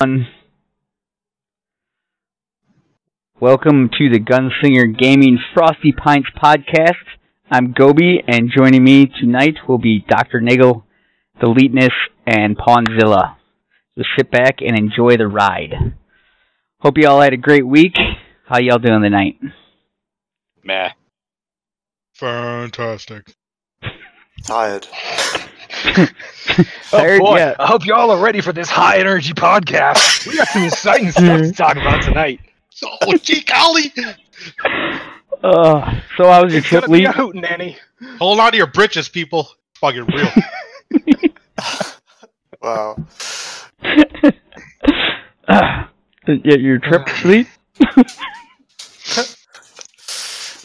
everyone. 0.00 0.26
Welcome 3.40 3.90
to 3.98 4.08
the 4.10 4.18
Gunslinger 4.18 4.98
Gaming 4.98 5.38
Frosty 5.52 5.92
Pints 5.92 6.28
podcast. 6.42 6.92
I'm 7.50 7.72
Gobi, 7.72 8.22
and 8.26 8.50
joining 8.56 8.82
me 8.82 9.06
tonight 9.06 9.56
will 9.68 9.78
be 9.78 10.04
Dr. 10.08 10.40
Nagel, 10.40 10.84
the 11.40 11.48
Leetness, 11.48 11.92
and 12.26 12.56
Pawnzilla. 12.56 13.36
So 13.96 14.04
sit 14.16 14.30
back 14.30 14.60
and 14.60 14.76
enjoy 14.78 15.16
the 15.16 15.28
ride. 15.28 15.74
Hope 16.80 16.98
you 16.98 17.08
all 17.08 17.20
had 17.20 17.32
a 17.32 17.38
great 17.38 17.66
week. 17.66 17.96
How 18.46 18.58
y'all 18.58 18.78
doing 18.78 19.02
tonight? 19.02 19.38
Meh. 20.64 20.90
Fantastic. 22.14 23.34
Tired. 24.44 24.86
Tired? 25.82 26.14
oh 26.92 27.18
boy, 27.18 27.36
Yeah. 27.38 27.54
I 27.58 27.66
hope 27.66 27.84
y'all 27.86 28.10
are 28.10 28.20
ready 28.22 28.40
for 28.40 28.52
this 28.52 28.68
high 28.68 28.98
energy 28.98 29.32
podcast. 29.32 30.26
We 30.26 30.36
got 30.36 30.48
some 30.48 30.62
exciting 30.64 31.10
stuff 31.12 31.40
to 31.42 31.52
talk 31.52 31.76
about 31.76 32.02
tonight. 32.02 32.40
Oh, 33.02 33.16
gee 33.16 33.42
golly! 33.42 33.92
Uh, 35.42 36.00
so 36.16 36.24
I 36.24 36.42
was 36.42 36.52
your 36.52 36.58
It's 36.60 36.68
trip, 36.68 36.84
gonna 36.84 36.92
be 36.92 36.98
Lee? 37.00 37.06
a 37.06 37.12
hootenanny. 37.12 37.76
Hold 38.18 38.40
on 38.40 38.50
to 38.52 38.56
your 38.58 38.66
britches, 38.66 39.08
people. 39.08 39.48
It's 39.70 39.78
fucking 39.80 40.06
real. 40.06 40.30
Wow. 42.62 42.96
uh, 45.48 45.84
yeah, 46.26 46.56
your 46.56 46.78
trip, 46.78 47.24
Lee? 47.26 47.46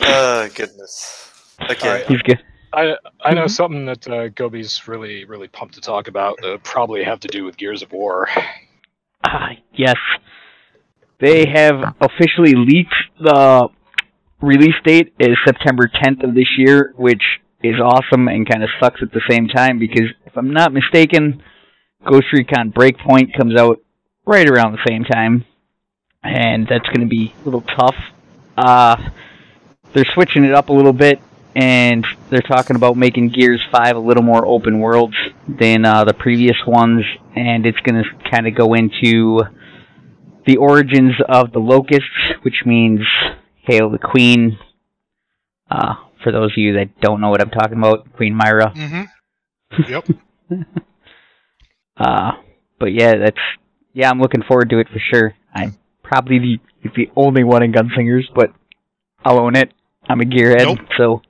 Oh, 0.01 0.49
goodness. 0.55 1.55
Okay. 1.69 1.87
Alright. 1.89 2.05
He's 2.07 2.21
good. 2.21 2.41
I 2.73 2.95
I 3.23 3.33
know 3.33 3.45
Mhm. 3.45 3.49
something 3.51 3.85
that 3.85 4.07
uh, 4.07 4.27
Gobi's 4.29 4.87
really 4.87 5.25
really 5.25 5.47
pumped 5.47 5.75
to 5.75 5.81
talk 5.81 6.07
about. 6.07 6.43
Uh, 6.43 6.57
probably 6.63 7.03
have 7.03 7.19
to 7.21 7.27
do 7.27 7.43
with 7.43 7.57
Gears 7.57 7.81
of 7.81 7.91
War. 7.91 8.27
Ah, 9.23 9.49
yes. 9.73 9.97
They 11.19 11.45
have 11.53 11.95
officially 11.99 12.53
leaked 12.55 12.93
the 13.19 13.67
release 14.41 14.75
date 14.85 15.13
is 15.19 15.35
September 15.45 15.87
10th 15.93 16.23
of 16.23 16.33
this 16.33 16.47
year, 16.57 16.93
which 16.95 17.21
is 17.61 17.75
awesome 17.81 18.29
and 18.29 18.49
kind 18.49 18.63
of 18.63 18.69
sucks 18.79 19.01
at 19.01 19.11
the 19.11 19.21
same 19.29 19.49
time 19.49 19.77
because 19.79 20.07
if 20.25 20.37
I'm 20.37 20.51
not 20.51 20.71
mistaken, 20.71 21.43
Ghost 22.05 22.27
Recon 22.31 22.71
Breakpoint 22.71 23.35
comes 23.37 23.59
out 23.59 23.81
right 24.25 24.49
around 24.49 24.71
the 24.71 24.85
same 24.87 25.03
time, 25.03 25.43
and 26.23 26.65
that's 26.69 26.85
going 26.87 27.01
to 27.01 27.07
be 27.07 27.33
a 27.41 27.43
little 27.43 27.61
tough. 27.77 27.95
Uh, 28.57 28.95
they're 29.91 30.05
switching 30.13 30.45
it 30.45 30.53
up 30.53 30.69
a 30.69 30.73
little 30.73 30.93
bit, 30.93 31.19
and 31.55 32.05
they're 32.29 32.41
talking 32.41 32.75
about 32.75 32.95
making 32.97 33.29
Gears 33.29 33.61
5 33.71 33.95
a 33.95 33.99
little 33.99 34.23
more 34.23 34.45
open 34.45 34.79
world 34.79 35.15
than 35.47 35.85
uh, 35.85 36.03
the 36.05 36.13
previous 36.13 36.57
ones, 36.67 37.03
and 37.35 37.65
it's 37.65 37.79
going 37.79 38.03
to 38.03 38.29
kind 38.29 38.47
of 38.47 38.55
go 38.55 38.73
into 38.73 39.41
the 40.45 40.57
origins 40.57 41.13
of 41.27 41.51
the 41.51 41.59
Locusts, 41.59 42.05
which 42.43 42.63
means 42.65 43.01
Hail 43.63 43.89
the 43.89 43.97
Queen. 43.99 44.57
Uh, 45.69 45.95
for 46.23 46.31
those 46.31 46.51
of 46.51 46.57
you 46.57 46.73
that 46.73 46.99
don't 47.01 47.21
know 47.21 47.29
what 47.29 47.41
I'm 47.41 47.49
talking 47.51 47.77
about, 47.77 48.11
Queen 48.13 48.35
Myrrah. 48.35 48.73
mm-hmm. 48.75 49.03
Yep. 49.87 50.07
Uh, 51.97 52.31
but 52.79 52.87
yeah, 52.87 53.15
that's 53.17 53.37
yeah, 53.93 54.09
I'm 54.09 54.19
looking 54.19 54.41
forward 54.47 54.69
to 54.69 54.79
it 54.79 54.87
for 54.89 54.99
sure. 55.13 55.35
I'm 55.53 55.77
probably 56.03 56.39
the 56.39 56.89
the 56.95 57.11
only 57.15 57.43
one 57.43 57.61
in 57.61 57.71
Gunslingers, 57.71 58.23
but 58.33 58.51
I'll 59.23 59.39
own 59.39 59.55
it. 59.55 59.71
I'm 60.07 60.21
a 60.21 60.23
gearhead, 60.23 60.63
Nope. 60.65 60.79
so 60.97 61.21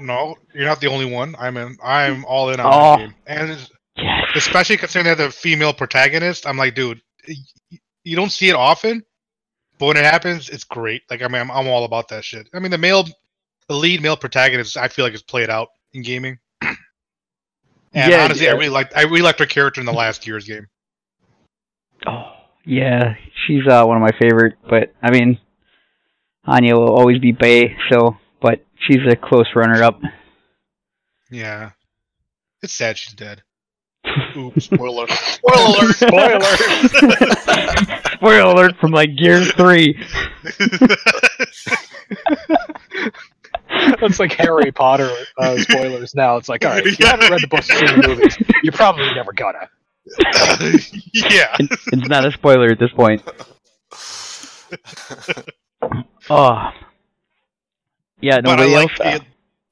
No, 0.00 0.36
you're 0.54 0.66
not 0.66 0.80
the 0.80 0.86
only 0.88 1.04
one. 1.06 1.34
I'm 1.38 1.56
in. 1.56 1.76
I'm 1.82 2.24
all 2.26 2.50
in 2.50 2.60
on 2.60 2.66
Oh. 2.66 2.96
that 2.96 2.98
game, 2.98 3.14
and 3.26 3.68
yes. 3.96 4.24
especially 4.36 4.76
considering 4.76 5.04
they 5.04 5.22
have 5.22 5.32
the 5.32 5.36
female 5.36 5.72
protagonist. 5.72 6.46
I'm 6.46 6.56
like, 6.56 6.74
dude, 6.74 7.00
you 8.04 8.16
don't 8.16 8.30
see 8.32 8.48
it 8.48 8.54
often, 8.54 9.04
but 9.78 9.86
when 9.86 9.96
it 9.96 10.04
happens, 10.04 10.48
it's 10.48 10.64
great. 10.64 11.02
Like, 11.10 11.22
I 11.22 11.28
mean, 11.28 11.40
I'm, 11.42 11.50
I'm 11.50 11.66
all 11.68 11.84
about 11.84 12.08
that 12.08 12.24
shit. 12.24 12.48
I 12.54 12.58
mean, 12.60 12.70
the 12.70 12.78
male, 12.78 13.04
the 13.68 13.74
lead 13.74 14.00
male 14.02 14.16
protagonist, 14.16 14.76
I 14.76 14.88
feel 14.88 15.04
like 15.04 15.14
is 15.14 15.22
played 15.22 15.50
out 15.50 15.68
in 15.92 16.02
gaming. 16.02 16.38
And 17.94 18.10
Yeah, 18.10 18.24
honestly, 18.24 18.48
I 18.48 18.52
really 18.52 18.70
liked 18.70 18.94
I 18.96 19.02
really 19.02 19.20
liked 19.20 19.38
her 19.40 19.44
character 19.46 19.80
in 19.80 19.84
the 19.86 19.92
last 19.92 20.26
year's 20.26 20.46
game. 20.46 20.66
Oh, 22.06 22.32
yeah, 22.64 23.14
she's 23.46 23.66
uh, 23.66 23.84
one 23.84 23.96
of 23.98 24.02
my 24.02 24.18
favorite. 24.18 24.54
But 24.70 24.94
I 25.02 25.10
mean, 25.10 25.38
Anya 26.46 26.74
will 26.74 26.88
always 26.96 27.18
be 27.18 27.32
Bay. 27.32 27.76
So, 27.90 28.16
she's 28.86 29.00
a 29.08 29.16
close 29.16 29.48
runner-up. 29.54 30.00
Yeah, 31.30 31.70
it's 32.62 32.72
sad 32.72 32.98
she's 32.98 33.14
dead. 33.14 33.42
Oops, 34.36 34.64
spoiler. 34.64 35.06
Spoiler 35.08 35.66
alert. 35.66 35.96
Spoiler. 35.96 36.40
Spoiler 38.16 38.40
alert 38.40 38.76
from 38.80 38.90
like 38.90 39.10
Gears 39.16 39.50
Three. 39.52 39.98
It's 43.74 44.18
like 44.20 44.32
Harry 44.32 44.70
Potter 44.72 45.10
uh, 45.38 45.56
spoilers 45.58 46.14
now. 46.14 46.36
It's 46.36 46.48
like, 46.48 46.64
all 46.64 46.72
right, 46.72 46.86
if 46.86 46.98
you 46.98 47.06
haven't 47.06 47.30
read 47.30 47.40
the 47.40 47.48
books 47.48 47.70
or 47.70 47.74
seen 47.74 48.00
the 48.00 48.08
movies, 48.08 48.36
you're 48.62 48.72
probably 48.72 49.12
never 49.14 49.32
gonna. 49.32 49.68
yeah. 51.12 51.56
It's, 51.58 51.88
it's 51.88 52.08
not 52.08 52.26
a 52.26 52.32
spoiler 52.32 52.70
at 52.70 52.78
this 52.78 52.90
point. 52.90 53.22
Oh, 56.28 56.70
yeah. 58.22 58.40
but 58.40 58.60
I 58.60 58.66
like 58.66 59.00
else. 59.00 59.20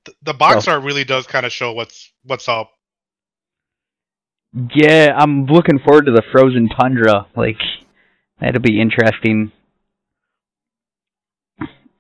the, 0.05 0.15
the 0.23 0.35
box 0.35 0.69
art 0.69 0.83
really 0.83 1.05
does 1.05 1.27
kind 1.27 1.47
of 1.47 1.53
show 1.53 1.73
what's 1.73 2.13
what's 2.25 2.49
up. 2.49 2.73
Yeah, 4.75 5.15
I'm 5.17 5.47
looking 5.47 5.79
forward 5.79 6.07
to 6.07 6.13
the 6.13 6.23
frozen 6.33 6.69
tundra. 6.69 7.27
Like, 7.37 7.61
that'll 8.41 8.61
be 8.61 8.81
interesting. 8.81 9.53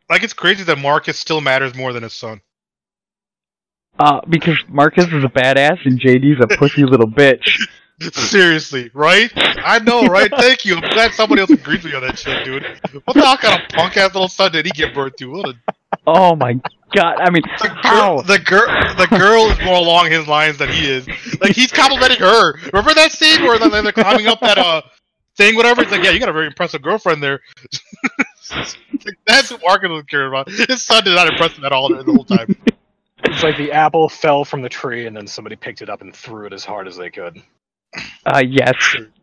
Like 0.08 0.24
it's 0.24 0.32
crazy 0.32 0.64
that 0.64 0.78
Marcus 0.78 1.16
still 1.16 1.40
matters 1.40 1.76
more 1.76 1.92
than 1.92 2.02
his 2.02 2.12
son. 2.12 2.40
Uh, 3.98 4.20
because 4.28 4.56
Marcus 4.66 5.06
is 5.06 5.24
a 5.24 5.28
badass 5.28 5.78
and 5.84 6.00
JD's 6.00 6.42
a 6.42 6.48
pussy 6.56 6.84
little 6.84 7.06
bitch. 7.06 7.60
Seriously, 8.12 8.90
right? 8.94 9.30
I 9.36 9.78
know, 9.78 10.06
right? 10.06 10.30
Thank 10.36 10.64
you. 10.64 10.74
I'm 10.74 10.80
glad 10.80 11.12
somebody 11.12 11.42
else 11.42 11.50
agrees 11.50 11.84
with 11.84 11.92
me 11.92 11.96
on 11.96 12.02
that 12.02 12.18
shit, 12.18 12.44
dude. 12.44 12.64
What 13.04 13.14
the 13.14 13.20
hell 13.20 13.36
kind 13.36 13.62
of 13.62 13.68
punk 13.68 13.96
ass 13.98 14.14
little 14.14 14.28
son 14.28 14.50
did 14.50 14.64
he 14.64 14.72
give 14.72 14.94
birth 14.94 15.16
to? 15.16 15.26
What 15.30 15.50
a 15.50 15.74
Oh 16.06 16.34
my 16.34 16.54
god! 16.94 17.16
I 17.20 17.30
mean, 17.30 17.42
the 17.58 17.68
how? 17.68 18.16
girl, 18.16 18.22
the 18.22 18.38
girl, 18.38 18.66
the 18.96 19.06
girl 19.06 19.50
is 19.50 19.58
more 19.64 19.76
along 19.76 20.10
his 20.10 20.26
lines 20.26 20.58
than 20.58 20.68
he 20.70 20.88
is. 20.88 21.06
Like 21.40 21.52
he's 21.52 21.72
complimenting 21.72 22.18
her. 22.18 22.58
Remember 22.72 22.94
that 22.94 23.12
scene 23.12 23.42
where 23.42 23.58
they're 23.58 23.82
they're 23.82 23.92
climbing 23.92 24.26
up 24.26 24.40
that 24.40 24.58
uh 24.58 24.82
thing, 25.36 25.56
whatever? 25.56 25.82
It's 25.82 25.90
like, 25.90 26.02
yeah, 26.02 26.10
you 26.10 26.20
got 26.20 26.28
a 26.28 26.32
very 26.32 26.46
impressive 26.46 26.82
girlfriend 26.82 27.22
there. 27.22 27.40
like, 28.50 29.18
that's 29.26 29.50
what 29.50 29.60
Marcus 29.64 29.90
was 29.90 30.04
caring 30.08 30.28
about. 30.28 30.48
His 30.50 30.82
son 30.82 31.04
did 31.04 31.14
not 31.14 31.28
impress 31.28 31.52
him 31.56 31.64
at 31.64 31.72
all 31.72 31.88
the 31.88 32.02
whole 32.02 32.24
time. 32.24 32.56
It's 33.24 33.42
like 33.42 33.56
the 33.56 33.72
apple 33.72 34.08
fell 34.08 34.44
from 34.44 34.62
the 34.62 34.68
tree 34.68 35.06
and 35.06 35.16
then 35.16 35.26
somebody 35.26 35.56
picked 35.56 35.82
it 35.82 35.90
up 35.90 36.00
and 36.00 36.14
threw 36.14 36.46
it 36.46 36.52
as 36.52 36.64
hard 36.64 36.88
as 36.88 36.96
they 36.96 37.10
could. 37.10 37.42
Uh, 38.24 38.42
yes, 38.46 38.74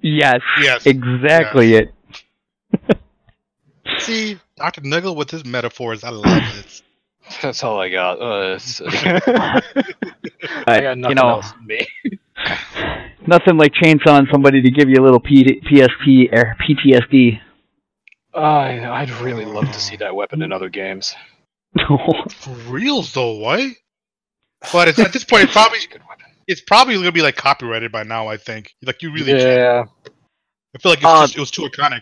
yes, 0.01 0.41
Yes. 0.61 0.85
exactly 0.85 1.75
it. 1.75 1.93
See, 4.07 4.39
Dr. 4.55 4.81
Niggle 4.81 5.15
with 5.15 5.29
his 5.29 5.45
metaphors, 5.45 6.03
I 6.03 6.09
love 6.09 6.25
it. 6.57 6.81
That's 7.41 7.61
all 7.63 7.79
I 7.79 7.89
got. 7.89 8.21
Uh, 8.21 8.55
it's- 8.55 8.81
Uh, 8.81 9.61
I 10.67 10.81
got 10.81 10.97
nothing 10.97 11.17
you 11.17 11.21
know, 11.23 11.29
else. 11.29 11.51
in 11.59 11.65
Me. 11.67 11.87
nothing 13.27 13.57
like 13.57 13.73
chainsawing 13.73 14.31
somebody 14.31 14.61
to 14.61 14.71
give 14.71 14.87
you 14.89 14.95
a 15.01 15.03
little 15.03 15.19
P- 15.19 15.61
PSP 15.69 16.31
or 16.33 16.55
PTSD. 16.61 17.41
I 18.33 18.85
I'd 18.87 19.09
really 19.21 19.45
love 19.45 19.65
to 19.71 19.79
see 19.79 19.95
that 19.97 20.15
weapon 20.15 20.41
in 20.41 20.51
other 20.51 20.69
games. 20.69 21.15
For 21.87 22.51
reals 22.67 23.13
though, 23.13 23.33
what? 23.37 23.71
But 24.71 24.87
it's 24.87 24.99
at 24.99 25.11
this 25.11 25.23
point, 25.23 25.43
it's 25.45 25.53
probably 25.53 25.77
It's 25.79 25.85
a 25.87 25.89
good 25.89 26.01
weapon. 26.07 26.25
it's 26.47 26.61
probably 26.61 26.95
gonna 26.95 27.11
be 27.11 27.21
like 27.21 27.35
copyrighted 27.35 27.91
by 27.91 28.03
now. 28.03 28.27
I 28.27 28.37
think. 28.37 28.73
Like 28.83 29.01
you 29.01 29.11
really, 29.11 29.31
can't. 29.33 29.41
yeah. 29.41 29.83
I 30.75 30.79
feel 30.79 30.91
like 30.91 30.99
it's 30.99 31.05
Uh, 31.05 31.21
just, 31.23 31.35
it 31.35 31.39
was 31.39 31.51
too 31.51 31.63
iconic. 31.63 32.01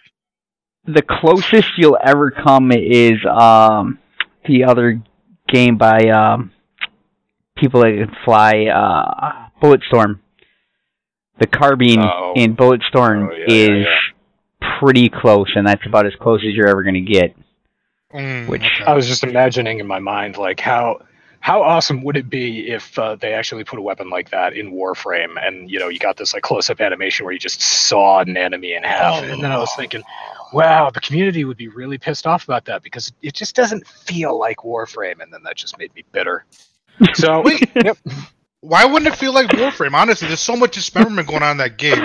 The 0.87 1.01
closest 1.01 1.69
you'll 1.77 1.97
ever 2.03 2.31
come 2.31 2.71
is 2.71 3.17
um 3.29 3.99
the 4.47 4.63
other 4.63 5.01
game 5.47 5.77
by 5.77 6.09
um 6.09 6.51
people 7.57 7.81
that 7.81 7.91
can 7.95 8.15
fly 8.23 8.65
uh 8.65 9.47
Bulletstorm. 9.61 10.19
The 11.39 11.47
carbine 11.47 11.99
Oh. 11.99 12.33
in 12.35 12.55
Bulletstorm 12.55 13.29
Oh, 13.29 13.33
yeah, 13.33 13.45
yeah, 13.47 13.81
is 13.81 13.87
pretty 14.79 15.09
close 15.09 15.51
and 15.55 15.65
that's 15.67 15.85
about 15.85 16.05
as 16.05 16.13
close 16.19 16.41
as 16.47 16.53
you're 16.53 16.67
ever 16.67 16.83
gonna 16.83 17.01
get. 17.01 17.35
Mm, 18.13 18.47
which- 18.47 18.61
okay. 18.63 18.83
I 18.85 18.93
was 18.93 19.07
just 19.07 19.23
imagining 19.23 19.79
in 19.79 19.87
my 19.87 19.99
mind 19.99 20.37
like 20.37 20.59
how 20.59 20.99
how 21.39 21.61
awesome 21.61 22.01
would 22.03 22.17
it 22.17 22.27
be 22.27 22.69
if 22.71 22.97
uh, 22.97 23.15
they 23.17 23.33
actually 23.33 23.63
put 23.63 23.77
a 23.77 23.81
weapon 23.81 24.09
like 24.09 24.31
that 24.31 24.53
in 24.53 24.71
Warframe 24.73 25.35
and 25.39 25.69
you 25.69 25.77
know 25.79 25.89
you 25.89 25.99
got 25.99 26.17
this 26.17 26.33
like 26.33 26.41
close 26.41 26.69
up 26.71 26.81
animation 26.81 27.23
where 27.23 27.33
you 27.33 27.39
just 27.39 27.61
sawed 27.61 28.27
an 28.27 28.35
enemy 28.35 28.73
in 28.73 28.83
half 28.83 29.21
oh. 29.21 29.27
and 29.27 29.43
then 29.43 29.51
I 29.51 29.57
was 29.57 29.71
thinking 29.75 30.01
wow 30.53 30.89
the 30.89 30.99
community 30.99 31.43
would 31.45 31.57
be 31.57 31.67
really 31.67 31.97
pissed 31.97 32.27
off 32.27 32.43
about 32.43 32.65
that 32.65 32.83
because 32.83 33.11
it 33.21 33.33
just 33.33 33.55
doesn't 33.55 33.85
feel 33.87 34.37
like 34.39 34.57
Warframe 34.57 35.21
and 35.21 35.31
then 35.31 35.43
that 35.43 35.55
just 35.55 35.77
made 35.77 35.93
me 35.95 36.03
bitter. 36.11 36.45
So 37.13 37.41
Wait. 37.41 37.69
yep. 37.75 37.97
Why 38.61 38.85
wouldn't 38.85 39.13
it 39.13 39.17
feel 39.17 39.33
like 39.33 39.47
Warframe? 39.49 39.93
Honestly, 39.93 40.27
there's 40.27 40.39
so 40.39 40.55
much 40.55 40.73
dismemberment 40.73 41.27
going 41.27 41.43
on 41.43 41.51
in 41.51 41.57
that 41.57 41.77
game. 41.77 41.99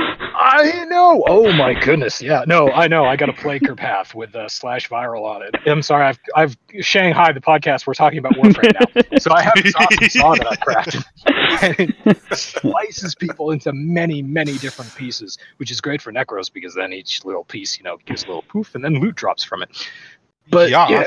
I 0.52 0.81
I 0.81 0.85
know. 0.85 1.23
Oh 1.29 1.52
my 1.52 1.75
goodness. 1.75 2.20
Yeah. 2.20 2.44
No, 2.47 2.70
I 2.70 2.88
know. 2.88 3.05
I 3.05 3.17
got 3.17 3.26
to 3.26 3.32
play 3.32 3.58
Kerpath 3.61 4.14
with 4.14 4.35
uh, 4.35 4.49
slash 4.49 4.88
viral 4.88 5.25
on 5.25 5.43
it. 5.43 5.55
I'm 5.67 5.82
sorry. 5.82 6.05
I've 6.05 6.19
I've 6.35 6.56
Shanghai 6.81 7.32
the 7.32 7.41
podcast. 7.41 7.87
We're 7.87 7.94
talking 7.94 8.19
about 8.19 8.32
Warframe 8.35 8.73
now, 9.12 9.19
so 9.19 9.32
I 9.32 9.43
have 9.43 9.55
this 9.62 9.75
awesome 9.76 10.08
saw 10.08 10.35
that 10.35 10.47
I've 10.50 10.58
crafted, 10.61 11.05
and 11.79 11.94
it 12.06 12.37
slices 12.37 13.14
people 13.14 13.52
into 13.52 13.73
many 13.73 14.23
many 14.23 14.58
different 14.58 14.94
pieces, 14.97 15.38
which 15.58 15.70
is 15.70 15.81
great 15.81 16.02
for 16.02 16.12
Nekros 16.12 16.53
because 16.53 16.75
then 16.75 16.93
each 16.93 17.25
little 17.25 17.44
piece, 17.44 17.79
you 17.79 17.85
know, 17.85 17.99
gives 18.05 18.25
a 18.25 18.26
little 18.26 18.43
poof, 18.43 18.75
and 18.75 18.85
then 18.85 19.00
loot 19.00 19.14
drops 19.14 19.44
from 19.44 19.62
it. 19.62 19.70
But 20.49 20.70
Yeah. 20.70 20.88
yeah, 20.88 21.05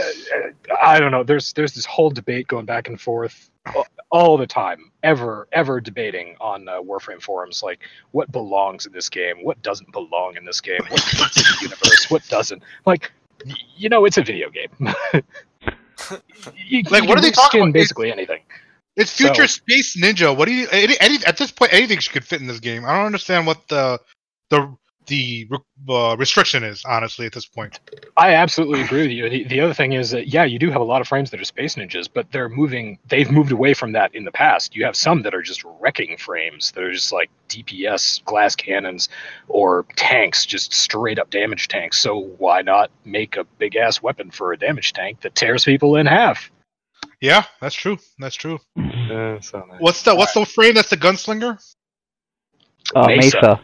I 0.82 1.00
don't 1.00 1.12
know. 1.12 1.24
There's 1.24 1.52
there's 1.54 1.74
this 1.74 1.86
whole 1.86 2.10
debate 2.10 2.48
going 2.48 2.66
back 2.66 2.88
and 2.88 3.00
forth 3.00 3.50
a- 3.66 3.84
all 4.14 4.38
the 4.38 4.46
time, 4.48 4.92
ever 5.02 5.48
ever 5.52 5.82
debating 5.82 6.36
on 6.40 6.70
uh, 6.70 6.80
Warframe 6.80 7.22
forums, 7.22 7.64
like 7.64 7.80
what 8.12 8.32
belongs 8.32 8.86
in 8.86 8.94
this 8.94 9.10
game, 9.10 9.38
what 9.44 9.62
doesn't 9.64 9.92
belong 9.92 10.38
in 10.38 10.46
this 10.46 10.62
game, 10.62 10.82
what 10.88 11.02
fits 11.02 11.38
in 11.38 11.44
the 11.44 11.58
universe, 11.64 12.10
what 12.10 12.26
doesn't. 12.30 12.62
Like, 12.86 13.12
you 13.76 13.90
know, 13.90 14.06
it's 14.06 14.18
a 14.20 14.24
video 14.24 14.50
game. 14.52 14.70
you, 16.68 16.84
Like, 16.92 17.04
you 17.04 17.10
what 17.10 17.18
are 17.18 17.22
they 17.22 17.32
talking 17.32 17.62
about? 17.64 17.74
Basically 17.74 18.12
anything. 18.12 18.42
It's 18.96 19.12
future 19.12 19.48
So- 19.48 19.62
space 19.64 19.98
ninja. 19.98 20.38
What 20.38 20.46
do 20.46 20.54
you? 20.54 20.68
Any, 20.72 20.96
any, 21.00 21.18
at 21.26 21.38
this 21.38 21.52
point, 21.52 21.74
anything 21.74 21.98
could 21.98 22.24
fit 22.24 22.40
in 22.40 22.48
this 22.48 22.60
game. 22.60 22.86
I 22.86 22.96
don't 22.96 23.08
understand 23.08 23.48
what 23.48 23.68
the 23.68 24.00
the 24.52 24.78
the 25.08 25.48
uh, 25.90 26.16
restriction 26.18 26.64
is. 26.64 26.84
Honestly, 26.86 27.26
at 27.26 27.34
this 27.34 27.46
point. 27.46 27.80
I 28.18 28.34
absolutely 28.34 28.82
agree 28.82 29.02
with 29.04 29.12
you. 29.12 29.30
The, 29.30 29.44
the 29.46 29.60
other 29.62 29.74
thing 29.74 29.94
is 29.94 30.12
that 30.12 30.28
yeah, 30.28 30.44
you 30.44 30.60
do 30.60 30.70
have 30.72 30.82
a 30.82 30.86
lot 30.86 31.02
of 31.02 31.08
frames 31.08 31.32
that 31.32 31.42
are 31.42 31.46
space 31.46 31.76
ninjas, 31.76 32.08
but 32.12 32.32
they're 32.32 32.50
moving. 32.50 33.00
They've 33.08 33.30
moved 33.30 33.52
away 33.52 33.74
from 33.74 33.92
that 33.94 34.14
in 34.16 34.24
the 34.24 34.32
past. 34.32 34.76
You 34.76 34.86
have 34.86 34.96
some 34.96 35.22
that 35.24 35.34
are 35.34 35.42
just 35.42 35.64
wrecking 35.80 36.18
frames. 36.18 36.72
that 36.72 36.84
are 36.84 36.92
just 36.92 37.12
like 37.12 37.30
DPS 37.50 38.24
glass 38.26 38.56
cannons 38.56 39.10
or 39.48 39.86
tanks, 39.96 40.46
just 40.46 40.74
straight 40.74 41.20
up 41.20 41.30
damage 41.30 41.68
tanks. 41.68 42.00
So 42.00 42.32
why 42.38 42.62
not 42.62 42.92
make 43.06 43.38
a 43.38 43.44
big 43.44 43.76
ass 43.76 44.02
weapon 44.02 44.32
for 44.32 44.54
a 44.54 44.58
damage 44.58 44.94
tank 44.94 45.22
that 45.22 45.36
tears 45.36 45.66
people 45.66 45.96
in 45.96 46.06
half? 46.06 46.52
Yeah, 47.22 47.46
that's 47.62 47.76
true. 47.76 47.98
That's 48.20 48.36
true. 48.36 48.60
Uh, 48.78 49.40
so, 49.40 49.66
What's 49.80 50.04
the 50.04 50.16
what's 50.16 50.34
the 50.34 50.46
frame? 50.46 50.76
That's 50.76 50.90
the 50.90 50.98
gunslinger. 50.98 51.58
Uh, 52.96 53.08
Mesa. 53.08 53.38
Mesa. 53.38 53.62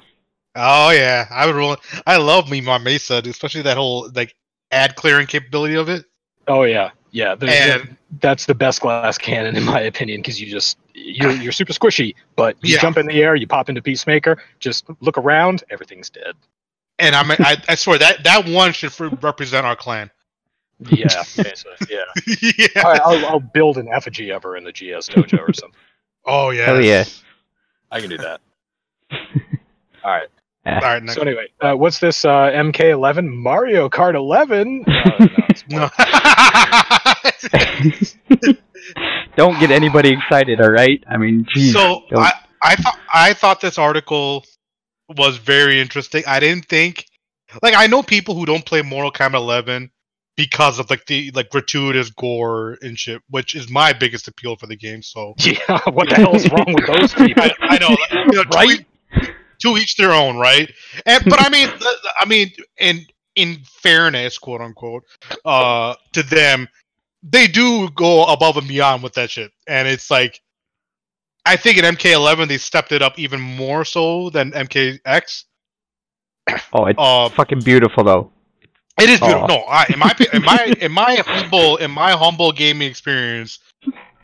Oh 0.62 0.92
yeah, 0.92 1.26
I 1.32 1.46
would 1.46 1.56
roll. 1.56 1.78
I 2.06 2.18
love 2.18 2.50
me 2.50 2.60
my 2.62 2.78
Mesa, 2.78 3.22
especially 3.26 3.62
that 3.62 3.78
whole 3.78 4.10
like 4.14 4.36
ad 4.72 4.96
clearing 4.96 5.26
capability 5.28 5.76
of 5.76 5.88
it. 5.90 6.06
Oh 6.48 6.64
yeah, 6.64 6.92
yeah. 7.12 7.36
And- 7.42 7.96
that's 8.22 8.48
the 8.48 8.56
best 8.56 8.82
glass 8.82 9.20
cannon 9.20 9.56
in 9.56 9.64
my 9.64 9.82
opinion 9.82 10.20
because 10.20 10.42
you 10.42 10.50
just 10.50 10.80
you're 10.96 11.32
you're 11.32 11.52
super 11.52 11.74
squishy, 11.74 12.16
but 12.36 12.58
you 12.62 12.74
Yeah. 12.74 12.82
jump 12.82 12.98
in 12.98 13.06
the 13.06 13.22
air, 13.22 13.36
you 13.36 13.46
pop 13.48 13.70
into 13.70 13.82
Peacemaker, 13.84 14.42
just 14.60 14.86
look 15.00 15.18
around, 15.18 15.64
everything's 15.70 16.10
dead. 16.10 16.34
And 16.98 17.16
I'm, 17.16 17.30
I, 17.32 17.56
I 17.70 17.76
swear 17.76 18.00
that 18.00 18.24
that 18.24 18.48
one 18.50 18.74
should 18.74 18.92
represent 19.24 19.66
our 19.66 19.76
clan. 19.76 20.10
Yeah, 20.90 21.06
basically, 21.38 21.88
yeah. 21.90 22.00
yeah. 22.58 22.84
All 22.84 22.92
right, 22.92 23.02
I'll, 23.06 23.26
I'll 23.28 23.40
build 23.40 23.78
an 23.78 23.88
effigy 23.88 24.32
of 24.32 24.42
her 24.44 24.58
in 24.58 24.64
the 24.64 24.72
GS 24.72 25.08
dojo 25.10 25.48
or 25.48 25.54
something. 25.54 25.80
Oh 26.26 26.50
yeah. 26.50 26.66
Hell 26.66 26.82
yeah. 26.82 27.06
I 27.92 28.02
can 28.02 28.10
do 28.10 28.18
that. 28.18 28.42
All 30.04 30.12
right. 30.12 30.28
All 30.66 30.80
right. 30.82 31.02
Next. 31.02 31.16
So 31.16 31.22
anyway, 31.22 31.48
uh, 31.62 31.74
what's 31.74 32.00
this 32.00 32.26
uh, 32.26 32.50
MK11 32.52 33.32
Mario 33.34 33.88
Kart 33.90 34.16
11? 34.16 34.84
Uh, 34.88 35.28
no, 35.70 35.80
No. 35.80 35.90
Don't 39.36 39.60
get 39.60 39.72
anybody 39.72 40.10
excited, 40.10 40.60
all 40.60 40.72
right? 40.72 41.04
I 41.08 41.18
mean, 41.18 41.46
geez. 41.54 41.74
so 41.74 42.04
don't- 42.10 42.20
I, 42.24 42.32
I 42.62 42.76
thought 42.76 43.00
I 43.14 43.34
thought 43.34 43.62
this 43.62 43.78
article 43.78 44.44
was 45.16 45.38
very 45.38 45.80
interesting. 45.80 46.24
I 46.28 46.40
didn't 46.40 46.66
think 46.66 47.06
like 47.64 47.74
I 47.76 47.88
know 47.88 48.04
people 48.04 48.36
who 48.36 48.46
don't 48.46 48.66
play 48.66 48.82
Mortal 48.82 49.12
Kombat 49.12 49.36
11 49.36 49.90
because 50.36 50.80
of 50.80 50.90
like 50.90 51.06
the 51.06 51.32
like 51.36 51.50
gratuitous 51.50 52.10
gore 52.10 52.78
and 52.82 52.98
shit, 53.00 53.22
which 53.30 53.56
is 53.56 53.70
my 53.70 53.94
biggest 53.94 54.28
appeal 54.28 54.56
for 54.58 54.68
the 54.68 54.76
game. 54.76 55.02
So 55.02 55.36
yeah, 55.40 55.80
what 55.92 56.10
the 56.10 56.16
hell 56.16 56.36
is 56.36 56.50
wrong 56.52 56.74
with 56.74 56.86
those 56.88 57.14
people? 57.14 57.44
I, 57.44 57.52
I 57.62 57.78
know, 57.78 57.90
like, 57.90 58.12
you 58.12 58.32
know 58.34 58.44
Right? 58.54 58.80
each, 58.82 58.86
to 59.60 59.78
each 59.78 59.96
their 59.98 60.12
own, 60.12 60.38
right? 60.38 60.72
And 61.06 61.24
but 61.26 61.42
I 61.46 61.50
mean, 61.50 61.70
I 62.22 62.26
mean, 62.26 62.52
in 62.78 63.06
in 63.36 63.60
fairness, 63.66 64.38
quote 64.38 64.62
unquote, 64.62 65.04
uh, 65.46 65.96
to 66.14 66.24
them, 66.24 66.68
they 67.24 67.48
do 67.48 67.90
go 67.92 68.26
above 68.26 68.58
and 68.58 68.68
beyond 68.68 69.04
with 69.04 69.14
that 69.14 69.30
shit, 69.30 69.52
and 69.68 69.88
it's 69.88 70.10
like, 70.12 70.42
I 71.46 71.56
think 71.56 71.78
in 71.78 71.86
MK11 71.86 72.48
they 72.48 72.58
stepped 72.58 72.92
it 72.92 73.02
up 73.02 73.18
even 73.20 73.40
more 73.40 73.86
so 73.86 74.30
than 74.30 74.52
MKX. 74.52 75.46
oh, 76.74 76.86
it's 76.86 76.98
Uh, 76.98 77.30
fucking 77.30 77.62
beautiful 77.62 78.04
though. 78.04 78.32
it 79.00 79.10
is 79.10 79.20
beautiful. 79.20 79.44
Aw. 79.44 79.48
No, 79.48 79.64
I, 79.70 79.86
in 79.94 80.00
my 80.00 80.16
in 80.34 80.44
my 80.44 80.74
in 80.82 80.92
my 80.92 81.16
humble 81.26 81.78
in 81.78 81.92
my 81.92 82.12
humble 82.12 82.52
gaming 82.52 82.90
experience, 82.90 83.60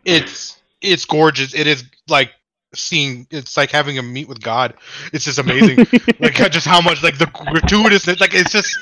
it's 0.03 0.57
it's 0.81 1.05
gorgeous. 1.05 1.53
It 1.53 1.67
is 1.67 1.83
like 2.09 2.31
seeing 2.75 3.27
it's 3.31 3.57
like 3.57 3.71
having 3.71 3.97
a 3.97 4.03
meet 4.03 4.27
with 4.27 4.41
God. 4.41 4.75
It's 5.13 5.25
just 5.25 5.39
amazing. 5.39 5.77
like 6.19 6.35
just 6.51 6.67
how 6.67 6.81
much 6.81 7.03
like 7.03 7.17
the 7.17 7.25
gratuitousness 7.25 8.19
like 8.19 8.33
it's 8.33 8.51
just 8.51 8.77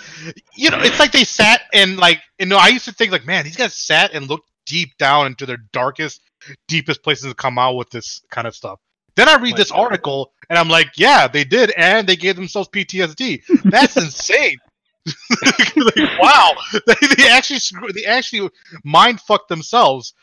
you 0.56 0.69
know 0.69 0.80
it's 0.80 1.00
like 1.00 1.12
they 1.12 1.24
sat 1.24 1.62
and 1.74 1.98
like 1.98 2.22
you 2.40 2.45
know 2.45 2.57
I 2.57 2.69
used 2.69 2.86
to 2.86 2.92
think 2.92 3.12
like 3.12 3.25
man 3.25 3.44
these 3.44 3.56
guys 3.56 3.75
sat 3.75 4.13
and 4.13 4.28
looked 4.28 4.50
deep 4.66 4.98
down 4.98 5.28
into 5.28 5.45
their 5.45 5.57
darkest 5.72 6.22
deepest 6.68 7.04
places 7.04 7.25
to 7.25 7.36
come 7.36 7.57
out 7.57 7.75
with 7.75 7.90
this 7.90 8.22
kind 8.30 8.48
of 8.48 8.56
stuff. 8.56 8.80
Then 9.16 9.30
I 9.30 9.36
read 9.36 9.51
My 9.51 9.57
this 9.57 9.72
God. 9.72 9.80
article 9.81 10.31
and 10.50 10.57
I'm 10.57 10.69
like, 10.69 10.92
yeah, 10.98 11.28
they 11.28 11.44
did, 11.44 11.72
and 11.78 12.07
they 12.07 12.16
gave 12.16 12.36
themselves 12.36 12.69
PTSD. 12.69 13.42
That's 13.63 13.98
insane. 14.04 14.57
like, 15.75 16.19
wow, 16.22 16.51
they, 16.88 17.07
they 17.18 17.28
actually 17.28 17.60
screw- 17.60 17.92
they 17.92 18.06
actually 18.06 18.50
mind 18.86 19.19
fucked 19.19 19.50
themselves 19.50 20.13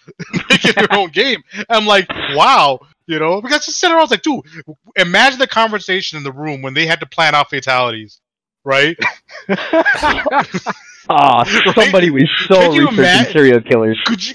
making 0.49 0.73
their 0.75 0.93
own 0.93 1.11
game. 1.11 1.43
I'm 1.69 1.85
like, 1.85 2.09
wow, 2.35 2.81
you 3.11 3.19
know, 3.19 3.41
because 3.43 3.65
just 3.67 3.79
sit 3.81 3.91
around 3.91 3.99
I 3.99 4.03
was 4.03 4.11
like, 4.13 4.23
dude, 4.23 4.43
imagine 4.97 5.39
the 5.39 5.47
conversation 5.47 6.17
in 6.17 6.23
the 6.25 6.33
room 6.33 6.63
when 6.63 6.75
they 6.75 6.87
had 6.87 7.01
to 7.01 7.07
plan 7.07 7.35
out 7.35 7.51
fatalities, 7.51 8.21
right? 8.65 8.97
Ah, 11.09 11.43
somebody 11.75 12.11
was 12.11 12.29
so 12.47 12.71
researching 12.73 13.33
serial 13.33 13.61
killers. 13.63 13.99
Could 14.05 14.25
you? 14.25 14.35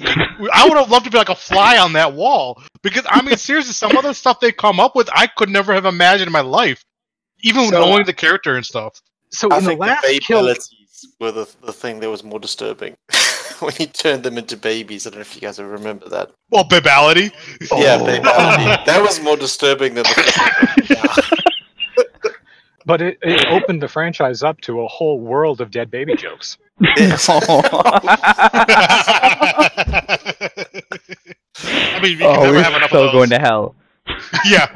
I 0.51 0.67
would 0.67 0.77
have 0.77 0.89
loved 0.89 1.05
to 1.05 1.11
be 1.11 1.17
like 1.17 1.29
a 1.29 1.35
fly 1.35 1.77
on 1.77 1.93
that 1.93 2.13
wall 2.13 2.61
because 2.83 3.05
I 3.07 3.21
mean, 3.21 3.37
seriously, 3.37 3.71
some 3.71 3.95
of 3.95 4.03
the 4.03 4.13
stuff 4.13 4.41
they 4.41 4.51
come 4.51 4.79
up 4.79 4.93
with, 4.93 5.07
I 5.13 5.27
could 5.27 5.49
never 5.49 5.73
have 5.73 5.85
imagined 5.85 6.27
in 6.27 6.33
my 6.33 6.41
life, 6.41 6.83
even 7.41 7.69
So- 7.69 7.79
knowing 7.79 8.05
the 8.05 8.13
character 8.13 8.55
and 8.57 8.65
stuff. 8.65 8.99
so 9.31 9.47
I 9.51 9.59
in 9.59 9.63
the 9.63 9.69
think 9.69 9.79
the 9.81 9.85
last 9.87 10.21
kill, 10.21 10.43
babalities 10.43 10.69
were 11.19 11.31
the, 11.31 11.49
the 11.65 11.73
thing 11.73 11.99
that 11.99 12.09
was 12.09 12.23
more 12.23 12.39
disturbing. 12.39 12.95
when 13.59 13.73
he 13.73 13.87
turned 13.87 14.23
them 14.23 14.37
into 14.37 14.57
babies. 14.57 15.07
I 15.07 15.09
don't 15.09 15.19
know 15.19 15.21
if 15.21 15.35
you 15.35 15.41
guys 15.41 15.59
remember 15.59 16.09
that. 16.09 16.31
Well, 16.49 16.65
babality. 16.65 17.31
Yeah, 17.71 17.97
Oh. 17.99 18.05
babality. 18.05 18.85
that 18.85 19.01
was 19.01 19.19
more 19.21 19.37
disturbing 19.37 19.95
than 19.95 20.03
the 20.03 21.45
but 22.85 23.01
it, 23.01 23.17
it 23.21 23.47
opened 23.47 23.81
the 23.81 23.87
franchise 23.87 24.43
up 24.43 24.59
to 24.61 24.81
a 24.81 24.87
whole 24.87 25.19
world 25.19 25.61
of 25.61 25.71
dead 25.71 25.89
baby 25.89 26.15
jokes. 26.15 26.57
I 26.81 27.17
mean, 32.01 32.01
we 32.01 32.17
can 32.17 32.23
oh, 32.23 32.41
never 32.41 32.53
we're 32.53 32.63
have 32.63 32.75
enough 32.75 32.91
so 32.91 33.07
of 33.07 33.13
going 33.13 33.29
to 33.29 33.39
hell. 33.39 33.75
Yeah, 34.45 34.67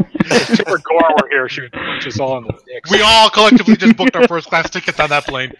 Chipper 0.55 0.79
Gore 0.79 1.15
were 1.21 1.29
here 1.29 1.47
shooting 1.49 1.79
just 1.99 2.19
all 2.19 2.37
in 2.37 2.45
the 2.45 2.53
dicks. 2.67 2.89
we 2.89 3.01
all 3.01 3.29
collectively 3.29 3.75
just 3.75 3.95
booked 3.95 4.15
our 4.15 4.27
first 4.27 4.47
class 4.47 4.69
tickets 4.69 4.99
on 4.99 5.09
that 5.09 5.25
plane. 5.25 5.51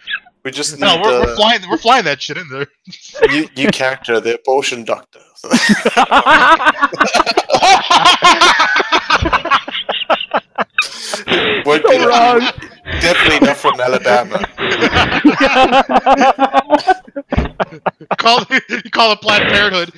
We 0.44 0.50
just 0.50 0.72
need 0.74 0.80
No, 0.80 1.00
we're, 1.02 1.20
we're 1.20 1.36
flying. 1.36 1.60
We're 1.68 1.76
flying 1.76 2.04
that 2.04 2.22
shit 2.22 2.36
in 2.38 2.48
there. 2.48 2.66
new, 3.28 3.48
new 3.56 3.68
character, 3.68 4.20
the 4.20 4.36
abortion 4.36 4.84
doctor. 4.84 5.20
Won't 11.64 11.84
be 11.88 11.98
wrong. 11.98 12.40
Definitely 13.00 13.46
not 13.46 13.56
from 13.56 13.80
Alabama. 13.80 14.38
call 18.18 18.44
you 18.68 18.82
call 18.90 19.12
it 19.12 19.20
Planned 19.20 19.48
Parenthood. 19.50 19.92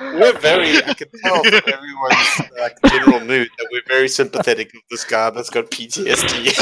We're 0.00 0.38
very, 0.38 0.76
I 0.78 0.94
can 0.94 1.08
tell 1.22 1.44
from 1.44 1.54
everyone's 1.54 2.40
like, 2.58 2.78
general 2.88 3.20
mood 3.20 3.48
that 3.58 3.68
we're 3.70 3.82
very 3.86 4.08
sympathetic 4.08 4.72
with 4.72 4.82
this 4.90 5.04
guy 5.04 5.28
that's 5.30 5.50
got 5.50 5.70
PTSD. 5.70 6.56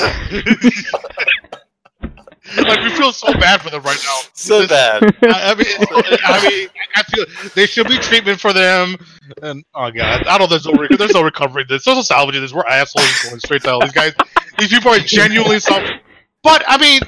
Like 2.56 2.80
we 2.82 2.90
feel 2.90 3.12
so 3.12 3.32
bad 3.34 3.60
for 3.60 3.70
them 3.70 3.82
right 3.82 3.98
now. 4.04 4.18
so 4.32 4.60
This- 4.60 4.68
bad. 4.68 5.02
I 5.22 5.52
I 5.52 5.54
mean, 5.54 6.20
I 6.24 6.48
mean, 6.48 6.68
I 6.96 7.02
feel 7.02 7.24
there 7.54 7.66
should 7.66 7.88
be 7.88 7.98
treatment 7.98 8.40
for 8.40 8.52
them. 8.52 8.96
And 9.42 9.64
oh 9.74 9.90
god, 9.90 10.26
I 10.26 10.38
don't. 10.38 10.40
know 10.50 10.56
There's 10.58 10.66
no 10.66 10.72
re- 10.72 10.96
there's 10.96 11.12
no 11.14 11.22
recovering 11.22 11.66
this. 11.68 11.84
There's 11.84 11.96
no 11.96 12.02
salvaging 12.02 12.40
this. 12.42 12.52
We're 12.52 12.66
assholes 12.66 13.06
going 13.24 13.40
straight 13.40 13.62
to 13.62 13.68
hell. 13.68 13.80
These 13.80 13.92
guys, 13.92 14.12
these 14.58 14.68
people 14.68 14.92
are 14.92 14.98
genuinely 14.98 15.60
suffering. 15.60 16.00
But 16.42 16.62
I 16.66 16.78
mean, 16.78 17.00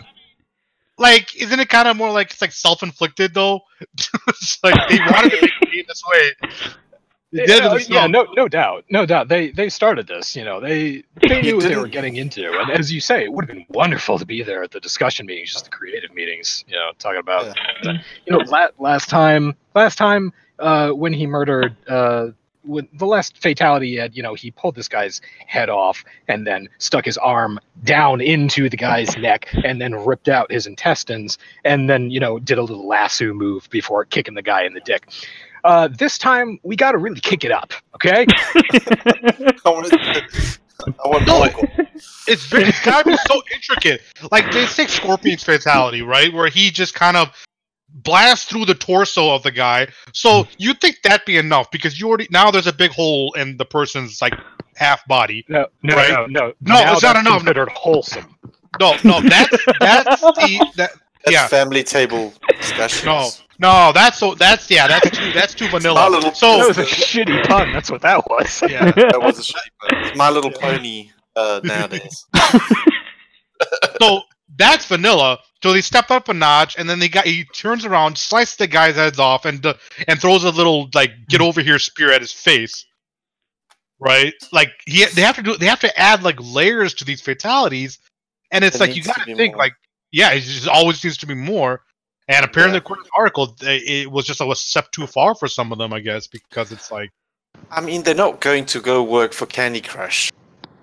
like, 0.99 1.35
isn't 1.37 1.59
it 1.59 1.69
kind 1.69 1.89
of 1.89 1.97
more 1.97 2.11
like 2.13 2.31
it's 2.33 2.41
like 2.43 2.53
self-inflicted 2.53 3.33
though? 3.35 3.61
it's 4.29 4.59
like 4.63 4.75
they 4.89 4.99
wanted 4.99 5.31
to 5.31 5.41
make 5.43 5.71
be 5.71 5.85
this 5.89 6.03
way. 6.13 6.51
They 7.33 7.47
did 7.47 7.51
it 7.51 7.63
Yeah, 7.63 7.73
with 7.73 7.91
yeah, 7.91 8.07
no, 8.09 8.27
no 8.35 8.49
doubt, 8.49 8.85
no 8.91 9.07
doubt. 9.07 9.29
They 9.29 9.51
they 9.51 9.69
started 9.69 10.07
this. 10.09 10.35
You 10.35 10.45
know, 10.45 10.61
they 10.61 11.05
they 11.29 11.41
knew 11.43 11.57
what 11.57 11.69
they 11.69 11.77
were 11.77 11.87
getting 11.87 12.17
into, 12.17 12.51
and 12.59 12.71
as 12.71 12.93
you 12.93 13.01
say, 13.01 13.25
it 13.25 13.33
would 13.33 13.45
have 13.49 13.57
been 13.57 13.67
wonderful 13.69 14.19
to 14.19 14.27
be 14.27 14.43
there 14.43 14.63
at 14.65 14.73
the 14.73 14.81
discussion 14.81 15.27
meetings, 15.27 15.53
just 15.53 15.67
the 15.67 15.71
creative 15.71 16.13
meetings. 16.13 16.65
You 16.67 16.75
know, 16.75 16.91
talking 16.99 17.21
about 17.21 17.57
you 17.85 18.33
know 18.33 18.39
la- 18.49 18.69
last 18.79 19.09
time 19.09 19.55
last 19.75 19.97
time 19.97 20.33
uh, 20.59 20.91
when 20.91 21.13
he 21.13 21.27
murdered 21.27 21.77
uh, 21.89 22.29
when 22.63 22.89
the 22.93 23.07
last 23.07 23.39
fatality 23.39 23.91
he 23.91 23.95
had 23.97 24.15
you 24.17 24.23
know 24.23 24.35
he 24.35 24.51
pulled 24.51 24.75
this 24.75 24.89
guy's 24.89 25.21
head 25.47 25.69
off 25.69 26.05
and 26.29 26.47
then 26.47 26.69
stuck 26.79 27.05
his 27.05 27.17
arm 27.19 27.59
down 27.85 28.21
into 28.21 28.69
the 28.69 28.77
guy's 28.77 29.17
neck 29.17 29.49
and 29.65 29.81
then 29.81 29.95
ripped 29.95 30.29
out 30.29 30.51
his 30.51 30.67
intestines 30.67 31.39
and 31.65 31.89
then 31.89 32.11
you 32.11 32.21
know 32.21 32.39
did 32.39 32.59
a 32.59 32.63
little 32.63 32.87
lasso 32.87 33.33
move 33.33 33.69
before 33.71 34.05
kicking 34.05 34.35
the 34.35 34.43
guy 34.43 34.65
in 34.65 34.75
the 34.75 34.81
dick 34.81 35.11
uh, 35.65 35.89
this 35.99 36.17
time 36.17 36.59
we 36.63 36.75
got 36.75 36.93
to 36.93 36.99
really 36.99 37.21
kick 37.21 37.45
it 37.45 37.51
up 37.51 37.73
okay 37.95 38.27
I 39.65 39.71
want, 39.71 39.93
I 41.05 41.09
want 41.09 41.27
No, 41.27 41.41
Michael. 41.41 41.69
It's 42.27 42.49
been, 42.49 42.69
it's 42.69 42.83
gotta 42.85 43.19
so 43.29 43.43
intricate. 43.53 44.03
Like 44.31 44.51
they 44.53 44.67
take 44.67 44.89
Scorpion's 44.89 45.43
fatality, 45.43 46.03
right, 46.03 46.33
where 46.33 46.49
he 46.49 46.71
just 46.71 46.95
kind 46.95 47.17
of 47.17 47.29
blasts 47.95 48.45
through 48.47 48.65
the 48.65 48.75
torso 48.75 49.31
of 49.35 49.43
the 49.43 49.51
guy. 49.51 49.89
So 50.13 50.47
you 50.59 50.75
think 50.75 51.03
that'd 51.03 51.25
be 51.27 51.37
enough 51.37 51.71
because 51.71 52.01
you 52.01 52.09
already 52.09 52.29
now 52.31 52.51
there's 52.51 52.67
a 52.67 52.73
big 52.73 52.91
hole 52.93 53.33
in 53.35 53.57
the 53.57 53.65
person's 53.65 54.21
like 54.23 54.35
half 54.77 55.07
body. 55.07 55.45
no 55.49 55.67
no 55.83 55.97
Right. 55.97 56.11
no 56.11 56.27
no 56.27 56.53
No, 56.61 56.75
Now 56.75 56.93
it's 56.95 57.03
not 57.03 57.15
that's 57.15 57.27
enough. 57.27 57.39
considered 57.41 57.69
wholesome 57.71 58.37
No, 58.81 58.97
no, 59.05 59.21
that's 59.21 59.51
that's 59.81 60.21
the 60.21 60.67
that 60.77 60.91
That's 61.25 61.33
yeah. 61.33 61.47
family 61.49 61.83
table 61.83 62.33
discussions. 62.59 63.05
no 63.05 63.29
no 63.59 63.93
that's 63.93 64.19
so 64.19 64.35
that's 64.35 64.71
yeah 64.71 64.87
that's 64.89 65.11
too 65.11 65.33
that's 65.33 65.53
too 65.55 65.69
vanilla. 65.69 66.01
My 66.01 66.09
Little- 66.09 66.31
that 66.31 66.67
was 66.69 66.79
a 66.79 66.85
shitty 66.85 67.47
pun 67.47 67.73
that's 67.73 67.91
what 67.91 68.01
that 68.03 68.25
was 68.31 68.63
yeah. 68.69 68.91
That 68.97 69.21
was 69.21 69.39
a 69.39 69.45
shame. 69.45 69.61
but 69.81 69.93
It's 70.07 70.17
My 70.17 70.31
Little 70.31 70.51
Pony 70.53 71.11
uh, 71.37 71.61
nowadays. 71.65 72.25
So 74.01 74.23
that's 74.57 74.87
vanilla. 74.87 75.39
So 75.63 75.73
they 75.73 75.81
stepped 75.81 76.11
up 76.11 76.29
a 76.29 76.35
notch, 76.35 76.77
and 76.79 76.89
then 76.89 76.99
they 76.99 77.09
got 77.09 77.27
he 77.27 77.45
turns 77.45 77.85
around, 77.85 78.17
slices 78.17 78.57
the 78.57 78.67
guy's 78.67 78.95
heads 78.95 79.19
off, 79.19 79.45
and 79.45 79.65
uh, 79.65 79.75
and 80.09 80.21
throws 80.21 80.45
a 80.45 80.51
little 80.51 80.89
like 80.95 81.13
get 81.29 81.41
over 81.41 81.61
here 81.61 81.79
spear 81.79 82.13
at 82.13 82.21
his 82.21 82.33
face. 82.33 82.87
Right, 83.99 84.33
like 84.53 84.71
he 84.87 85.05
they 85.05 85.23
have 85.23 85.37
to 85.37 85.43
do 85.43 85.57
they 85.57 85.67
have 85.67 85.81
to 85.81 85.99
add 86.01 86.23
like 86.23 86.37
layers 86.41 86.95
to 86.95 87.05
these 87.05 87.21
fatalities, 87.21 87.99
and 88.51 88.65
it's 88.65 88.79
There 88.79 88.89
like 88.89 88.97
you 88.97 89.03
got 89.03 89.27
to 89.27 89.37
think 89.37 89.55
more. 89.55 89.65
like 89.65 89.75
yeah, 90.11 90.31
it 90.31 90.41
just 90.41 90.69
always 90.69 90.99
seems 90.99 91.19
to 91.19 91.27
be 91.27 91.35
more. 91.35 91.83
And 92.29 92.45
apparently, 92.45 92.79
according 92.79 93.05
to 93.05 93.11
the 93.13 93.19
article, 93.19 93.57
it 93.61 94.11
was 94.11 94.25
just 94.25 94.41
a 94.41 94.55
step 94.55 94.91
too 94.93 95.07
far 95.07 95.35
for 95.35 95.49
some 95.49 95.73
of 95.73 95.79
them, 95.79 95.93
I 95.93 96.01
guess, 96.01 96.29
because 96.29 96.71
it's 96.73 96.91
like 96.91 97.11
I 97.71 97.81
mean, 97.81 98.03
they're 98.03 98.15
not 98.15 98.41
going 98.41 98.67
to 98.67 98.81
go 98.81 99.03
work 99.03 99.33
for 99.33 99.47
Candy 99.47 99.81
Crush. 99.81 100.31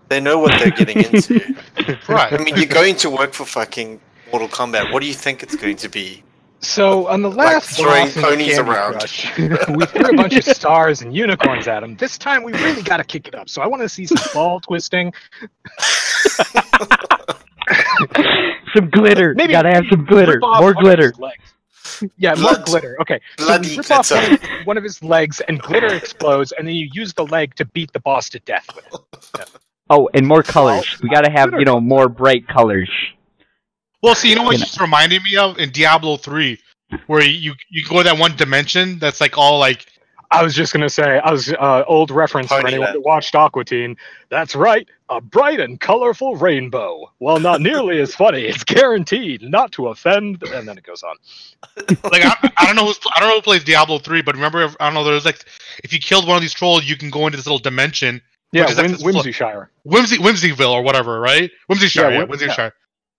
They 0.10 0.20
know 0.22 0.40
what 0.40 0.58
they're 0.60 0.72
getting 0.72 1.04
into. 1.04 1.56
right. 2.08 2.32
I 2.34 2.38
mean, 2.38 2.56
you're 2.56 2.66
going 2.66 2.96
to 2.98 3.10
work 3.10 3.34
for 3.34 3.46
fucking 3.46 4.00
Mortal 4.32 4.48
Kombat. 4.48 4.92
What 4.92 5.02
do 5.02 5.08
you 5.08 5.14
think 5.14 5.44
it's 5.44 5.56
going 5.56 5.78
to 5.78 5.90
be? 5.90 6.24
So 6.60 7.08
on 7.08 7.22
the 7.22 7.30
Like 7.30 7.54
last 7.54 7.78
throwing 7.78 8.06
boss 8.06 8.16
in 8.16 8.24
ponies 8.24 8.58
around. 8.58 8.94
Crush, 8.94 9.38
we 9.38 9.86
threw 9.86 10.10
a 10.10 10.16
bunch 10.16 10.36
of 10.36 10.44
stars 10.44 11.02
and 11.02 11.16
unicorns 11.16 11.68
at 11.68 11.84
him. 11.84 11.96
This 11.98 12.18
time 12.18 12.44
we 12.44 12.52
really 12.54 12.82
got 12.82 12.98
to 12.98 13.04
kick 13.04 13.28
it 13.28 13.36
up. 13.36 13.48
So 13.48 13.62
I 13.62 13.68
want 13.68 13.84
to 13.84 13.90
see 13.90 14.08
some 14.08 14.18
ball 14.34 14.60
twisting. 14.60 15.14
some 18.74 18.90
glitter. 18.90 19.34
Maybe 19.36 19.54
Gotta 19.54 19.70
have 19.70 19.86
some 19.90 20.06
glitter. 20.06 20.40
More 20.42 20.74
glitter. 20.74 21.10
his 21.10 21.20
legs. 21.20 21.44
Yeah, 22.18 22.36
more 22.36 22.58
glitter. 22.66 22.98
Okay, 23.02 23.20
so 23.40 23.46
bloody 23.46 23.70
you 23.70 23.78
rip 23.78 23.92
off 23.92 24.12
one 24.12 24.34
of, 24.34 24.40
one 24.66 24.78
of 24.78 24.84
his 24.84 25.02
legs 25.02 25.40
and 25.48 25.62
glitter 25.62 25.94
explodes, 25.94 26.52
and 26.52 26.68
then 26.68 26.76
you 26.76 26.90
use 26.92 27.14
the 27.14 27.26
leg 27.26 27.56
to 27.56 27.66
beat 27.66 27.94
the 27.94 28.00
boss 28.00 28.30
to 28.30 28.40
death 28.40 28.68
with 28.76 28.86
it. 29.40 29.50
Oh, 29.90 30.10
and 30.14 30.28
more 30.28 30.44
colors. 30.44 31.00
We 31.02 31.10
gotta 31.10 31.32
have, 31.32 31.54
you 31.54 31.66
know, 31.66 31.80
more 31.80 32.10
bright 32.10 32.48
colors. 32.48 32.90
Well, 34.04 34.16
see, 34.16 34.30
you 34.30 34.36
know 34.36 34.44
what 34.44 34.54
You 34.54 34.60
you 34.60 34.66
just 34.66 34.80
reminded 34.80 35.24
me 35.24 35.38
of 35.38 35.58
in 35.58 35.72
Diablo 35.72 36.18
three, 36.18 36.60
where 37.08 37.24
you 37.24 37.54
you 37.70 37.86
go 37.86 38.04
that 38.04 38.18
one 38.18 38.36
dimension 38.36 39.00
that's 39.00 39.22
like 39.22 39.38
all 39.38 39.60
like 39.60 39.86
I 40.30 40.44
was 40.44 40.54
just 40.54 40.74
gonna 40.74 40.90
say, 40.90 41.20
I 41.20 41.32
was 41.32 41.54
uh, 41.54 41.84
old 41.88 42.12
reference 42.12 42.50
for 42.50 42.56
anyone 42.56 42.82
Land. 42.82 42.96
that 42.96 43.02
watched 43.02 43.34
Aqua 43.34 43.64
Teen. 43.64 43.96
That's 44.30 44.56
right, 44.56 44.88
a 45.10 45.22
bright 45.22 45.60
and 45.60 45.80
colorful 45.80 46.36
rainbow. 46.36 47.12
Well, 47.20 47.40
not 47.40 47.62
nearly 47.62 48.02
as 48.02 48.14
funny. 48.14 48.42
It's 48.44 48.64
guaranteed 48.64 49.42
not 49.42 49.72
to 49.74 49.88
offend. 49.88 50.44
And 50.44 50.68
then 50.68 50.78
it 50.78 50.84
goes 50.84 51.04
on. 51.04 51.16
like 52.12 52.26
I, 52.26 52.52
I 52.58 52.66
don't 52.66 52.76
know 52.76 52.86
who's 52.86 53.00
I 53.16 53.20
don't 53.20 53.30
know 53.30 53.36
who 53.36 53.42
plays 53.42 53.64
Diablo 53.64 54.00
three, 54.00 54.22
but 54.22 54.36
remember 54.36 54.70
I 54.80 54.86
don't 54.86 54.94
know 54.94 55.06
there's 55.06 55.26
like 55.26 55.46
if 55.84 55.94
you 55.94 56.00
killed 56.00 56.28
one 56.28 56.36
of 56.36 56.42
these 56.42 56.54
trolls, 56.54 56.86
you 56.86 56.98
can 56.98 57.10
go 57.10 57.26
into 57.26 57.38
this 57.38 57.46
little 57.46 57.60
dimension, 57.60 58.22
Yeah, 58.54 58.62
Which 58.64 58.72
is 58.72 58.78
like 58.78 59.00
Whim- 59.02 59.16
Whimsyshire. 59.16 59.68
Whimsy 59.84 60.18
Whimsyville 60.18 60.72
or 60.72 60.82
whatever, 60.82 61.20
right? 61.20 61.52
Whimsyshire, 61.70 61.96
Yeah, 62.04 62.10
yeah, 62.10 62.18
Whim- 62.20 62.30
Whimsyshire. 62.30 62.72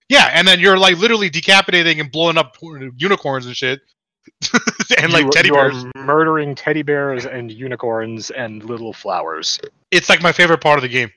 Yeah. 0.09 0.31
and 0.33 0.49
then 0.49 0.59
you're 0.61 0.79
like 0.79 0.97
literally 0.99 1.29
decapitating 1.29 2.01
and 2.01 2.11
blowing 2.11 2.39
up 2.39 2.57
unicorns 2.97 3.45
and 3.47 3.55
shit, 3.57 3.81
and 4.99 5.13
like 5.13 5.25
You- 5.25 5.31
teddy 5.31 5.49
you 5.49 5.55
bears. 5.55 5.85
murdering 5.97 6.55
teddy 6.55 6.83
bears 6.83 7.27
and 7.27 7.51
unicorns 7.53 8.31
and 8.31 8.65
little 8.65 8.93
flowers. 8.93 9.61
It's 9.91 10.09
like 10.09 10.23
my 10.23 10.33
favorite 10.33 10.61
part 10.63 10.79
of 10.79 10.83
the 10.83 10.89
game. 10.89 11.11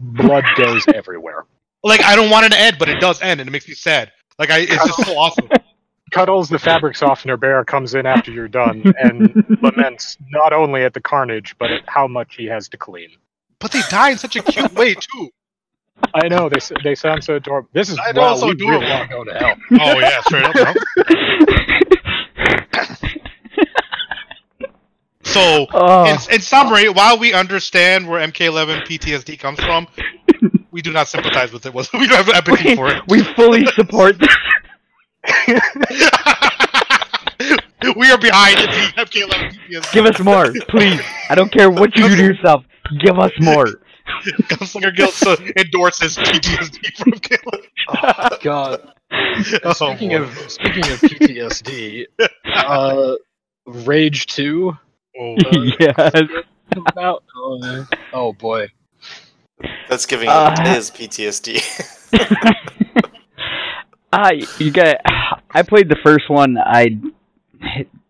Blood 0.00 0.44
goes 0.56 0.84
everywhere. 0.94 1.44
Like 1.82 2.02
I 2.02 2.14
don't 2.16 2.30
want 2.30 2.46
it 2.46 2.50
to 2.50 2.58
end, 2.58 2.76
but 2.78 2.88
it 2.88 3.00
does 3.00 3.20
end, 3.22 3.40
and 3.40 3.48
it 3.48 3.50
makes 3.52 3.66
me 3.68 3.74
sad. 3.74 4.12
Like 4.38 4.50
I, 4.50 4.58
it's 4.60 4.74
just 4.86 5.04
so 5.04 5.18
awesome. 5.18 5.48
Cuddles, 6.12 6.48
the 6.48 6.58
fabric 6.58 6.96
softener 6.96 7.36
bear, 7.36 7.64
comes 7.64 7.94
in 7.94 8.06
after 8.06 8.30
you're 8.30 8.48
done 8.48 8.82
and 8.98 9.44
laments 9.62 10.16
not 10.30 10.52
only 10.52 10.82
at 10.84 10.94
the 10.94 11.00
carnage, 11.00 11.54
but 11.58 11.70
at 11.70 11.82
how 11.86 12.06
much 12.06 12.36
he 12.36 12.46
has 12.46 12.68
to 12.70 12.76
clean. 12.76 13.10
But 13.60 13.72
they 13.72 13.82
die 13.90 14.10
in 14.10 14.18
such 14.18 14.36
a 14.36 14.42
cute 14.42 14.72
way 14.74 14.94
too. 15.00 15.30
I 16.14 16.28
know 16.28 16.48
they 16.48 16.60
they 16.84 16.94
sound 16.94 17.24
so 17.24 17.36
adorable. 17.36 17.68
This 17.72 17.88
is 17.90 17.98
I 17.98 18.12
wow, 18.12 18.34
so 18.36 18.46
we 18.46 18.52
adorable. 18.52 18.80
really 18.80 18.92
are 18.92 19.06
going 19.08 19.26
to 19.26 19.34
hell. 19.34 19.54
Oh 19.80 19.98
yeah, 19.98 20.20
straight 20.22 20.44
up. 20.44 20.54
bro. 20.54 20.74
So 25.24 25.66
oh, 25.74 26.06
in, 26.06 26.16
in 26.34 26.40
summary, 26.40 26.88
while 26.88 27.18
we 27.18 27.34
understand 27.34 28.08
where 28.08 28.26
MK11 28.26 28.86
PTSD 28.86 29.38
comes 29.38 29.60
from, 29.60 29.86
we 30.70 30.80
do 30.80 30.90
not 30.90 31.06
sympathize 31.06 31.52
with 31.52 31.66
it. 31.66 31.74
We 31.74 32.06
don't 32.06 32.24
have 32.24 32.28
empathy 32.30 32.70
we, 32.70 32.76
for 32.76 32.88
it. 32.88 33.02
we 33.08 33.22
fully 33.34 33.66
support 33.66 34.18
this. 34.18 34.34
we 37.94 38.10
are 38.10 38.16
behind 38.18 38.56
the 38.56 38.92
MK11 38.96 39.52
PTSD. 39.52 39.92
Give 39.92 40.06
us 40.06 40.18
more, 40.20 40.50
please. 40.70 41.00
I 41.28 41.34
don't 41.34 41.52
care 41.52 41.70
what 41.70 41.94
you 41.94 42.08
do 42.08 42.16
to 42.16 42.22
yourself. 42.24 42.64
Give 43.00 43.18
us 43.18 43.32
more. 43.40 43.66
Gunslinger 44.48 44.94
Guild 44.96 45.12
so 45.12 45.36
endorses 45.56 46.16
PTSD 46.16 46.96
from 46.96 47.12
MK11. 47.12 47.62
Oh, 47.88 48.38
God. 48.42 48.92
Oh, 49.64 49.72
Speaking 49.72 50.10
boy. 50.10 50.16
of 50.22 50.50
speaking 50.50 50.84
of 50.84 51.00
PTSD, 51.00 52.04
uh, 52.54 53.14
Rage 53.66 54.26
Two 54.26 54.76
Oh, 55.18 55.36
yes. 55.80 55.94
come 56.74 56.84
out. 56.98 57.24
Oh, 57.34 57.86
oh 58.12 58.32
boy. 58.34 58.68
That's 59.88 60.04
giving 60.04 60.28
Uh, 60.28 60.54
players 60.56 60.90
PTSD. 60.90 61.62
Uh, 64.12 64.30
you 64.58 64.70
got. 64.70 64.96
I 65.50 65.62
played 65.62 65.88
the 65.88 65.96
first 66.04 66.28
one. 66.30 66.56
I 66.58 66.98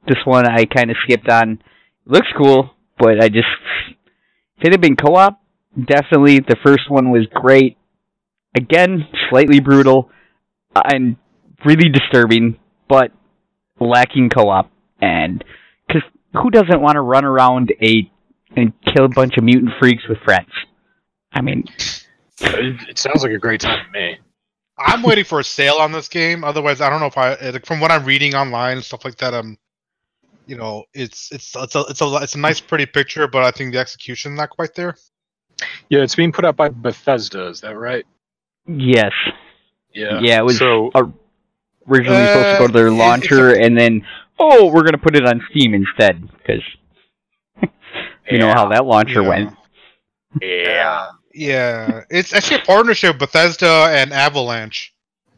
this 0.07 0.19
one 0.25 0.47
I 0.49 0.65
kind 0.65 0.91
of 0.91 0.97
skipped 1.05 1.29
on. 1.29 1.61
Looks 2.07 2.29
cool, 2.37 2.71
but 2.99 3.23
I 3.23 3.29
just 3.29 3.47
if 4.59 4.65
it 4.67 4.73
had 4.73 4.81
been 4.81 4.97
co-op, 4.97 5.41
definitely 5.87 6.41
the 6.41 6.57
first 6.65 6.91
one 6.91 7.11
was 7.11 7.27
great. 7.33 7.77
Again, 8.57 9.07
slightly 9.31 9.61
brutal 9.61 10.11
and 10.75 11.17
really 11.65 11.89
disturbing, 11.89 12.59
but 12.89 13.13
lacking 13.81 14.31
co-op. 14.31 14.71
And 15.01 15.45
because 15.87 16.03
who 16.35 16.51
doesn't 16.51 16.81
want 16.81 16.97
to 16.97 17.01
run 17.01 17.25
around 17.25 17.73
a 17.83 18.11
and 18.57 18.73
kill 18.85 19.05
a 19.05 19.09
bunch 19.09 19.37
of 19.37 19.45
mutant 19.45 19.73
freaks 19.79 20.03
with 20.09 20.19
friends? 20.25 20.51
I 21.33 21.41
mean, 21.41 21.65
It, 22.41 22.89
it 22.89 22.99
sounds 22.99 23.23
like 23.23 23.33
a 23.33 23.39
great 23.39 23.61
time 23.61 23.85
to 23.85 23.99
me. 23.99 24.19
I'm 24.79 25.03
waiting 25.03 25.25
for 25.25 25.41
a 25.41 25.45
sale 25.45 25.75
on 25.75 25.93
this 25.93 26.09
game. 26.09 26.45
Otherwise, 26.45 26.81
I 26.81 26.89
don't 26.89 27.01
know 27.01 27.07
if 27.07 27.19
I. 27.19 27.35
like, 27.51 27.67
From 27.67 27.81
what 27.81 27.91
I'm 27.91 28.05
reading 28.05 28.35
online 28.35 28.77
and 28.77 28.85
stuff 28.85 29.05
like 29.05 29.17
that, 29.17 29.35
um, 29.35 29.59
you 30.49 30.57
know, 30.57 30.85
it's 30.95 31.31
it's 31.31 31.55
it's 31.55 31.75
a 31.77 31.81
it's 31.91 32.01
a 32.01 32.17
it's 32.23 32.35
a 32.35 32.39
nice, 32.39 32.59
pretty 32.59 32.87
picture, 32.87 33.29
but 33.29 33.45
I 33.45 33.51
think 33.51 33.73
the 33.73 33.79
execution 33.79 34.35
not 34.35 34.49
quite 34.51 34.75
there. 34.75 34.97
Yeah, 35.91 36.01
it's 36.01 36.15
being 36.15 36.33
put 36.33 36.45
out 36.45 36.57
by 36.57 36.71
Bethesda. 36.71 37.47
Is 37.49 37.61
that 37.61 37.77
right? 37.77 38.05
yes, 38.67 39.13
Yeah. 39.93 40.21
Yeah, 40.21 40.39
it 40.41 40.45
was 40.45 40.59
So 40.59 40.91
originally 41.89 42.27
supposed 42.29 42.49
to 42.51 42.59
go 42.59 42.67
to 42.67 42.73
Uh, 42.73 42.73
their 42.73 42.87
it- 42.89 42.93
it's 42.93 42.99
launcher, 42.99 43.53
and 43.61 43.77
then 43.79 44.07
oh, 44.39 44.73
we're 44.73 44.83
gonna 44.85 44.99
put 44.99 45.15
it 45.17 45.27
on 45.27 45.43
Steam 45.51 45.75
instead 45.75 46.27
because 46.39 46.63
you 48.31 48.39
know 48.39 48.49
how 48.53 48.69
that 48.69 48.85
launcher 48.87 49.23
Yeah. 49.23 49.29
went. 49.29 49.55
yeah. 50.41 51.09
Yeah, 51.35 52.03
it's 52.11 52.33
actually 52.33 52.63
a 52.63 52.65
partnership 52.65 53.19
Bethesda 53.19 53.89
and 53.91 54.13
Avalanche, 54.13 54.93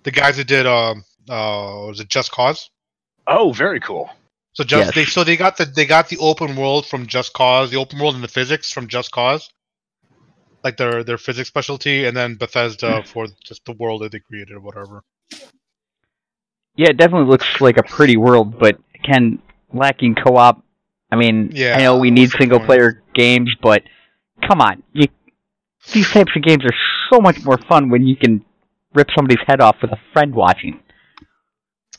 the 0.05 0.11
guys 0.11 0.37
that 0.39 0.47
did 0.47 0.67
um 0.67 1.05
uh 1.29 1.85
was 1.89 2.01
it 2.01 2.09
Just 2.09 2.31
Cause? 2.31 2.71
Oh, 3.27 3.53
very 3.53 3.81
cool. 3.81 4.09
So 4.53 4.65
just 4.65 4.87
Yes. 4.87 4.95
they 4.95 5.05
so 5.05 5.25
they 5.25 5.37
got 5.37 5.57
the 5.57 5.65
they 5.65 5.87
got 5.87 6.09
the 6.09 6.19
open 6.19 6.57
world 6.57 6.87
from 6.87 7.07
Just 7.07 7.33
Cause, 7.33 7.71
the 7.71 7.77
open 7.77 7.99
world 7.99 8.15
and 8.15 8.25
the 8.25 8.29
physics 8.29 8.73
from 8.73 8.89
Just 8.89 9.13
Cause, 9.13 9.49
like 10.65 10.77
their 10.77 11.05
their 11.05 11.19
physics 11.19 11.49
specialty, 11.49 12.05
and 12.05 12.17
then 12.17 12.35
Bethesda 12.35 13.01
hmm. 13.01 13.07
for 13.07 13.27
just 13.45 13.65
the 13.65 13.73
world 13.73 14.03
that 14.03 14.13
they 14.13 14.21
created 14.21 14.53
or 14.53 14.61
whatever. 14.61 15.05
Yeah, 16.77 16.91
it 16.91 16.97
definitely 16.97 17.29
looks 17.29 17.61
like 17.61 17.77
a 17.77 17.83
pretty 17.83 18.17
world, 18.17 18.59
but 18.59 18.79
again, 18.95 19.41
lacking 19.73 20.15
co-op. 20.15 20.65
I 21.13 21.17
mean, 21.17 21.51
Yeah, 21.53 21.77
I 21.77 21.83
know 21.83 21.99
we 21.99 22.11
need 22.11 22.31
the 22.31 22.39
single-player 22.39 23.03
games, 23.15 23.51
but 23.61 23.83
come 24.49 24.61
on, 24.61 24.83
you, 24.93 25.09
these 25.93 26.09
types 26.11 26.31
of 26.37 26.43
games 26.43 26.65
are 26.65 26.77
so 27.13 27.21
much 27.21 27.45
more 27.45 27.59
fun 27.69 27.91
when 27.91 28.07
you 28.07 28.17
can 28.17 28.45
rip 28.95 29.09
somebody's 29.17 29.45
head 29.47 29.61
off 29.61 29.77
with 29.83 29.91
a 29.91 29.99
friend 30.13 30.35
watching. 30.35 30.81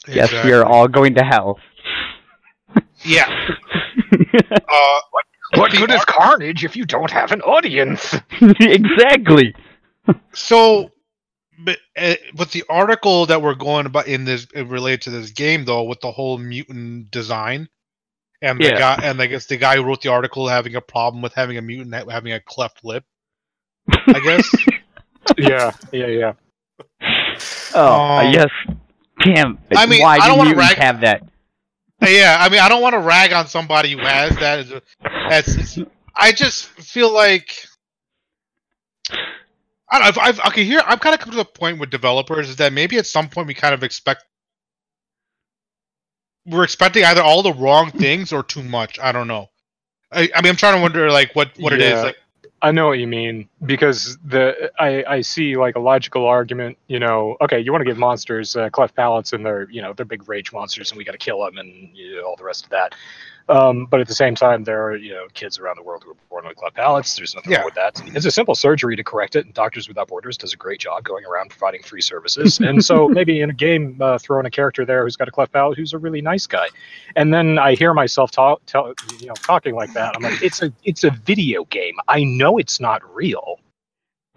Yes, 0.08 0.32
we 0.44 0.52
are 0.52 0.66
all 0.66 0.88
going 0.88 1.16
to 1.16 1.24
hell. 1.24 1.60
Yeah. 3.04 3.28
Uh, 4.34 5.00
What 5.56 5.72
The 5.72 5.78
good 5.78 5.92
is 5.92 6.06
Carnage 6.06 6.64
if 6.64 6.76
you 6.78 6.86
don't 6.86 7.12
have 7.12 7.32
an 7.32 7.42
audience? 7.42 8.16
exactly. 8.60 9.54
So, 10.34 10.92
but 11.64 11.78
uh, 11.98 12.16
with 12.36 12.52
the 12.52 12.64
article 12.70 13.26
that 13.28 13.42
we're 13.42 13.54
going 13.56 13.86
about 13.86 14.08
in 14.08 14.26
this 14.26 14.48
related 14.56 15.02
to 15.04 15.10
this 15.12 15.30
game, 15.32 15.64
though, 15.66 15.84
with 15.84 16.00
the 16.02 16.12
whole 16.12 16.38
mutant 16.40 17.12
design, 17.12 17.70
and 18.42 18.60
the 18.60 18.66
Yeah. 18.70 18.80
guy, 18.80 19.00
and 19.04 19.22
I 19.22 19.28
guess 19.28 19.46
the 19.46 19.58
guy 19.58 19.76
who 19.76 19.84
wrote 19.84 20.02
the 20.02 20.10
article 20.10 20.48
having 20.48 20.76
a 20.76 20.82
problem 20.82 21.22
with 21.22 21.34
having 21.34 21.58
a 21.58 21.62
mutant 21.62 21.94
having 22.12 22.34
a 22.34 22.40
cleft 22.40 22.84
lip. 22.84 23.04
I 23.90 24.20
guess. 24.24 24.56
yeah, 25.38 25.72
yeah, 25.92 26.08
yeah. 26.08 26.34
Oh, 27.76 28.18
Um, 28.26 28.34
yes. 28.34 28.50
Damn. 29.24 29.60
I 29.76 29.86
mean, 29.86 30.02
why 30.02 30.16
I 30.16 30.28
don't 30.28 30.32
do 30.32 30.38
wanna 30.40 30.50
mutants 30.56 30.70
rag- 30.78 30.84
have 30.84 31.02
that? 31.02 31.22
Yeah, 32.02 32.38
I 32.40 32.50
mean, 32.50 32.60
I 32.60 32.70
don't 32.70 32.82
want 32.82 32.94
to 32.94 33.00
rag 33.00 33.32
on 33.34 33.48
somebody 33.48 33.92
who 33.92 34.00
has 34.00 34.36
that. 34.38 34.60
As 34.60 34.72
a, 34.72 34.82
as 35.32 35.48
it's- 35.50 35.80
I 36.16 36.32
just 36.32 36.66
feel 36.68 37.12
like 37.14 37.66
I 39.90 40.00
don't 40.00 40.02
know. 40.18 40.22
I've, 40.24 40.40
I've, 40.40 40.48
okay, 40.48 40.64
here 40.64 40.82
I'm 40.86 41.00
kind 41.00 41.14
of 41.14 41.22
come 41.22 41.32
to 41.32 41.38
the 41.38 41.46
point 41.46 41.80
with 41.80 41.90
developers 41.90 42.50
is 42.50 42.58
that 42.58 42.74
maybe 42.74 42.98
at 42.98 43.06
some 43.06 43.30
point 43.30 43.48
we 43.48 43.54
kind 43.54 43.74
of 43.74 43.84
expect 43.84 44.26
we're 46.46 46.64
expecting 46.64 47.04
either 47.06 47.22
all 47.22 47.44
the 47.44 47.54
wrong 47.54 47.92
things 47.92 48.34
or 48.34 48.44
too 48.44 48.64
much. 48.64 49.00
I 49.00 49.12
don't 49.12 49.28
know. 49.28 49.50
I, 50.12 50.30
I 50.36 50.42
mean, 50.42 50.50
I'm 50.52 50.56
trying 50.56 50.76
to 50.76 50.82
wonder 50.82 51.12
like 51.12 51.36
what 51.36 51.52
what 51.60 51.74
it 51.74 51.82
is. 51.82 52.04
Like, 52.04 52.18
I 52.64 52.72
know 52.72 52.88
what 52.88 53.00
you 53.00 53.08
mean 53.08 53.50
because 53.66 54.18
the 54.24 54.72
I, 54.80 55.04
I 55.08 55.22
see 55.22 55.58
like 55.58 55.76
a 55.76 55.80
logical 55.80 56.26
argument. 56.28 56.78
You 56.88 57.00
know, 57.00 57.38
okay, 57.42 57.60
you 57.60 57.72
want 57.72 57.82
to 57.82 57.86
give 57.86 57.98
monsters 57.98 58.56
uh, 58.56 58.70
cleft 58.70 58.96
palates 58.96 59.34
and 59.34 59.46
they're 59.46 59.70
you 59.70 59.82
know 59.82 59.94
they're 59.94 60.06
big 60.06 60.28
rage 60.30 60.54
monsters 60.54 60.92
and 60.92 60.98
we 60.98 61.04
got 61.04 61.14
to 61.14 61.18
kill 61.18 61.44
them 61.44 61.58
and 61.58 61.90
you 61.96 62.18
know, 62.18 62.24
all 62.24 62.36
the 62.36 62.44
rest 62.44 62.64
of 62.66 62.70
that. 62.72 62.94
Um, 63.50 63.86
but 63.86 64.00
at 64.00 64.08
the 64.08 64.14
same 64.16 64.36
time, 64.36 64.64
there 64.64 64.84
are 64.86 64.96
you 64.96 65.14
know 65.14 65.28
kids 65.34 65.60
around 65.60 65.78
the 65.78 65.84
world 65.84 66.04
who 66.04 66.12
are 66.12 66.16
born 66.30 66.48
with 66.48 66.56
cleft 66.58 66.76
palates. 66.76 67.16
There's 67.16 67.36
nothing 67.36 67.52
Yeah. 67.52 67.60
wrong 67.60 67.66
with 67.66 67.76
that. 67.76 68.02
It's 68.16 68.26
a 68.26 68.32
simple 68.32 68.56
surgery 68.56 68.96
to 68.96 69.04
correct 69.04 69.36
it. 69.36 69.46
And 69.46 69.54
Doctors 69.54 69.88
Without 69.88 70.08
Borders 70.08 70.38
does 70.38 70.54
a 70.54 70.58
great 70.58 70.80
job 70.80 71.04
going 71.04 71.26
around 71.26 71.50
providing 71.50 71.84
free 71.84 72.02
services. 72.02 72.60
and 72.60 72.84
so 72.84 73.08
maybe 73.20 73.42
in 73.42 73.50
a 73.50 73.54
game, 73.54 73.98
uh, 74.02 74.18
throw 74.20 74.40
in 74.40 74.46
a 74.46 74.52
character 74.52 74.86
there 74.86 75.04
who's 75.04 75.16
got 75.16 75.28
a 75.28 75.32
cleft 75.32 75.52
palate 75.52 75.78
who's 75.78 75.94
a 75.94 75.98
really 75.98 76.22
nice 76.22 76.48
guy. 76.48 76.68
And 77.16 77.34
then 77.34 77.58
I 77.60 77.76
hear 77.76 77.94
myself 77.94 78.32
talk, 78.32 78.62
tell, 78.66 78.94
you 79.20 79.28
know, 79.28 79.34
talking 79.36 79.76
like 79.76 79.94
that. 79.94 80.16
I'm 80.16 80.22
like, 80.22 80.42
it's 80.42 80.62
a 80.62 80.72
it's 80.84 81.04
a 81.04 81.10
video 81.12 81.66
game. 81.66 81.96
I 82.08 82.24
know 82.24 82.58
it's 82.58 82.80
not 82.80 83.02
real. 83.14 83.60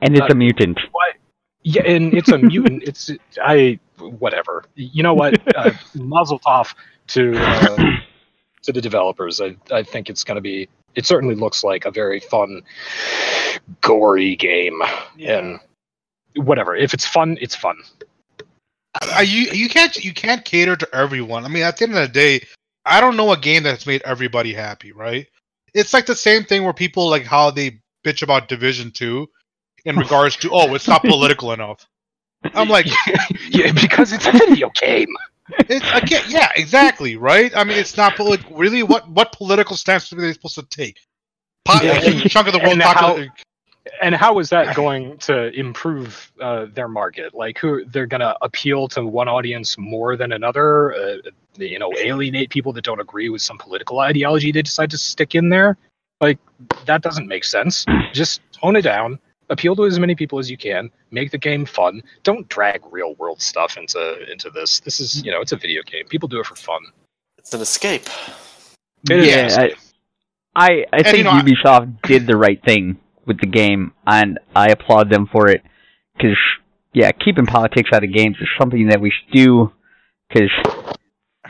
And 0.02 0.14
it's 0.16 0.23
Uh, 0.23 0.32
a 0.32 0.34
mutant. 0.34 0.78
Yeah, 1.62 1.82
and 1.87 2.12
it's 2.12 2.28
a 2.30 2.37
mutant. 2.38 2.82
It's 2.82 3.11
I 3.42 3.78
whatever. 3.99 4.64
You 4.75 5.02
know 5.02 5.14
what? 5.14 5.40
Uh, 5.56 5.70
muzzle 5.94 6.40
off 6.44 6.75
to 7.06 7.32
uh, 7.38 7.76
to 8.64 8.73
the 8.73 8.80
developers. 8.80 9.40
I 9.40 9.56
I 9.71 9.83
think 9.83 10.11
it's 10.11 10.25
going 10.25 10.37
to 10.37 10.42
be. 10.42 10.68
It 10.94 11.06
certainly 11.06 11.35
looks 11.35 11.64
like 11.64 11.85
a 11.85 11.90
very 11.90 12.21
fun, 12.21 12.62
gory 13.80 14.37
game, 14.37 14.80
and 15.21 15.59
whatever. 16.37 16.76
If 16.76 16.94
it's 16.94 17.06
fun, 17.06 17.37
it's 17.40 17.56
fun. 17.56 17.76
I, 19.02 19.23
you 19.23 19.50
you 19.52 19.68
can't 19.68 19.97
you 20.04 20.12
can't 20.12 20.44
cater 20.44 20.76
to 20.76 20.94
everyone. 20.94 21.44
I 21.44 21.49
mean, 21.49 21.62
at 21.64 21.76
the 21.76 21.85
end 21.85 21.97
of 21.97 22.00
the 22.00 22.09
day, 22.09 22.46
I 22.85 23.00
don't 23.00 23.16
know 23.16 23.33
a 23.33 23.37
game 23.37 23.62
that's 23.62 23.87
made 23.87 24.03
everybody 24.05 24.53
happy, 24.53 24.92
right? 24.92 25.27
It's 25.74 25.92
like 25.92 26.07
the 26.07 26.14
same 26.14 26.44
thing 26.44 26.62
where 26.62 26.72
people 26.72 27.09
like 27.09 27.24
how 27.24 27.50
they 27.50 27.81
bitch 28.05 28.22
about 28.22 28.48
Division 28.48 28.90
Two 28.92 29.29
in 29.85 29.96
regards 29.96 30.37
to 30.37 30.50
oh, 30.53 30.74
it's 30.74 30.88
not 30.88 31.03
political 31.05 31.53
enough. 31.53 31.87
I'm 32.55 32.68
like, 32.68 32.87
Yeah, 33.48 33.72
because 33.72 34.12
it's 34.12 34.27
a 34.27 34.33
video 34.33 34.70
game. 34.74 35.09
It's 35.68 35.85
can't, 36.09 36.28
yeah, 36.28 36.50
exactly, 36.57 37.16
right? 37.16 37.54
I 37.57 37.64
mean, 37.64 37.78
it's 37.78 37.96
not 37.96 38.16
polit- 38.16 38.44
really 38.50 38.83
what 38.83 39.09
what 39.09 39.33
political 39.33 39.76
stance 39.76 40.12
are 40.12 40.16
they 40.16 40.33
supposed 40.33 40.54
to 40.57 40.62
take? 40.62 40.98
Po- 41.64 41.80
Yeah, 41.83 41.92
a 41.92 42.11
huge 42.11 42.33
chunk 42.33 42.46
of 42.46 42.52
the 42.52 42.59
world 42.61 42.72
and 42.72 42.83
how- 42.83 42.92
population. 42.92 43.33
And 44.00 44.14
how 44.14 44.38
is 44.38 44.48
that 44.48 44.74
going 44.74 45.18
to 45.18 45.52
improve 45.52 46.33
uh, 46.40 46.66
their 46.72 46.88
market? 46.88 47.35
Like, 47.35 47.59
who 47.59 47.85
they're 47.85 48.07
going 48.07 48.22
to 48.22 48.35
appeal 48.40 48.88
to 48.88 49.04
one 49.04 49.28
audience 49.28 49.76
more 49.76 50.16
than 50.16 50.33
another? 50.33 50.94
Uh, 50.94 51.16
you 51.57 51.78
know, 51.78 51.92
alienate 51.98 52.48
people 52.48 52.72
that 52.72 52.83
don't 52.85 52.98
agree 53.00 53.28
with 53.28 53.42
some 53.42 53.59
political 53.59 54.00
ideology 54.00 54.52
they 54.52 54.62
decide 54.62 54.90
to 54.90 54.98
stick 54.98 55.35
in 55.35 55.50
there. 55.50 55.76
Like, 56.22 56.38
that 56.87 57.02
doesn't 57.02 57.28
make 57.28 57.44
sense. 57.44 57.85
Just 58.14 58.40
tone 58.52 58.74
it 58.76 58.83
down. 58.83 59.18
Appeal 59.50 59.76
to 59.76 59.85
as 59.85 59.98
many 59.98 60.14
people 60.14 60.38
as 60.38 60.50
you 60.50 60.57
can. 60.57 60.90
Make 61.11 61.30
the 61.30 61.38
game 61.38 61.66
fun. 61.66 62.02
Don't 62.22 62.48
drag 62.48 62.83
real 62.90 63.14
world 63.16 63.42
stuff 63.42 63.76
into 63.76 64.30
into 64.30 64.50
this. 64.50 64.80
This 64.80 65.00
is, 65.00 65.22
you 65.24 65.30
know, 65.30 65.40
it's 65.40 65.52
a 65.52 65.57
video 65.57 65.83
game. 65.83 66.07
People 66.07 66.28
do 66.28 66.40
it 66.40 66.46
for 66.46 66.57
fun. 66.57 66.80
It's 67.38 67.52
an 67.52 67.61
escape. 67.61 68.09
It 69.11 69.18
is 69.18 69.26
yeah, 69.26 69.38
an 69.38 69.46
escape. 69.46 69.78
I, 70.57 70.66
I, 70.66 70.87
I 70.92 71.02
think 71.02 71.18
you 71.18 71.24
know, 71.24 71.30
I- 71.30 71.42
Ubisoft 71.42 72.02
did 72.02 72.26
the 72.26 72.37
right 72.37 72.62
thing 72.64 72.98
with 73.26 73.40
the 73.40 73.46
game, 73.46 73.92
and 74.07 74.38
I 74.54 74.68
applaud 74.68 75.11
them 75.11 75.28
for 75.30 75.48
it. 75.48 75.62
Because, 76.16 76.38
yeah, 76.92 77.11
keeping 77.12 77.46
politics 77.46 77.90
out 77.92 78.04
of 78.04 78.12
games 78.12 78.37
is 78.40 78.48
something 78.59 78.88
that 78.88 79.00
we 79.00 79.11
should 79.11 79.33
do. 79.35 79.72
Because, 80.28 80.50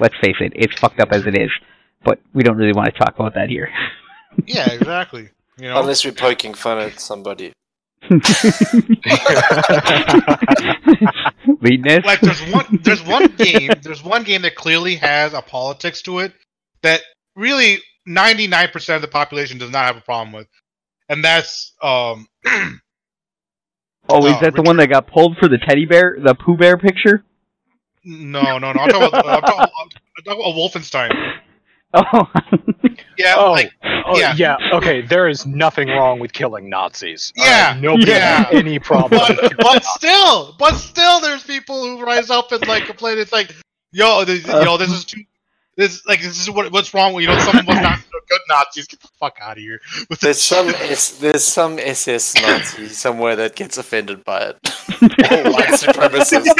let's 0.00 0.14
face 0.20 0.36
it, 0.40 0.52
it's 0.54 0.78
fucked 0.78 1.00
up 1.00 1.12
as 1.12 1.26
it 1.26 1.36
is. 1.36 1.50
But 2.04 2.20
we 2.32 2.42
don't 2.42 2.56
really 2.56 2.72
want 2.72 2.92
to 2.92 2.98
talk 2.98 3.14
about 3.14 3.34
that 3.34 3.48
here. 3.50 3.70
Yeah, 4.46 4.68
exactly. 4.68 5.28
You 5.58 5.68
know, 5.68 5.78
Unless 5.78 6.04
we're 6.04 6.10
poking 6.10 6.54
fun 6.54 6.78
at 6.78 6.98
somebody. 6.98 7.52
Leadness? 11.60 12.04
like 12.04 12.20
there's 12.20 12.40
one 12.52 12.78
there's 12.82 13.02
one 13.04 13.26
game 13.36 13.70
there's 13.82 14.02
one 14.04 14.22
game 14.24 14.42
that 14.42 14.54
clearly 14.54 14.96
has 14.96 15.32
a 15.32 15.40
politics 15.42 16.02
to 16.02 16.18
it 16.18 16.32
that 16.82 17.00
really 17.36 17.78
99% 18.06 18.96
of 18.96 19.02
the 19.02 19.08
population 19.08 19.58
does 19.58 19.70
not 19.70 19.86
have 19.86 19.96
a 19.96 20.00
problem 20.02 20.32
with 20.32 20.46
and 21.08 21.24
that's 21.24 21.72
um 21.82 22.26
oh, 22.46 22.68
is 24.26 24.34
Oh, 24.36 24.40
that 24.40 24.54
the 24.54 24.62
one 24.62 24.76
that 24.76 24.88
got 24.88 25.06
pulled 25.06 25.36
for 25.38 25.48
the 25.48 25.58
teddy 25.58 25.86
bear, 25.86 26.16
the 26.22 26.34
Pooh 26.34 26.56
Bear 26.56 26.76
picture? 26.76 27.24
no 28.04 28.58
no 28.58 28.72
no 28.72 28.80
i'm 28.80 28.90
talking 28.90 29.08
about, 29.08 29.26
I'm 29.26 29.40
talking, 29.40 29.60
I'm 29.60 29.88
talking 30.24 30.42
about 30.42 30.54
wolfenstein 30.54 31.10
Oh. 31.96 32.24
Yeah 33.18 33.34
Oh, 33.36 33.52
like 33.52 33.72
oh, 33.82 34.18
yeah. 34.18 34.34
yeah. 34.36 34.56
Okay, 34.72 35.02
there 35.02 35.28
is 35.28 35.46
nothing 35.46 35.88
wrong 35.88 36.18
with 36.18 36.32
killing 36.32 36.68
Nazis. 36.68 37.32
Yeah, 37.36 37.72
right? 37.72 37.80
nobody 37.80 38.10
yeah. 38.12 38.44
has 38.44 38.54
any 38.54 38.78
problem. 38.78 39.20
but, 39.40 39.54
but 39.58 39.84
still 39.84 40.54
but 40.58 40.74
still 40.74 41.20
there's 41.20 41.42
people 41.42 41.82
who 41.82 42.04
rise 42.04 42.30
up 42.30 42.52
and 42.52 42.66
like 42.66 42.86
complain 42.86 43.18
it's 43.18 43.32
like 43.32 43.54
yo 43.92 44.24
this, 44.24 44.48
uh, 44.48 44.62
yo 44.64 44.76
this 44.76 44.90
is 44.90 45.04
too 45.04 45.22
this 45.76 46.04
like 46.06 46.20
this 46.20 46.40
is 46.40 46.50
what 46.50 46.70
what's 46.72 46.94
wrong 46.94 47.12
with 47.12 47.22
you 47.22 47.28
know 47.28 47.38
someone 47.40 47.66
was 47.66 47.76
not 47.76 47.98
so 47.98 48.18
good 48.28 48.40
nazis 48.48 48.86
get 48.86 49.00
the 49.00 49.08
fuck 49.18 49.38
out 49.40 49.56
of 49.56 49.62
here 49.62 49.80
with 50.08 50.20
There's 50.20 50.36
this 50.36 50.44
some. 50.44 50.68
S- 50.68 51.18
there's 51.18 51.44
some 51.44 51.78
SS 51.78 52.34
Nazi 52.40 52.88
somewhere 52.88 53.36
that 53.36 53.56
gets 53.56 53.78
offended 53.78 54.24
by 54.24 54.40
it. 54.40 54.58
Or 55.04 55.50
white 55.52 55.70
supremacists. 55.70 56.46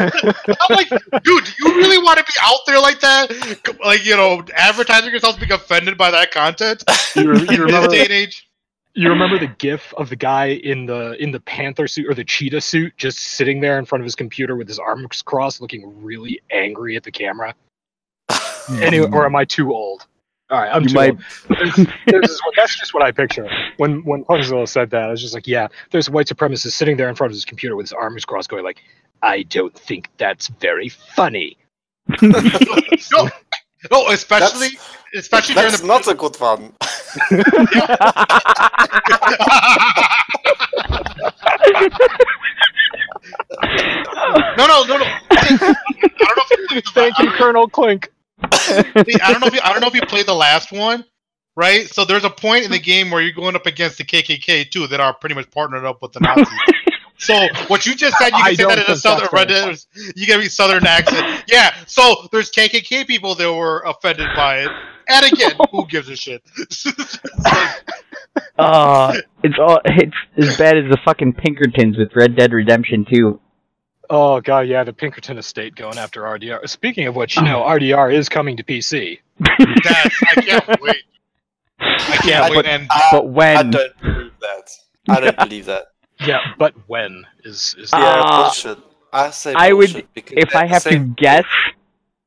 I'm 0.00 0.76
like, 0.76 0.88
dude, 1.22 1.44
do 1.44 1.52
you 1.60 1.76
really 1.76 1.98
want 1.98 2.18
to 2.18 2.24
be 2.24 2.32
out 2.42 2.60
there 2.66 2.80
like 2.80 3.00
that? 3.00 3.78
Like, 3.84 4.04
you 4.04 4.16
know, 4.16 4.42
advertising 4.54 5.10
yourself 5.12 5.38
being 5.38 5.52
offended 5.52 5.96
by 5.96 6.10
that 6.10 6.30
content 6.30 6.82
you, 7.14 7.30
in 7.32 7.40
you 7.40 7.46
this 7.46 7.58
remember 7.58 7.88
day 7.88 8.02
and 8.02 8.10
age? 8.10 8.50
you 8.94 9.08
remember 9.08 9.38
the 9.38 9.46
gif 9.46 9.94
of 9.94 10.08
the 10.08 10.16
guy 10.16 10.46
in 10.46 10.86
the 10.86 11.12
in 11.22 11.30
the 11.30 11.40
panther 11.40 11.86
suit 11.86 12.06
or 12.08 12.14
the 12.14 12.24
cheetah 12.24 12.60
suit 12.60 12.92
just 12.96 13.18
sitting 13.18 13.60
there 13.60 13.78
in 13.78 13.84
front 13.84 14.02
of 14.02 14.04
his 14.04 14.14
computer 14.16 14.56
with 14.56 14.66
his 14.66 14.78
arms 14.78 15.22
crossed 15.22 15.60
looking 15.60 16.02
really 16.02 16.40
angry 16.50 16.96
at 16.96 17.04
the 17.04 17.12
camera 17.12 17.54
Hmm. 18.76 18.82
anyway 18.82 19.08
or 19.12 19.24
am 19.26 19.36
i 19.36 19.44
too 19.44 19.72
old 19.72 20.06
all 20.50 20.60
right 20.60 20.70
i'm 20.74 20.82
You 20.82 20.88
too 20.88 20.94
might- 20.94 21.10
old 21.10 21.58
This- 21.58 21.76
this 22.06 22.30
is 22.30 22.40
what- 22.44 22.54
that's 22.56 22.78
just 22.78 22.94
what 22.94 23.02
i 23.02 23.10
picture 23.12 23.48
when 23.78 24.02
when 24.04 24.24
Pugzilla 24.24 24.68
said 24.68 24.90
that 24.90 25.02
i 25.02 25.08
was 25.08 25.20
just 25.20 25.34
like 25.34 25.46
yeah 25.46 25.68
there's 25.90 26.08
a 26.08 26.12
white 26.12 26.26
supremacist 26.26 26.72
sitting 26.72 26.96
there 26.96 27.08
in 27.08 27.14
front 27.14 27.30
of 27.30 27.34
his 27.34 27.44
computer 27.44 27.76
with 27.76 27.84
his 27.86 27.92
arms 27.92 28.24
crossed 28.24 28.48
going 28.48 28.64
like 28.64 28.80
i 29.22 29.42
don't 29.44 29.76
think 29.78 30.08
that's 30.18 30.48
very 30.60 30.88
funny 30.88 31.56
No, 33.12 33.28
no, 33.90 34.08
especially, 34.10 34.68
especially 35.14 35.54
during 35.54 35.70
That's 35.70 35.80
the. 35.80 35.86
not 35.86 36.06
a 36.06 36.14
good 36.14 36.36
one. 36.38 36.72
no, 44.56 44.66
no, 44.66 44.84
no, 44.84 44.96
no. 44.98 45.04
I 45.30 45.56
don't 45.58 45.60
know 45.60 45.74
if 46.36 46.50
you 46.50 46.56
believe 46.68 46.84
this, 46.84 46.92
thank 46.92 47.18
you 47.18 47.30
colonel 47.32 47.68
Klink 47.68 48.10
See, 48.52 49.20
I 49.20 49.32
don't 49.32 49.40
know 49.40 49.46
if 49.46 49.54
you, 49.54 49.60
I 49.62 49.72
don't 49.72 49.80
know 49.80 49.88
if 49.88 49.94
you 49.94 50.02
played 50.02 50.26
the 50.26 50.34
last 50.34 50.72
one, 50.72 51.04
right? 51.56 51.88
So 51.88 52.04
there's 52.04 52.24
a 52.24 52.30
point 52.30 52.64
in 52.64 52.70
the 52.70 52.78
game 52.78 53.10
where 53.10 53.22
you're 53.22 53.32
going 53.32 53.56
up 53.56 53.66
against 53.66 53.98
the 53.98 54.04
KKK 54.04 54.70
too, 54.70 54.86
that 54.88 55.00
are 55.00 55.14
pretty 55.14 55.34
much 55.34 55.50
partnered 55.50 55.84
up 55.84 56.02
with 56.02 56.12
the 56.12 56.20
Nazis. 56.20 56.48
So 57.20 57.48
what 57.66 57.84
you 57.84 57.94
just 57.94 58.16
said, 58.16 58.30
you 58.30 58.38
I 58.38 58.54
can 58.54 58.56
say 58.56 58.64
that 58.64 58.88
in 58.88 58.94
a 58.94 58.96
southern 58.96 59.28
that's 59.30 59.32
Red 59.34 59.48
Dead. 59.48 59.78
You 60.16 60.26
gotta 60.26 60.40
be 60.40 60.48
southern 60.48 60.86
accent. 60.86 61.44
Yeah. 61.48 61.74
So 61.86 62.26
there's 62.32 62.50
KKK 62.50 63.06
people 63.06 63.34
that 63.34 63.52
were 63.52 63.80
offended 63.80 64.28
by 64.34 64.60
it, 64.60 64.70
and 65.06 65.30
again, 65.30 65.52
who 65.70 65.86
gives 65.86 66.08
a 66.08 66.16
shit? 66.16 66.42
Uh, 68.58 69.16
it's 69.42 69.58
all 69.58 69.80
it's 69.86 70.14
as 70.36 70.56
bad 70.56 70.76
as 70.76 70.84
the 70.90 70.98
fucking 71.04 71.32
Pinkertons 71.32 71.96
with 71.96 72.14
Red 72.14 72.36
Dead 72.36 72.52
Redemption 72.52 73.06
2. 73.10 73.40
Oh 74.10 74.40
god, 74.40 74.66
yeah, 74.66 74.82
the 74.84 74.92
Pinkerton 74.92 75.38
estate 75.38 75.74
going 75.76 75.96
after 75.96 76.22
RDR. 76.22 76.68
Speaking 76.68 77.06
of 77.06 77.14
which, 77.16 77.36
you 77.36 77.42
know, 77.42 77.60
RDR 77.66 78.12
is 78.12 78.28
coming 78.28 78.56
to 78.56 78.62
PC. 78.64 79.18
That's, 79.38 80.22
I 80.36 80.40
can't 80.42 80.66
wait. 80.82 80.96
I 81.78 81.96
can't 82.16 82.24
Yeah, 82.26 82.48
wait. 82.50 82.54
but- 82.56 82.66
and 82.66 82.86
I, 82.90 83.08
But 83.12 83.26
I 83.56 83.62
don't 83.62 84.00
believe 84.02 84.32
that. 84.40 84.70
I 85.08 85.20
don't 85.20 85.36
believe 85.48 85.66
that. 85.66 85.84
Yeah, 86.26 86.40
but 86.58 86.74
when 86.88 87.24
is 87.44 87.74
is 87.78 87.90
Yeah, 87.92 88.00
Uh, 88.26 88.42
bullshit. 88.42 88.78
I 89.12 89.30
say 89.30 89.54
I 89.54 89.72
would- 89.72 90.06
if 90.14 90.54
I 90.54 90.66
have 90.66 90.82
to 90.84 90.98
guess, 90.98 91.46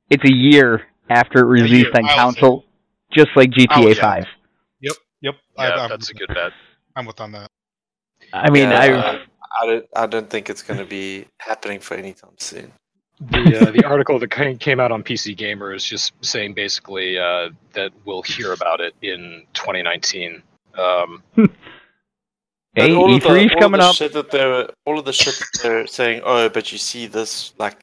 it's 0.10 0.24
a 0.24 0.34
year 0.34 0.84
after 1.10 1.40
it 1.40 1.46
released 1.46 1.96
on 1.96 2.06
console, 2.08 2.66
just 3.12 3.30
like 3.36 3.52
GTA 3.52 3.84
would- 3.84 3.98
5. 3.98 4.26
yep, 4.82 5.36
I, 5.58 5.68
yeah, 5.68 5.76
I'm, 5.76 5.90
that's 5.90 6.10
a 6.10 6.14
good 6.14 6.30
bet. 6.34 6.52
I'm 6.96 7.06
with 7.06 7.20
on 7.22 7.32
that. 7.34 7.50
I 8.34 8.50
mean, 8.50 8.70
Yeah, 8.70 8.80
I 8.80 8.92
uh, 8.92 9.20
I 9.62 9.66
don't. 9.66 9.86
I 9.96 10.06
don't 10.08 10.30
think 10.30 10.50
it's 10.50 10.62
going 10.62 10.80
to 10.80 10.86
be 10.86 11.26
happening 11.40 11.80
for 11.80 11.96
any 11.96 12.14
time 12.14 12.32
soon. 12.38 12.72
The 13.20 13.68
uh, 13.68 13.72
the 13.72 13.86
article 13.88 14.20
that 14.20 14.32
ca- 14.32 14.56
came 14.56 14.80
out 14.80 14.92
on 14.92 15.04
PC 15.04 15.38
Gamer 15.38 15.74
is 15.74 15.84
just 15.84 16.14
saying 16.22 16.54
basically 16.54 17.18
uh, 17.18 17.50
that 17.74 17.92
we'll 18.06 18.24
hear 18.24 18.54
about 18.54 18.82
it 18.82 18.96
in 19.02 19.44
2019. 19.54 20.42
Um, 20.78 21.24
hey, 22.76 22.94
all 22.96 23.14
of 23.14 23.22
the- 23.22 23.30
E3's 23.30 23.56
coming 23.60 23.80
up. 23.82 23.96
Shit 23.96 24.14
that 24.14 24.32
they're, 24.32 24.68
all 24.86 24.98
of 25.00 25.06
the 25.06 25.14
shit 25.14 25.36
that 25.36 25.62
they're 25.62 25.88
saying. 26.00 26.22
Oh, 26.26 26.50
but 26.50 26.72
you 26.72 26.78
see 26.78 27.06
this 27.08 27.54
like 27.60 27.78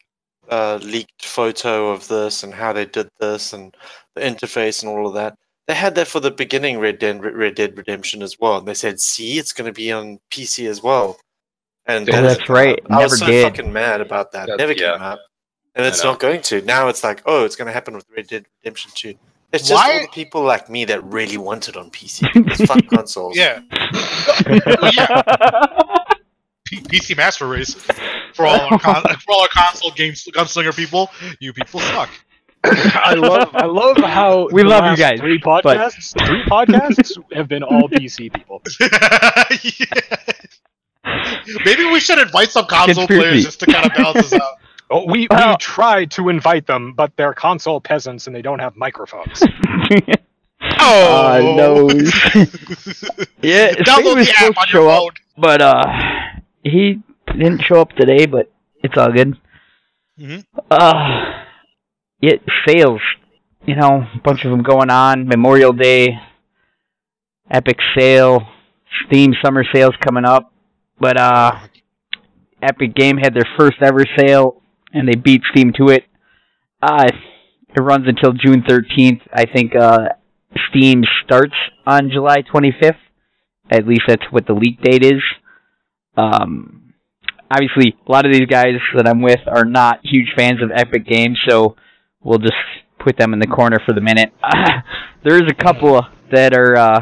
uh, 0.50 0.78
leaked 0.82 1.24
photo 1.24 1.90
of 1.90 2.08
this 2.08 2.42
and 2.42 2.52
how 2.52 2.72
they 2.72 2.84
did 2.86 3.08
this 3.20 3.52
and 3.52 3.74
the 4.16 4.22
interface 4.22 4.82
and 4.82 4.90
all 4.90 5.06
of 5.06 5.14
that. 5.14 5.36
They 5.68 5.74
had 5.74 5.94
that 5.94 6.08
for 6.08 6.18
the 6.18 6.32
beginning 6.32 6.80
Red 6.80 6.98
Dead, 6.98 7.22
Red 7.22 7.54
Dead 7.54 7.78
Redemption 7.78 8.22
as 8.22 8.36
well. 8.40 8.58
And 8.58 8.66
they 8.66 8.74
said, 8.74 8.98
"See, 9.00 9.38
it's 9.38 9.52
going 9.52 9.66
to 9.66 9.72
be 9.72 9.92
on 9.92 10.18
PC 10.32 10.68
as 10.68 10.82
well." 10.82 11.16
And 11.86 12.08
Oh, 12.08 12.22
that's 12.22 12.48
right. 12.48 12.82
come 12.84 12.96
out. 12.96 13.00
I 13.00 13.04
was 13.04 13.18
so 13.18 13.26
did. 13.26 13.44
fucking 13.44 13.72
mad 13.72 14.00
about 14.00 14.32
that. 14.32 14.48
That- 14.48 14.58
Never 14.58 14.72
yeah. 14.72 14.92
came 14.92 15.02
out, 15.02 15.18
and 15.74 15.84
it's 15.86 16.04
not 16.04 16.20
going 16.20 16.40
to. 16.42 16.60
Now 16.62 16.88
it's 16.88 17.02
like, 17.02 17.22
oh, 17.26 17.44
it's 17.44 17.56
going 17.56 17.66
to 17.66 17.72
happen 17.72 17.94
with 17.94 18.06
Red 18.14 18.26
Dead 18.28 18.46
Redemption 18.62 18.90
2. 18.94 19.14
It's 19.52 19.66
just 19.66 19.72
Why- 19.74 19.94
all 19.94 20.00
the 20.02 20.08
people 20.08 20.42
like 20.42 20.70
me 20.70 20.84
that 20.84 21.02
really 21.04 21.36
want 21.36 21.68
it 21.68 21.76
on 21.76 21.90
PC. 21.90 22.28
It's 22.52 22.64
fuck 22.64 22.86
consoles. 22.88 23.36
Yeah. 23.36 23.60
Well, 24.46 24.92
yeah. 24.94 25.22
P- 26.66 26.80
PC 26.82 27.16
Master 27.16 27.48
Race 27.48 27.74
for 28.34 28.46
all 28.46 28.60
our 28.60 28.78
con- 28.78 29.02
for 29.24 29.32
all 29.32 29.42
our 29.42 29.48
console 29.48 29.90
games 29.90 30.24
gunslinger 30.32 30.76
people. 30.76 31.10
You 31.40 31.52
people 31.52 31.80
suck. 31.80 32.10
I 32.62 33.14
love 33.14 33.50
I 33.54 33.64
love 33.64 33.96
how 33.96 34.48
We 34.52 34.62
love 34.62 34.84
you 34.92 34.96
guys, 34.96 35.18
Three 35.18 35.38
but- 35.42 35.64
podcasts, 35.64 36.14
three 36.26 36.44
podcasts 36.44 37.18
have 37.32 37.48
been 37.48 37.64
all 37.64 37.88
PC 37.88 38.32
people. 38.32 38.62
Maybe 41.64 41.84
we 41.86 42.00
should 42.00 42.18
invite 42.18 42.50
some 42.50 42.66
console 42.66 43.06
Conspiracy. 43.06 43.28
players 43.30 43.44
just 43.44 43.60
to 43.60 43.66
kind 43.66 43.86
of 43.86 43.92
balance 43.96 44.32
us 44.32 44.40
out. 44.40 44.42
Oh, 44.92 45.04
we 45.06 45.28
Well- 45.30 45.50
we 45.52 45.56
tried 45.58 46.10
to 46.12 46.30
invite 46.30 46.66
them, 46.66 46.94
but 46.94 47.12
they're 47.16 47.32
console 47.32 47.80
peasants 47.80 48.26
and 48.26 48.34
they 48.34 48.42
don't 48.42 48.58
have 48.58 48.74
microphones. 48.76 49.40
Oh 50.82 51.32
Uh, 51.32 51.38
no. 51.56 51.88
yeah, 53.40 53.72
Spade 53.72 53.86
Download 53.86 54.16
was 54.16 54.26
the 54.26 54.34
app 54.36 54.54
supposed 54.54 54.58
on 54.58 54.66
to 54.66 54.72
your 54.72 54.82
show 54.82 54.88
phone. 54.88 55.08
up, 55.08 55.14
but 55.38 55.62
uh, 55.62 55.84
he 56.64 57.00
didn't 57.28 57.62
show 57.62 57.80
up 57.80 57.92
today. 57.92 58.26
But 58.26 58.50
it's 58.82 58.94
all 58.98 59.10
good. 59.12 59.38
Mhm. 60.18 60.44
Uh, 60.70 61.42
yeah, 62.20 62.34
sales. 62.66 63.00
You 63.64 63.76
know, 63.76 64.06
a 64.14 64.18
bunch 64.22 64.44
of 64.44 64.50
them 64.50 64.62
going 64.62 64.90
on. 64.90 65.26
Memorial 65.28 65.72
Day, 65.72 66.18
Epic 67.50 67.78
sale, 67.96 68.46
Steam 69.06 69.32
summer 69.42 69.64
sales 69.72 69.94
coming 70.04 70.24
up. 70.26 70.52
But 71.00 71.16
uh, 71.18 71.52
Epic 72.62 72.94
Game 72.94 73.16
had 73.16 73.34
their 73.34 73.48
first 73.58 73.76
ever 73.82 74.04
sale, 74.18 74.62
and 74.92 75.08
they 75.08 75.16
beat 75.16 75.42
Steam 75.50 75.72
to 75.78 75.88
it. 75.92 76.04
Uh, 76.82 77.06
it 77.74 77.80
runs 77.80 78.06
until 78.06 78.32
June 78.32 78.62
13th. 78.62 79.22
I 79.32 79.46
think 79.46 79.74
uh, 79.74 80.08
Steam 80.68 81.02
starts 81.24 81.54
on 81.86 82.10
July 82.10 82.42
25th. 82.42 82.96
At 83.70 83.86
least 83.86 84.02
that's 84.08 84.24
what 84.30 84.46
the 84.46 84.52
leak 84.52 84.82
date 84.82 85.04
is. 85.04 85.22
Um, 86.16 86.92
obviously, 87.50 87.96
a 88.06 88.12
lot 88.12 88.26
of 88.26 88.32
these 88.32 88.46
guys 88.46 88.74
that 88.96 89.08
I'm 89.08 89.22
with 89.22 89.40
are 89.46 89.64
not 89.64 90.00
huge 90.02 90.28
fans 90.36 90.60
of 90.62 90.70
Epic 90.74 91.06
Games, 91.06 91.38
so 91.48 91.76
we'll 92.22 92.38
just 92.38 92.52
put 92.98 93.16
them 93.16 93.32
in 93.32 93.38
the 93.38 93.46
corner 93.46 93.78
for 93.86 93.94
the 93.94 94.00
minute. 94.00 94.32
there 95.24 95.36
is 95.36 95.48
a 95.48 95.54
couple 95.54 96.00
that 96.32 96.54
are 96.54 96.76
uh, 96.76 97.00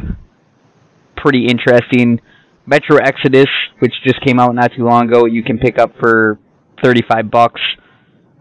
pretty 1.16 1.46
interesting. 1.46 2.20
Metro 2.68 2.98
Exodus, 2.98 3.48
which 3.78 3.94
just 4.04 4.20
came 4.24 4.38
out 4.38 4.54
not 4.54 4.70
too 4.76 4.84
long 4.84 5.08
ago, 5.08 5.24
you 5.24 5.42
can 5.42 5.58
pick 5.58 5.78
up 5.78 5.92
for 5.98 6.38
35 6.82 7.30
bucks. 7.30 7.60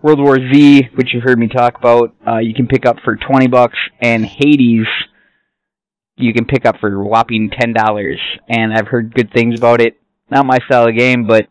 World 0.01 0.19
War 0.19 0.37
Z, 0.37 0.89
which 0.95 1.13
you've 1.13 1.23
heard 1.23 1.39
me 1.39 1.47
talk 1.47 1.77
about, 1.77 2.13
uh, 2.27 2.37
you 2.37 2.53
can 2.53 2.67
pick 2.67 2.85
up 2.85 2.97
for 3.03 3.15
20 3.15 3.47
bucks, 3.47 3.77
and 4.01 4.25
Hades, 4.25 4.85
you 6.17 6.33
can 6.33 6.45
pick 6.45 6.65
up 6.65 6.75
for 6.81 7.03
whopping 7.03 7.49
ten 7.57 7.73
dollars. 7.73 8.19
And 8.49 8.73
I've 8.73 8.87
heard 8.87 9.13
good 9.13 9.31
things 9.31 9.57
about 9.57 9.81
it. 9.81 9.97
Not 10.29 10.45
my 10.45 10.57
style 10.65 10.87
of 10.87 10.97
game, 10.97 11.25
but 11.25 11.47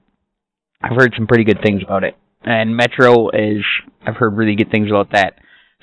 I've 0.83 0.97
heard 0.97 1.15
some 1.17 1.27
pretty 1.27 1.45
good 1.45 1.63
things 1.65 1.83
about 1.83 2.05
it. 2.05 2.17
And 2.43 2.77
Metro 2.77 3.31
is, 3.31 3.65
I've 4.07 4.17
heard 4.17 4.37
really 4.37 4.55
good 4.55 4.71
things 4.71 4.91
about 4.91 5.13
that. 5.13 5.35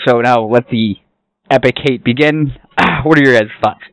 So 0.05 0.21
now 0.21 0.43
let 0.45 0.69
the 0.69 0.95
epic 1.49 1.75
hate 1.83 2.03
begin. 2.03 2.53
what 3.03 3.17
are 3.17 3.23
your 3.23 3.39
guys' 3.39 3.49
thoughts? 3.61 3.83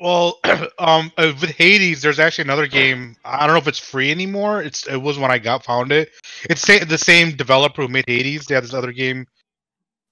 Well, 0.00 0.38
um, 0.78 1.10
uh, 1.16 1.32
with 1.40 1.50
Hades, 1.50 2.02
there's 2.02 2.18
actually 2.18 2.44
another 2.44 2.66
game. 2.66 3.16
I 3.24 3.46
don't 3.46 3.54
know 3.54 3.60
if 3.60 3.68
it's 3.68 3.78
free 3.78 4.10
anymore. 4.10 4.62
It's 4.62 4.86
it 4.86 4.96
was 4.96 5.18
when 5.18 5.30
I 5.30 5.38
got 5.38 5.64
found 5.64 5.90
it. 5.92 6.10
It's 6.48 6.64
the 6.64 6.98
same 6.98 7.32
developer 7.36 7.82
who 7.82 7.88
made 7.88 8.04
Hades. 8.06 8.46
They 8.46 8.54
have 8.54 8.64
this 8.64 8.74
other 8.74 8.92
game. 8.92 9.26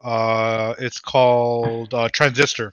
Uh, 0.03 0.75
it's 0.79 0.99
called 0.99 1.95
uh, 1.95 2.09
Transistor. 2.13 2.73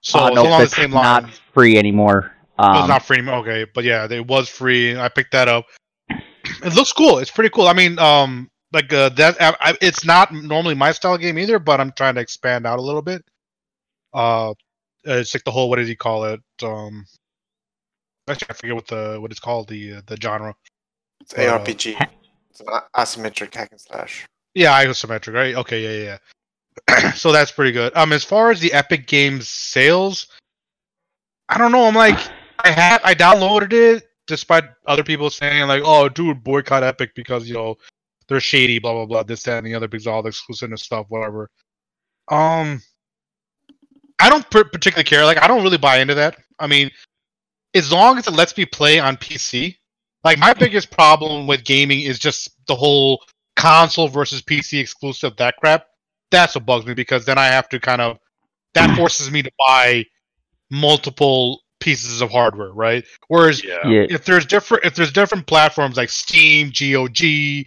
So 0.00 0.20
Uh, 0.20 0.30
no, 0.30 0.42
along 0.42 0.60
the 0.62 0.68
same 0.68 0.90
not 0.90 1.30
free 1.52 1.76
anymore. 1.76 2.32
Oh, 2.58 2.70
it's 2.72 2.82
Um, 2.82 2.88
not 2.88 3.04
free 3.04 3.18
anymore. 3.18 3.36
Okay, 3.36 3.66
but 3.74 3.84
yeah, 3.84 4.06
it 4.10 4.26
was 4.26 4.48
free. 4.48 4.98
I 4.98 5.08
picked 5.08 5.32
that 5.32 5.48
up. 5.48 5.66
It 6.64 6.74
looks 6.74 6.94
cool. 6.94 7.18
It's 7.18 7.30
pretty 7.30 7.50
cool. 7.50 7.66
I 7.68 7.74
mean, 7.74 7.98
um, 7.98 8.50
like 8.72 8.90
uh, 8.90 9.10
that. 9.10 9.36
I, 9.38 9.54
I, 9.60 9.78
it's 9.82 10.04
not 10.04 10.32
normally 10.32 10.74
my 10.74 10.92
style 10.92 11.18
game 11.18 11.38
either, 11.38 11.58
but 11.58 11.78
I'm 11.78 11.92
trying 11.92 12.14
to 12.14 12.22
expand 12.22 12.66
out 12.66 12.78
a 12.78 12.82
little 12.82 13.02
bit. 13.02 13.22
Uh, 14.14 14.54
it's 15.04 15.34
like 15.34 15.44
the 15.44 15.50
whole. 15.50 15.68
What 15.68 15.76
did 15.76 15.88
he 15.88 15.96
call 15.96 16.24
it? 16.24 16.40
Um, 16.62 17.06
actually, 18.28 18.48
I 18.50 18.54
forget 18.54 18.74
what 18.74 18.86
the 18.86 19.18
what 19.20 19.30
it's 19.30 19.40
called. 19.40 19.68
The 19.68 19.94
uh, 19.94 20.00
the 20.06 20.16
genre. 20.20 20.54
It's 21.20 21.34
Uh, 21.34 21.58
ARPG. 21.58 22.08
It's 22.50 22.60
an 22.60 22.66
asymmetric 22.96 23.54
hack 23.54 23.70
and 23.70 23.80
slash. 23.80 24.26
Yeah, 24.54 24.74
i 24.74 24.86
isometric, 24.86 25.34
right? 25.34 25.54
Okay, 25.54 26.04
yeah, 26.04 26.18
yeah. 26.90 27.10
so 27.14 27.32
that's 27.32 27.52
pretty 27.52 27.72
good. 27.72 27.94
Um, 27.96 28.12
as 28.12 28.24
far 28.24 28.50
as 28.50 28.60
the 28.60 28.72
Epic 28.72 29.06
Games 29.06 29.48
sales, 29.48 30.26
I 31.48 31.58
don't 31.58 31.72
know. 31.72 31.86
I'm 31.86 31.94
like, 31.94 32.18
I 32.60 32.70
had 32.70 33.00
I 33.04 33.14
downloaded 33.14 33.72
it 33.72 34.08
despite 34.26 34.64
other 34.86 35.04
people 35.04 35.30
saying 35.30 35.66
like, 35.68 35.82
oh, 35.84 36.08
dude, 36.08 36.42
boycott 36.42 36.82
Epic 36.82 37.12
because 37.14 37.48
you 37.48 37.54
know 37.54 37.76
they're 38.28 38.40
shady, 38.40 38.78
blah 38.78 38.92
blah 38.92 39.06
blah, 39.06 39.22
this 39.22 39.42
that 39.44 39.58
and 39.58 39.66
the 39.66 39.74
other 39.74 39.88
because 39.88 40.06
all 40.06 40.22
the 40.22 40.28
exclusive 40.28 40.76
stuff, 40.78 41.06
whatever. 41.08 41.48
Um, 42.28 42.82
I 44.20 44.28
don't 44.28 44.48
particularly 44.50 45.04
care. 45.04 45.24
Like, 45.24 45.42
I 45.42 45.46
don't 45.46 45.62
really 45.62 45.78
buy 45.78 45.98
into 45.98 46.14
that. 46.14 46.36
I 46.58 46.66
mean, 46.66 46.90
as 47.74 47.92
long 47.92 48.18
as 48.18 48.26
it 48.26 48.32
lets 48.32 48.56
me 48.56 48.64
play 48.64 48.98
on 48.98 49.16
PC. 49.16 49.76
Like, 50.24 50.38
my 50.38 50.52
biggest 50.52 50.90
problem 50.90 51.46
with 51.46 51.64
gaming 51.64 52.00
is 52.00 52.18
just 52.18 52.50
the 52.66 52.74
whole 52.74 53.22
console 53.58 54.08
versus 54.08 54.42
PC 54.42 54.80
exclusive, 54.80 55.36
that 55.36 55.56
crap. 55.58 55.86
That's 56.30 56.54
what 56.54 56.66
bugs 56.66 56.86
me 56.86 56.94
because 56.94 57.24
then 57.24 57.38
I 57.38 57.46
have 57.46 57.68
to 57.70 57.80
kind 57.80 58.00
of 58.00 58.18
that 58.74 58.94
forces 58.96 59.30
me 59.30 59.42
to 59.42 59.50
buy 59.66 60.04
multiple 60.70 61.62
pieces 61.80 62.20
of 62.20 62.30
hardware, 62.30 62.72
right? 62.72 63.04
Whereas 63.28 63.64
Yeah. 63.64 63.88
yeah, 63.88 64.06
if 64.10 64.24
there's 64.24 64.44
different 64.46 64.84
if 64.84 64.94
there's 64.94 65.12
different 65.12 65.46
platforms 65.46 65.96
like 65.96 66.10
Steam, 66.10 66.70
GOG, 66.70 67.66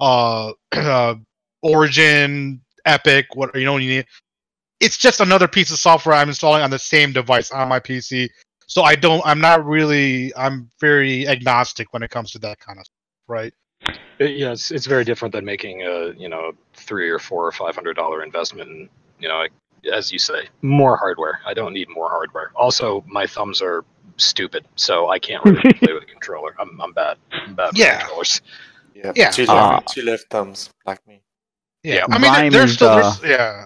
uh, 0.00 0.52
uh 0.72 1.14
Origin, 1.62 2.60
Epic, 2.84 3.26
what 3.34 3.54
you 3.54 3.64
know 3.64 3.74
what 3.74 3.82
you 3.82 3.88
need. 3.88 4.06
It's 4.82 4.96
just 4.98 5.20
another 5.20 5.46
piece 5.48 5.70
of 5.70 5.78
software 5.78 6.14
I'm 6.16 6.28
installing 6.28 6.62
on 6.62 6.70
the 6.70 6.78
same 6.78 7.12
device 7.12 7.50
on 7.52 7.68
my 7.68 7.78
PC. 7.80 8.28
So 8.66 8.82
I 8.82 8.94
don't 8.96 9.22
I'm 9.24 9.40
not 9.40 9.64
really 9.64 10.32
I'm 10.36 10.70
very 10.80 11.26
agnostic 11.28 11.92
when 11.92 12.02
it 12.02 12.10
comes 12.10 12.32
to 12.32 12.38
that 12.40 12.58
kind 12.58 12.78
of 12.78 12.84
stuff, 12.84 12.94
right? 13.28 13.54
It- 14.18 14.36
yeah, 14.36 14.52
it's, 14.52 14.70
it's 14.70 14.86
very 14.86 15.04
different 15.04 15.32
than 15.32 15.44
making 15.44 15.82
a 15.82 16.12
you 16.16 16.28
know 16.28 16.52
three 16.74 17.08
or 17.10 17.18
four 17.18 17.46
or 17.46 17.52
five 17.52 17.74
hundred 17.74 17.94
dollar 17.96 18.22
investment. 18.24 18.68
In, 18.70 18.88
you 19.20 19.28
know, 19.28 19.36
like, 19.38 19.52
as 19.92 20.12
you 20.12 20.18
say, 20.18 20.48
more 20.62 20.96
hardware. 20.96 21.40
I 21.46 21.54
don't 21.54 21.72
need 21.72 21.88
more 21.88 22.08
hardware. 22.08 22.50
Also, 22.56 23.04
my 23.06 23.26
thumbs 23.26 23.60
are 23.62 23.84
stupid, 24.16 24.64
so 24.76 25.08
I 25.08 25.18
can't 25.18 25.44
really 25.44 25.72
play 25.80 25.92
with 25.92 26.02
a 26.04 26.06
controller. 26.06 26.54
I'm 26.58 26.80
I'm 26.80 26.92
bad. 26.92 27.16
I'm 27.32 27.54
bad 27.54 27.68
with 27.68 27.78
Yeah. 27.78 27.98
controllers. 28.00 28.40
Yeah, 28.94 29.12
Yeah. 29.16 29.30
Two, 29.30 29.44
Uh, 29.48 29.70
left, 29.74 29.88
two 29.88 30.02
left 30.02 30.24
thumbs, 30.30 30.70
like 30.86 31.04
me. 31.06 31.22
Yeah, 31.82 31.94
Yeah, 31.94 32.06
I 32.10 32.18
mean, 32.18 32.30
RiME 32.32 32.52
there's 32.52 32.74
still, 32.74 32.88
uh, 32.90 33.14
there's, 33.20 33.30
yeah. 33.38 33.64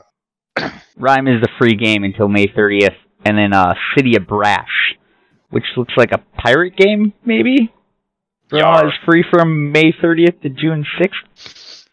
RiME 0.98 1.36
is 1.36 1.42
the 1.42 1.48
free 1.58 1.76
game 1.76 2.04
until 2.04 2.28
May 2.28 2.46
30th, 2.46 2.96
and 3.24 3.36
then 3.36 3.52
uh, 3.52 3.74
City 3.96 4.16
of 4.16 4.26
Brass, 4.26 4.68
which 5.50 5.64
looks 5.76 5.94
like 5.96 6.12
a 6.12 6.18
pirate 6.40 6.76
game, 6.76 7.12
maybe. 7.24 7.72
Yar. 8.52 8.86
is 8.86 8.92
free 9.04 9.24
from 9.30 9.72
May 9.72 9.92
30th 9.92 10.40
to 10.42 10.48
June 10.48 10.84
6th. 11.00 11.86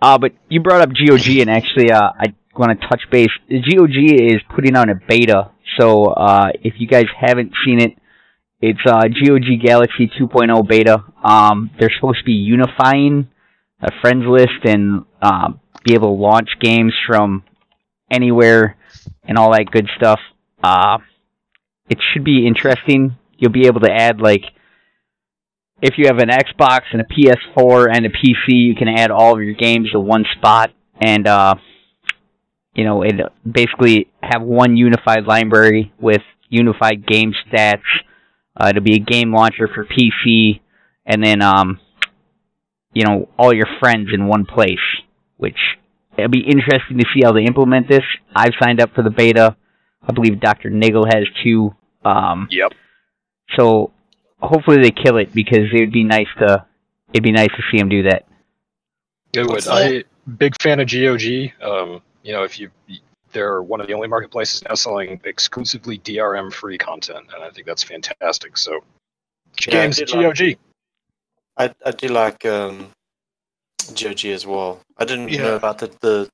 Uh, 0.00 0.18
but 0.18 0.32
you 0.48 0.60
brought 0.60 0.80
up 0.80 0.90
GOG, 0.90 1.38
and 1.40 1.50
actually, 1.50 1.90
uh, 1.90 2.12
I 2.18 2.34
want 2.56 2.80
to 2.80 2.88
touch 2.88 3.02
base. 3.10 3.28
GOG 3.48 3.96
is 3.96 4.40
putting 4.54 4.76
out 4.76 4.88
a 4.88 4.94
beta, 4.94 5.50
so 5.78 6.06
uh, 6.06 6.48
if 6.62 6.74
you 6.78 6.86
guys 6.86 7.06
haven't 7.18 7.52
seen 7.64 7.80
it, 7.80 7.92
it's 8.60 8.80
uh, 8.86 9.02
GOG 9.02 9.60
Galaxy 9.64 10.10
2.0 10.20 10.68
beta. 10.68 11.04
Um, 11.22 11.70
they're 11.78 11.92
supposed 11.94 12.18
to 12.18 12.24
be 12.24 12.32
unifying 12.32 13.28
a 13.80 13.90
friends 14.00 14.24
list 14.26 14.64
and 14.64 15.04
uh, 15.22 15.50
be 15.84 15.94
able 15.94 16.16
to 16.16 16.20
launch 16.20 16.48
games 16.60 16.92
from 17.06 17.44
anywhere 18.10 18.76
and 19.24 19.38
all 19.38 19.52
that 19.52 19.70
good 19.70 19.88
stuff. 19.96 20.20
Uh, 20.62 20.98
it 21.88 21.98
should 22.12 22.24
be 22.24 22.46
interesting. 22.46 23.16
You'll 23.36 23.52
be 23.52 23.66
able 23.66 23.80
to 23.80 23.90
add 23.90 24.20
like 24.20 24.42
if 25.80 25.94
you 25.96 26.06
have 26.06 26.18
an 26.18 26.28
Xbox 26.28 26.80
and 26.92 27.00
a 27.00 27.04
PS4 27.04 27.86
and 27.94 28.04
a 28.04 28.10
PC, 28.10 28.48
you 28.48 28.74
can 28.74 28.88
add 28.88 29.10
all 29.10 29.36
of 29.36 29.42
your 29.42 29.54
games 29.54 29.90
to 29.92 30.00
one 30.00 30.24
spot 30.36 30.72
and 31.00 31.26
uh, 31.26 31.54
you 32.74 32.84
know, 32.84 33.02
it 33.02 33.14
basically 33.44 34.08
have 34.22 34.40
one 34.40 34.76
unified 34.76 35.24
library 35.24 35.92
with 36.00 36.22
unified 36.48 37.06
game 37.06 37.32
stats. 37.32 37.82
Uh, 38.56 38.68
it'll 38.68 38.82
be 38.84 38.94
a 38.94 39.00
game 39.00 39.34
launcher 39.34 39.68
for 39.74 39.84
PC, 39.84 40.60
and 41.04 41.24
then 41.24 41.42
um, 41.42 41.80
you 42.92 43.04
know, 43.04 43.28
all 43.36 43.52
your 43.52 43.66
friends 43.80 44.10
in 44.12 44.26
one 44.26 44.44
place, 44.44 44.78
which 45.38 45.58
it'll 46.18 46.30
be 46.30 46.40
interesting 46.40 46.98
to 46.98 47.04
see 47.14 47.20
how 47.24 47.32
they 47.32 47.44
implement 47.44 47.88
this. 47.88 48.02
I've 48.34 48.52
signed 48.60 48.80
up 48.80 48.94
for 48.94 49.02
the 49.02 49.10
beta. 49.10 49.56
I 50.06 50.12
believe 50.12 50.40
Dr. 50.40 50.70
Niggle 50.70 51.06
has 51.06 51.24
too. 51.42 51.74
Um, 52.04 52.48
Yep. 52.50 52.72
so 53.56 53.92
hopefully 54.40 54.78
they 54.82 54.90
kill 54.90 55.16
it 55.16 55.32
because 55.34 55.66
it 55.72 55.80
would 55.80 55.92
be 55.92 56.04
nice 56.04 56.28
to 56.38 56.64
it'd 57.12 57.22
be 57.24 57.32
nice 57.32 57.48
to 57.56 57.62
see 57.70 57.78
them 57.78 57.88
do 57.88 58.02
that. 58.04 58.26
It 59.32 59.40
would. 59.42 59.50
What's 59.50 59.68
I 59.68 60.04
big 60.36 60.54
fan 60.60 60.80
of 60.80 60.88
GOG. 60.88 61.52
Um, 61.62 62.02
you 62.22 62.32
know, 62.32 62.44
if 62.44 62.58
you 62.58 62.70
they're 63.32 63.62
one 63.62 63.80
of 63.80 63.86
the 63.86 63.92
only 63.94 64.08
marketplaces 64.08 64.62
now 64.66 64.74
selling 64.74 65.20
exclusively 65.24 65.98
DRM 65.98 66.50
free 66.52 66.78
content, 66.78 67.26
and 67.34 67.44
I 67.44 67.50
think 67.50 67.66
that's 67.66 67.82
fantastic. 67.82 68.56
So, 68.56 68.80
Yeah, 69.66 69.72
games 69.72 70.00
I 70.00 70.04
did 70.04 70.14
like- 70.14 70.36
GOG. 70.38 70.56
I 71.58 71.74
I 71.84 71.90
do 71.90 72.08
like 72.08 72.46
um, 72.46 72.88
GOG 73.94 74.26
as 74.26 74.46
well. 74.46 74.80
I 74.96 75.04
didn't 75.04 75.30
Yeah. 75.30 75.42
know 75.42 75.56
about 75.56 75.78
the 75.78 75.88
the 76.00 76.30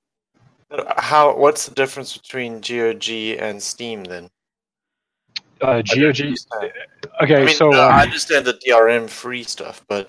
how. 0.96 1.36
What's 1.36 1.66
the 1.68 1.74
difference 1.74 2.16
between 2.16 2.60
GOG 2.60 3.36
and 3.38 3.62
Steam 3.62 4.04
then? 4.04 4.28
Uh, 5.60 5.82
GOG. 5.82 6.20
understand. 6.20 6.72
Okay, 7.22 7.42
I 7.42 7.44
mean, 7.44 7.56
so 7.56 7.72
uh, 7.72 7.88
um, 7.88 7.94
I 7.94 8.02
understand 8.02 8.44
the 8.44 8.54
DRM 8.54 9.08
free 9.08 9.44
stuff, 9.44 9.84
but 9.88 10.08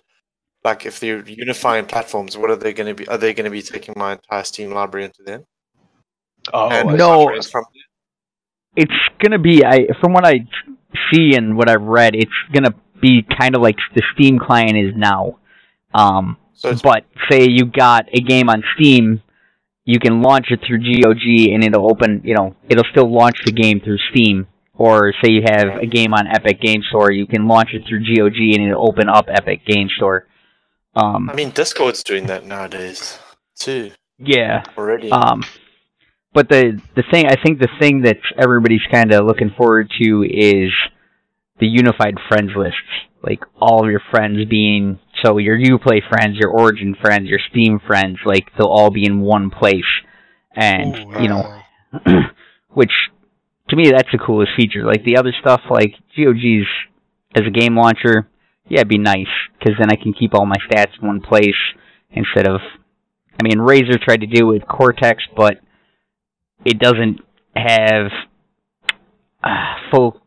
like 0.63 0.85
if 0.85 0.99
they're 0.99 1.23
unifying 1.27 1.85
platforms, 1.85 2.37
what 2.37 2.49
are 2.49 2.55
they 2.55 2.73
going 2.73 2.87
to 2.87 2.95
be? 2.95 3.07
Are 3.07 3.17
they 3.17 3.33
going 3.33 3.45
to 3.45 3.51
be 3.51 3.61
taking 3.61 3.93
my 3.95 4.13
entire 4.13 4.43
Steam 4.43 4.71
library 4.71 5.05
into 5.05 5.23
them? 5.23 5.45
oh, 6.53 6.69
And 6.69 6.97
No. 6.97 7.41
from 7.51 7.65
It's 8.75 8.91
gonna 9.19 9.39
be 9.39 9.63
I 9.63 9.87
from 10.01 10.13
what 10.13 10.25
I 10.25 10.45
see 11.11 11.35
and 11.35 11.55
what 11.55 11.69
I've 11.69 11.81
read, 11.83 12.15
it's 12.15 12.31
gonna 12.53 12.73
be 12.99 13.23
kind 13.39 13.55
of 13.55 13.61
like 13.61 13.77
the 13.93 14.01
Steam 14.13 14.39
client 14.39 14.75
is 14.77 14.93
now. 14.95 15.37
Um, 15.93 16.37
so 16.55 16.75
but 16.81 17.05
say 17.29 17.47
you 17.49 17.65
got 17.65 18.07
a 18.11 18.19
game 18.19 18.49
on 18.49 18.63
Steam, 18.75 19.21
you 19.83 19.99
can 19.99 20.21
launch 20.21 20.47
it 20.49 20.61
through 20.65 20.79
GOG 20.79 21.51
and 21.53 21.63
it'll 21.63 21.89
open, 21.89 22.21
you 22.23 22.33
know, 22.33 22.55
it'll 22.67 22.89
still 22.91 23.11
launch 23.11 23.37
the 23.45 23.51
game 23.51 23.79
through 23.79 23.99
Steam. 24.11 24.47
Or 24.77 25.13
say 25.23 25.31
you 25.31 25.43
have 25.45 25.81
a 25.81 25.85
game 25.85 26.13
on 26.13 26.27
Epic 26.27 26.59
Game 26.59 26.81
Store, 26.89 27.09
you 27.09 27.25
can 27.27 27.47
launch 27.47 27.69
it 27.71 27.83
through 27.87 27.99
GOG 27.99 28.35
and 28.35 28.67
it'll 28.67 28.85
open 28.85 29.07
up 29.07 29.27
Epic 29.29 29.65
Game 29.65 29.87
Store. 29.95 30.27
Um, 30.93 31.29
I 31.29 31.33
mean, 31.33 31.51
Discord's 31.51 32.03
doing 32.03 32.25
that 32.25 32.45
nowadays 32.45 33.17
too 33.57 33.91
yeah. 34.17 34.63
already. 34.77 35.11
Um, 35.11 35.43
but 36.33 36.49
the 36.49 36.81
the 36.95 37.03
thing 37.11 37.27
I 37.27 37.35
think 37.41 37.59
the 37.59 37.69
thing 37.79 38.01
that 38.01 38.17
everybody's 38.37 38.85
kind 38.91 39.13
of 39.13 39.25
looking 39.25 39.51
forward 39.57 39.89
to 40.01 40.23
is 40.23 40.71
the 41.59 41.67
unified 41.67 42.15
friends 42.27 42.51
lists, 42.55 42.79
like 43.23 43.41
all 43.59 43.85
of 43.85 43.91
your 43.91 44.01
friends 44.11 44.45
being 44.49 44.99
so 45.25 45.37
your 45.37 45.57
UPlay 45.57 46.01
friends, 46.07 46.37
your 46.39 46.51
Origin 46.51 46.95
friends, 47.01 47.27
your 47.27 47.39
Steam 47.49 47.79
friends, 47.85 48.17
like 48.25 48.47
they'll 48.57 48.67
all 48.67 48.91
be 48.91 49.05
in 49.05 49.21
one 49.21 49.49
place, 49.49 49.83
and 50.55 50.95
Ooh, 50.95 51.21
you 51.21 51.27
know, 51.27 51.61
which 52.69 52.91
to 53.69 53.75
me 53.75 53.89
that's 53.89 54.11
the 54.11 54.19
coolest 54.23 54.51
feature. 54.55 54.85
Like 54.85 55.03
the 55.03 55.17
other 55.17 55.33
stuff, 55.39 55.61
like 55.69 55.95
GOG's 56.15 56.67
as 57.35 57.43
a 57.47 57.51
game 57.51 57.75
launcher, 57.75 58.27
yeah, 58.67 58.79
it'd 58.79 58.89
be 58.89 58.97
nice 58.97 59.31
because 59.57 59.75
then 59.79 59.91
I 59.91 59.95
can 59.95 60.13
keep 60.13 60.33
all 60.33 60.45
my 60.45 60.57
stats 60.69 60.99
in 61.01 61.07
one 61.07 61.21
place 61.21 61.55
instead 62.11 62.47
of. 62.47 62.61
I 63.37 63.43
mean, 63.43 63.57
Razer 63.57 64.01
tried 64.01 64.21
to 64.21 64.27
do 64.27 64.49
it 64.49 64.53
with 64.53 64.67
Cortex, 64.67 65.23
but 65.35 65.59
it 66.63 66.79
doesn't 66.79 67.19
have 67.53 68.11
uh, 69.43 69.75
full 69.91 70.21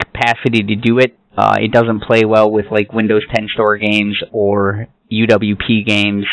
capacity 0.00 0.62
to 0.62 0.76
do 0.76 0.98
it. 0.98 1.18
Uh, 1.36 1.56
it 1.60 1.72
doesn't 1.72 2.02
play 2.02 2.24
well 2.24 2.50
with 2.50 2.66
like 2.70 2.92
Windows 2.92 3.22
10 3.34 3.48
Store 3.54 3.78
games 3.78 4.18
or 4.32 4.86
UWP 5.10 5.86
games, 5.86 6.26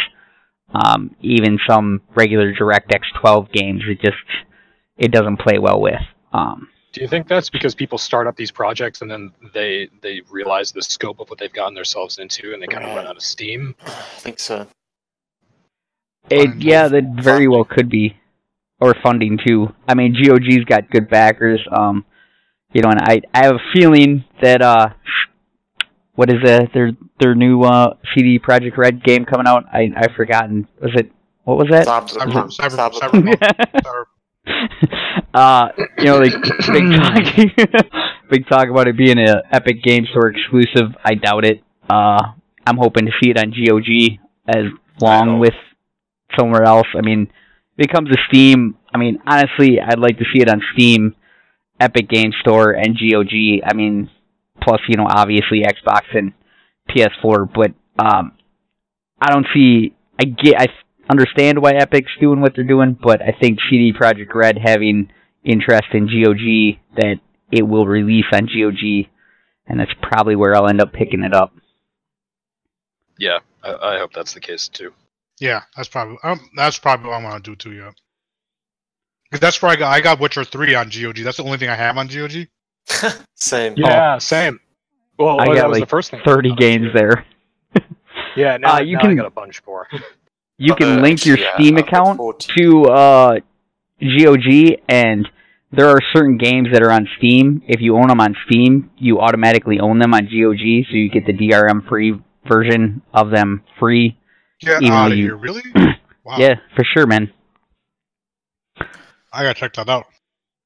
um, 0.74 1.16
even 1.22 1.58
some 1.68 2.02
regular 2.16 2.54
DirectX 2.54 3.02
12 3.22 3.52
games. 3.52 3.84
It 3.88 4.02
just 4.02 4.18
it 4.98 5.12
doesn't 5.12 5.40
play 5.40 5.58
well 5.58 5.80
with. 5.80 6.02
Um, 6.34 6.68
do 6.92 7.02
you 7.02 7.08
think 7.08 7.28
that's 7.28 7.50
because 7.50 7.76
people 7.76 7.98
start 7.98 8.28
up 8.28 8.36
these 8.36 8.52
projects 8.52 9.02
and 9.02 9.10
then 9.10 9.32
they 9.54 9.90
they 10.02 10.22
realize 10.30 10.72
the 10.72 10.82
scope 10.82 11.20
of 11.20 11.30
what 11.30 11.40
they've 11.40 11.54
gotten 11.54 11.76
themselves 11.76 12.18
into 12.18 12.54
and 12.54 12.62
they 12.62 12.68
kind 12.68 12.84
of 12.84 12.96
run 12.96 13.06
out 13.06 13.16
of 13.16 13.24
steam? 13.24 13.76
I 13.86 13.90
think 13.90 14.40
so. 14.40 14.68
it 16.30 16.62
yeah, 16.62 16.88
that 16.88 17.04
very 17.22 17.48
well 17.48 17.64
could 17.64 17.90
be, 17.90 18.18
or 18.80 18.96
funding 19.04 19.40
too. 19.46 19.74
I 19.88 19.94
mean, 19.94 20.14
GOG's 20.14 20.66
got 20.66 20.90
good 20.90 21.10
backers. 21.10 21.62
Um, 21.72 22.06
you 22.74 22.82
know, 22.82 22.90
and 22.90 23.00
I 23.02 23.22
I 23.34 23.46
have 23.46 23.56
a 23.56 23.60
feeling 23.74 24.24
that 24.42 24.62
uh, 24.62 24.90
what 26.16 26.30
is 26.30 26.38
it? 26.44 26.72
Their 26.74 26.92
their 27.20 27.36
new 27.36 27.64
uh 27.64 27.96
CD 28.14 28.40
Projekt 28.40 28.78
Red 28.78 29.04
game 29.04 29.26
coming 29.26 29.48
out. 29.48 29.66
I 29.72 29.90
I've 29.96 30.16
forgotten. 30.16 30.68
Was 30.82 30.92
it 30.96 31.12
what 31.44 31.58
was 31.58 31.68
that? 31.72 31.88
Cyber, 31.88 32.10
Cyber- 32.10 32.58
cyber, 32.58 32.92
cyber- 32.92 33.36
cyber- 33.82 34.06
uh, 35.34 35.70
you 35.98 36.06
know, 36.06 36.18
like 36.20 36.34
big 36.72 36.92
talk, 37.76 37.86
big 38.30 38.48
talk 38.48 38.70
about 38.70 38.88
it 38.88 38.98
being 38.98 39.18
a 39.20 39.42
Epic 39.52 39.82
Game 39.84 40.06
Store 40.12 40.30
exclusive. 40.30 40.96
I 41.04 41.16
doubt 41.16 41.46
it. 41.46 41.64
Uh, 41.90 42.22
I'm 42.66 42.78
hoping 42.78 43.06
to 43.08 43.12
see 43.22 43.32
it 43.32 43.38
on 43.38 43.52
GOG 43.52 44.20
as 44.48 44.66
long 45.02 45.30
hope. 45.32 45.40
with 45.42 45.54
somewhere 46.38 46.64
else. 46.64 46.88
I 46.96 47.02
mean, 47.02 47.32
if 47.78 47.86
it 47.86 47.92
comes 47.94 48.10
to 48.10 48.18
Steam, 48.28 48.76
I 48.94 48.98
mean, 48.98 49.20
honestly, 49.26 49.80
I'd 49.82 50.00
like 50.00 50.18
to 50.20 50.26
see 50.34 50.42
it 50.42 50.50
on 50.50 50.62
Steam, 50.74 51.16
Epic 51.80 52.10
Game 52.10 52.32
Store, 52.42 52.72
and 52.72 52.98
GOG. 52.98 53.62
I 53.66 53.74
mean, 53.74 54.10
plus 54.62 54.82
you 54.88 54.98
know, 54.98 55.08
obviously 55.10 55.64
Xbox 55.64 56.02
and 56.14 56.34
PS4. 56.90 57.50
But 57.54 57.72
um, 58.04 58.34
I 59.22 59.32
don't 59.32 59.48
see. 59.54 59.96
I 60.20 60.26
get. 60.26 60.60
I 60.60 60.68
understand 61.10 61.62
why 61.62 61.74
Epic's 61.74 62.12
doing 62.20 62.42
what 62.42 62.54
they're 62.56 62.64
doing, 62.64 62.98
but 63.02 63.22
I 63.22 63.36
think 63.40 63.60
CD 63.70 63.94
Projekt 63.94 64.34
Red 64.34 64.58
having 64.64 65.10
interest 65.44 65.88
in 65.94 66.06
GOG 66.06 66.80
that 66.98 67.16
it 67.52 67.64
will 67.64 67.88
release 67.88 68.26
on 68.32 68.46
GOG, 68.46 69.08
and 69.68 69.80
that's 69.80 69.94
probably 70.02 70.36
where 70.36 70.56
I'll 70.56 70.68
end 70.68 70.82
up 70.82 70.94
picking 70.94 71.24
it 71.24 71.34
up. 71.34 71.54
Yeah, 73.18 73.40
I, 73.64 73.96
I 73.96 74.00
hope 74.00 74.14
that's 74.14 74.34
the 74.34 74.40
case 74.40 74.68
too. 74.68 74.94
yeah, 75.40 75.64
that's 75.76 75.90
probably 75.90 76.18
um, 76.24 76.40
that's 76.56 76.80
probably 76.80 77.08
what 77.08 77.16
I'm 77.16 77.24
gonna 77.24 77.40
do 77.40 77.56
too. 77.56 77.72
Yeah, 77.74 77.92
because 79.30 79.40
that's 79.42 79.62
where 79.62 79.72
I 79.72 79.76
got 79.76 79.92
I 79.94 80.02
got 80.02 80.20
Witcher 80.20 80.44
three 80.44 80.76
on 80.76 80.90
GOG. 80.90 81.18
That's 81.24 81.38
the 81.38 81.44
only 81.44 81.58
thing 81.58 81.70
I 81.70 81.76
have 81.76 81.98
on 81.98 82.08
GOG. 82.08 82.48
Same. 83.36 83.74
Yeah, 83.78 84.18
same. 84.18 84.60
Well, 85.18 85.40
I 85.40 85.46
that 85.50 85.56
got 85.56 85.70
was 85.70 85.80
like 85.80 85.88
the 85.88 85.90
first 85.90 86.12
thing. 86.12 86.22
Thirty 86.26 86.54
games 86.56 86.88
there. 86.94 87.26
Yeah, 88.36 88.58
now, 88.58 88.76
Uh, 88.76 88.80
you 88.82 88.96
now 88.96 89.02
can- 89.02 89.12
I 89.12 89.16
got 89.16 89.26
a 89.26 89.30
bunch 89.32 89.62
more. 89.66 89.88
You 90.62 90.76
can 90.76 91.00
Uh, 91.00 91.02
link 91.02 91.26
your 91.26 91.38
yeah, 91.38 91.54
Steam 91.56 91.78
I've 91.78 91.86
account 91.86 92.18
14. 92.18 92.56
to 92.58 92.84
uh, 92.88 93.40
GOG, 94.02 94.80
and 94.90 95.26
there 95.72 95.88
are 95.88 96.00
certain 96.14 96.38
games 96.38 96.68
that 96.74 96.82
are 96.84 96.92
on 96.92 97.08
Steam. 97.18 97.62
If 97.68 97.80
you 97.80 97.96
own 97.96 98.08
them 98.10 98.20
on 98.20 98.36
Steam, 98.46 98.92
you 98.98 99.20
automatically 99.22 99.80
own 99.80 100.00
them 100.00 100.14
on 100.14 100.24
GOG, 100.26 100.86
so 100.90 100.96
you 100.98 101.10
get 101.10 101.26
the 101.26 101.32
DRM 101.34 101.88
free 101.88 102.20
version 102.48 103.02
of 103.14 103.30
them 103.32 103.64
free. 103.80 104.18
Get 104.60 104.84
out 104.84 105.12
of 105.14 105.18
you- 105.18 105.26
here, 105.28 105.38
really? 105.38 105.62
Wow. 106.26 106.36
Yeah, 106.38 106.56
for 106.76 106.84
sure, 106.94 107.08
man. 107.08 107.32
I 109.32 109.44
gotta 109.44 109.60
check 109.60 109.74
that 109.74 109.90
out. 109.90 110.06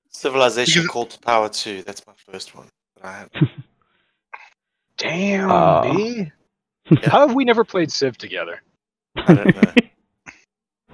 Civilization 0.10 0.84
Because- 0.84 0.92
Call 0.94 1.06
to 1.08 1.20
Power 1.20 1.50
2. 1.50 1.84
That's 1.84 2.06
my 2.08 2.14
first 2.32 2.56
one 2.56 2.68
that 3.02 3.06
I 3.06 3.12
had. 3.20 3.30
Damn, 4.98 5.50
Uh, 5.52 5.94
B. 5.94 6.32
How 7.04 7.22
have 7.28 7.34
we 7.34 7.46
never 7.46 7.64
played 7.64 7.92
Civ 7.92 8.18
together? 8.18 8.62
I 9.16 9.34
don't 9.34 9.56
know. 9.56 9.74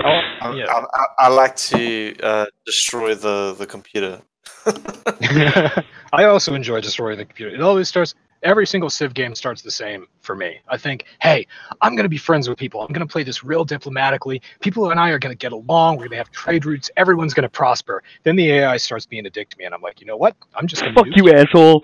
Oh, 0.01 0.03
I, 0.51 0.55
yeah. 0.55 0.65
I, 0.71 0.79
I, 0.79 1.05
I 1.25 1.27
like 1.27 1.57
to 1.57 2.15
uh, 2.23 2.45
destroy 2.65 3.15
the, 3.15 3.53
the 3.59 3.65
computer. 3.65 4.21
I 4.65 6.23
also 6.23 6.53
enjoy 6.55 6.79
destroying 6.79 7.17
the 7.17 7.25
computer. 7.25 7.53
It 7.53 7.59
always 7.61 7.89
starts. 7.89 8.15
Every 8.41 8.65
single 8.65 8.89
Civ 8.89 9.13
game 9.13 9.35
starts 9.35 9.61
the 9.61 9.71
same 9.71 10.07
for 10.21 10.33
me. 10.35 10.59
I 10.69 10.77
think, 10.77 11.05
hey, 11.21 11.45
I'm 11.81 11.95
gonna 11.95 12.07
be 12.07 12.17
friends 12.17 12.47
with 12.47 12.57
people. 12.57 12.81
I'm 12.81 12.93
gonna 12.93 13.05
play 13.05 13.23
this 13.23 13.43
real 13.43 13.65
diplomatically. 13.65 14.41
People 14.61 14.91
and 14.91 14.99
I 14.99 15.09
are 15.09 15.19
gonna 15.19 15.35
get 15.35 15.51
along. 15.51 15.97
We're 15.97 16.05
gonna 16.05 16.17
have 16.17 16.31
trade 16.31 16.65
routes. 16.65 16.89
Everyone's 16.95 17.33
gonna 17.33 17.49
prosper. 17.49 18.01
Then 18.23 18.37
the 18.37 18.49
AI 18.51 18.77
starts 18.77 19.05
being 19.05 19.25
a 19.25 19.29
dick 19.29 19.49
to 19.49 19.57
me, 19.57 19.65
and 19.65 19.73
I'm 19.73 19.81
like, 19.81 19.99
you 19.99 20.07
know 20.07 20.15
what? 20.15 20.37
I'm 20.55 20.67
just 20.67 20.81
gonna 20.81 20.93
Fuck 20.93 21.07
nuke 21.07 21.17
you, 21.17 21.33
asshole. 21.33 21.83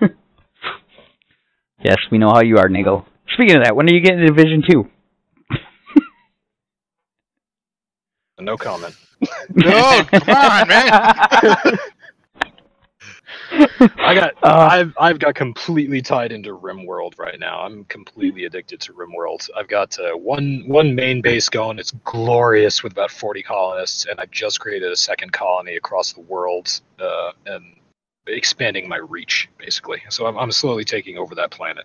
yes, 1.84 1.98
we 2.10 2.16
know 2.18 2.30
how 2.30 2.42
you 2.42 2.56
are, 2.56 2.68
Nigel. 2.68 3.06
Speaking 3.34 3.56
of 3.56 3.64
that, 3.64 3.76
when 3.76 3.86
are 3.90 3.92
you 3.92 4.00
getting 4.00 4.20
to 4.20 4.26
Division 4.26 4.62
Two? 4.68 4.88
No 8.40 8.56
comment. 8.56 8.96
No, 9.54 10.02
come 10.10 10.34
on, 10.36 10.66
man. 10.66 11.78
I 13.98 14.14
got. 14.14 14.34
Uh, 14.42 14.68
I've 14.70 14.94
I've 14.98 15.18
got 15.18 15.34
completely 15.34 16.00
tied 16.00 16.32
into 16.32 16.56
RimWorld 16.56 17.18
right 17.18 17.38
now. 17.38 17.60
I'm 17.60 17.84
completely 17.84 18.44
addicted 18.44 18.80
to 18.82 18.92
RimWorld. 18.94 19.48
I've 19.56 19.68
got 19.68 19.98
uh, 19.98 20.16
one 20.16 20.64
one 20.66 20.94
main 20.94 21.20
base 21.20 21.48
going. 21.48 21.78
It's 21.78 21.90
glorious 22.04 22.82
with 22.82 22.92
about 22.92 23.10
40 23.10 23.42
colonists, 23.42 24.06
and 24.06 24.18
I've 24.20 24.30
just 24.30 24.60
created 24.60 24.90
a 24.90 24.96
second 24.96 25.32
colony 25.32 25.76
across 25.76 26.12
the 26.12 26.22
world 26.22 26.80
uh, 26.98 27.32
and 27.46 27.76
expanding 28.26 28.88
my 28.88 28.96
reach 28.96 29.48
basically. 29.58 30.02
So 30.08 30.26
I'm 30.26 30.38
I'm 30.38 30.52
slowly 30.52 30.84
taking 30.84 31.18
over 31.18 31.34
that 31.34 31.50
planet. 31.50 31.84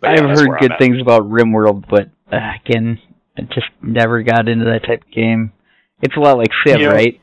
But 0.00 0.16
yeah, 0.16 0.22
I've 0.22 0.28
that's 0.28 0.40
heard 0.40 0.58
good 0.58 0.72
things 0.78 1.00
about 1.00 1.30
RimWorld, 1.30 1.84
but 1.88 2.10
uh, 2.32 2.52
again, 2.64 2.98
I 3.38 3.42
just 3.42 3.68
never 3.82 4.22
got 4.24 4.48
into 4.48 4.64
that 4.64 4.84
type 4.84 5.02
of 5.02 5.10
game. 5.12 5.52
It's 6.02 6.16
a 6.16 6.20
lot 6.20 6.38
like 6.38 6.50
Civ, 6.66 6.80
Yeah. 6.80 6.88
right? 6.88 7.20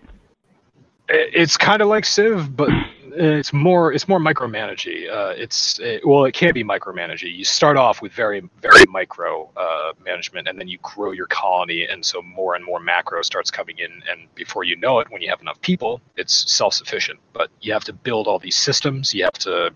It's 1.09 1.57
kind 1.57 1.81
of 1.81 1.87
like 1.87 2.05
Civ, 2.05 2.55
but 2.55 2.69
it's 3.13 3.51
more 3.51 3.91
it's 3.93 4.07
more 4.07 4.19
micromanagey. 4.19 5.09
Uh, 5.09 5.33
it's 5.35 5.79
it, 5.79 6.05
well, 6.05 6.25
it 6.25 6.33
can 6.33 6.53
be 6.53 6.63
micromanagey. 6.63 7.35
You 7.35 7.43
start 7.43 7.77
off 7.77 8.01
with 8.01 8.11
very 8.13 8.47
very 8.61 8.85
micro 8.87 9.49
uh, 9.57 9.93
management, 10.03 10.47
and 10.47 10.59
then 10.59 10.67
you 10.67 10.77
grow 10.81 11.11
your 11.11 11.27
colony, 11.27 11.85
and 11.85 12.05
so 12.05 12.21
more 12.21 12.55
and 12.55 12.63
more 12.63 12.79
macro 12.79 13.21
starts 13.21 13.51
coming 13.51 13.77
in. 13.79 13.91
And 14.09 14.33
before 14.35 14.63
you 14.63 14.75
know 14.75 14.99
it, 14.99 15.09
when 15.09 15.21
you 15.21 15.29
have 15.29 15.41
enough 15.41 15.59
people, 15.61 16.01
it's 16.15 16.51
self 16.53 16.73
sufficient. 16.73 17.19
But 17.33 17.49
you 17.61 17.73
have 17.73 17.83
to 17.85 17.93
build 17.93 18.27
all 18.27 18.39
these 18.39 18.55
systems. 18.55 19.13
You 19.13 19.23
have 19.23 19.39
to 19.39 19.71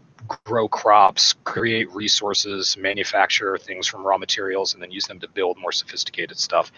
grow 0.46 0.68
crops, 0.68 1.34
create 1.44 1.92
resources, 1.94 2.78
manufacture 2.78 3.58
things 3.58 3.88
from 3.88 4.06
raw 4.06 4.18
materials, 4.18 4.74
and 4.74 4.82
then 4.82 4.92
use 4.92 5.06
them 5.06 5.20
to 5.20 5.28
build 5.28 5.58
more 5.58 5.72
sophisticated 5.72 6.38
stuff. 6.38 6.72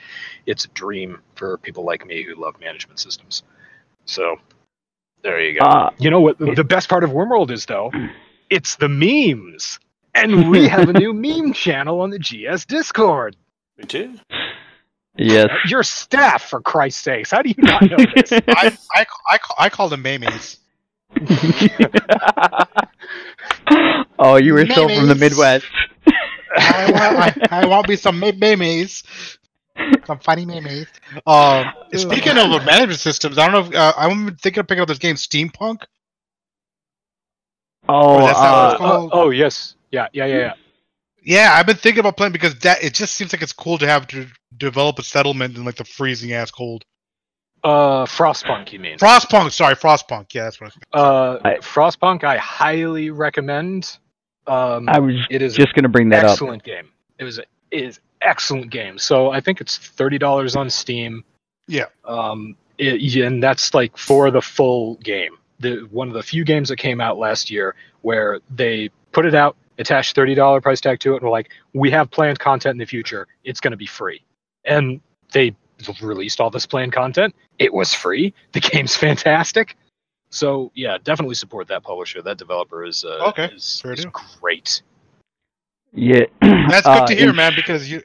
It's 0.46 0.66
a 0.66 0.70
dream 0.70 1.20
for 1.36 1.58
people 1.58 1.86
like 1.86 2.06
me 2.06 2.24
who 2.24 2.36
love 2.42 2.60
management 2.60 3.00
systems. 3.00 3.44
So 4.06 4.38
there 5.22 5.42
you 5.42 5.60
go. 5.60 5.66
Uh, 5.66 5.90
you 5.98 6.10
know 6.10 6.22
what 6.22 6.38
the 6.38 6.64
best 6.64 6.90
part 6.90 7.04
of 7.04 7.12
RimWorld 7.12 7.52
is 7.52 7.66
though? 7.66 7.92
It's 8.48 8.76
the 8.76 8.88
memes. 8.88 9.80
And 10.14 10.52
we 10.52 10.68
have 10.68 10.88
a 10.88 10.94
new 10.94 11.14
meme 11.14 11.52
channel 11.54 12.02
on 12.02 12.12
the 12.12 12.20
GS 12.20 12.66
Discord. 12.66 13.36
We 13.76 13.86
do? 13.86 14.14
yes. 15.18 15.48
Your 15.68 15.82
staff, 15.82 16.44
for 16.44 16.62
Christ's 16.62 17.04
sakes. 17.04 17.32
How 17.32 17.42
do 17.42 17.50
you 17.50 17.56
not 17.58 17.82
know 17.82 17.98
this? 18.16 18.32
I, 18.48 18.78
I, 18.94 19.06
I, 19.28 19.38
call, 19.38 19.56
I 19.58 19.70
call 19.70 19.90
them 19.90 20.04
memes. 20.04 20.60
oh, 24.20 24.36
you 24.36 24.54
were 24.54 24.68
still 24.68 24.90
from 24.90 25.08
the 25.08 25.16
Midwest. 25.16 25.66
I 26.56 26.92
want, 26.92 27.52
I, 27.52 27.62
I 27.62 27.66
want 27.66 27.90
me 27.90 27.96
some 27.96 28.20
memes. 28.20 29.04
Some 30.06 30.20
funny 30.20 30.46
memes. 30.46 30.88
Um, 31.26 31.66
speaking 31.94 32.38
of 32.38 32.66
management 32.66 33.00
systems, 33.00 33.38
I 33.38 33.48
don't 33.48 33.54
know. 33.54 33.70
If, 33.70 33.76
uh, 33.76 33.94
I'm 33.98 34.36
thinking 34.38 34.62
of 34.62 34.68
picking 34.68 34.82
up 34.82 34.88
this 34.88 35.00
game, 35.00 35.16
Steampunk. 35.16 35.84
Oh, 37.88 38.26
that's 38.26 38.40
not 38.40 38.56
what 38.56 38.74
it's 38.74 38.76
uh, 38.76 38.78
called. 38.78 39.10
oh, 39.14 39.24
oh, 39.26 39.30
yes. 39.30 39.76
Yeah, 39.92 40.08
yeah, 40.14 40.26
yeah, 40.26 40.38
yeah. 40.38 40.54
Yeah, 41.22 41.52
I've 41.56 41.66
been 41.66 41.76
thinking 41.76 42.02
about 42.02 42.18
playing 42.18 42.34
because 42.34 42.58
that 42.60 42.84
it 42.84 42.94
just 42.94 43.16
seems 43.16 43.34
like 43.34 43.42
it's 43.42 43.54
cool 43.54 43.78
to 43.80 43.88
have 43.88 44.08
to 44.08 44.28
develop 44.58 45.00
a 45.00 45.04
settlement 45.04 45.58
in 45.58 45.66
like 45.66 45.76
the 45.76 45.84
freezing 45.84 46.34
ass 46.34 46.52
cold. 46.52 46.86
Uh, 47.64 48.06
Frostpunk, 48.06 48.72
you 48.72 48.80
mean? 48.80 49.00
Frostpunk, 49.00 49.52
sorry, 49.52 49.76
Frostpunk. 49.76 50.34
Yeah, 50.34 50.44
that's 50.44 50.62
what. 50.62 50.72
I 50.94 51.00
Uh, 51.00 51.40
Frostpunk, 51.62 52.24
I 52.24 52.38
highly 52.38 53.10
recommend. 53.10 53.98
Um, 54.46 54.88
I 54.88 55.00
was 55.00 55.16
it 55.32 55.42
is 55.42 55.56
just 55.56 55.74
gonna 55.74 55.90
bring 55.90 56.10
that 56.10 56.26
up. 56.26 56.32
excellent 56.32 56.64
game. 56.64 56.90
It 57.18 57.24
was 57.24 57.40
a, 57.40 57.44
it 57.72 57.84
is 57.84 58.00
excellent 58.26 58.72
game. 58.72 58.98
So 58.98 59.30
I 59.32 59.40
think 59.42 59.62
it's 59.62 59.78
thirty 59.78 60.18
dollars 60.18 60.56
on 60.56 60.70
Steam. 60.70 61.24
Yeah. 61.68 61.86
Um, 62.04 62.56
it, 62.78 63.16
and 63.16 63.42
that's 63.42 63.74
like 63.74 63.98
for 63.98 64.32
the 64.32 64.42
full 64.42 64.96
game. 64.98 65.38
The 65.60 65.88
one 65.92 66.08
of 66.10 66.14
the 66.14 66.24
few 66.24 66.44
games 66.44 66.70
that 66.70 66.78
came 66.78 67.00
out 67.00 67.18
last 67.18 67.50
year 67.50 67.76
where 68.02 68.40
they 68.50 68.90
put 69.14 69.26
it 69.26 69.34
out, 69.34 69.56
attached 69.80 70.16
thirty 70.16 70.36
dollar 70.36 70.60
price 70.62 70.82
tag 70.82 71.00
to 71.02 71.14
it, 71.14 71.18
and 71.18 71.24
were 71.24 71.30
like, 71.30 71.52
"We 71.74 71.90
have 71.92 72.12
planned 72.12 72.40
content 72.40 72.74
in 72.74 72.78
the 72.80 72.86
future. 72.86 73.28
It's 73.44 73.60
going 73.62 73.72
to 73.72 73.78
be 73.78 73.86
free." 73.88 74.22
And 74.66 75.00
they 75.32 75.56
released 76.02 76.40
all 76.42 76.50
this 76.50 76.66
planned 76.66 76.94
content. 76.94 77.36
It 77.60 77.74
was 77.74 77.94
free. 77.94 78.34
The 78.54 78.60
game's 78.62 78.96
fantastic. 78.96 79.78
So 80.30 80.72
yeah, 80.76 80.98
definitely 81.04 81.36
support 81.36 81.68
that 81.70 81.84
publisher. 81.84 82.22
That 82.22 82.38
developer 82.38 82.84
is 82.84 83.06
uh, 83.06 83.30
Okay, 83.30 83.46
is, 83.56 83.80
fair 83.82 83.94
is 83.94 84.06
great. 84.42 84.82
Yeah. 85.94 86.26
That's 86.42 86.86
Uh, 86.86 87.00
good 87.00 87.08
to 87.08 87.16
hear, 87.16 87.30
in- 87.30 87.36
man. 87.36 87.54
Because 87.56 87.90
you, 87.90 88.02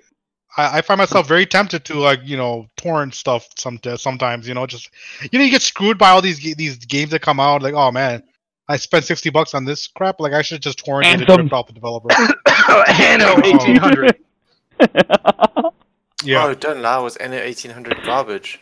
I, 0.56 0.78
I 0.78 0.80
find 0.82 0.98
myself 0.98 1.28
very 1.28 1.46
tempted 1.46 1.84
to 1.86 1.94
like 1.94 2.20
you 2.24 2.36
know 2.36 2.66
torrent 2.76 3.14
stuff. 3.14 3.48
Some 3.56 3.78
sometimes 3.96 4.48
you 4.48 4.54
know 4.54 4.66
just 4.66 4.90
you 5.30 5.38
know 5.38 5.44
you 5.44 5.50
get 5.50 5.62
screwed 5.62 5.98
by 5.98 6.10
all 6.10 6.22
these 6.22 6.38
these 6.56 6.76
games 6.86 7.10
that 7.10 7.22
come 7.22 7.38
out. 7.40 7.62
Like 7.62 7.74
oh 7.74 7.90
man, 7.92 8.22
I 8.68 8.76
spent 8.76 9.04
sixty 9.04 9.30
bucks 9.30 9.54
on 9.54 9.64
this 9.64 9.86
crap. 9.86 10.20
Like 10.20 10.32
I 10.32 10.42
should 10.42 10.62
just 10.62 10.78
torrent 10.84 11.06
it 11.06 11.20
and 11.20 11.30
Anthem. 11.30 11.48
off 11.52 11.66
the 11.68 11.72
developer. 11.72 12.08
Anno 12.88 13.34
Oh. 13.36 13.40
eighteen 13.44 13.76
hundred. 13.76 14.16
Yeah. 16.22 16.44
Oh, 16.46 16.54
don't 16.54 16.82
lie. 16.82 16.98
Was 16.98 17.16
Anno 17.16 17.36
1800 17.38 18.02
garbage? 18.04 18.60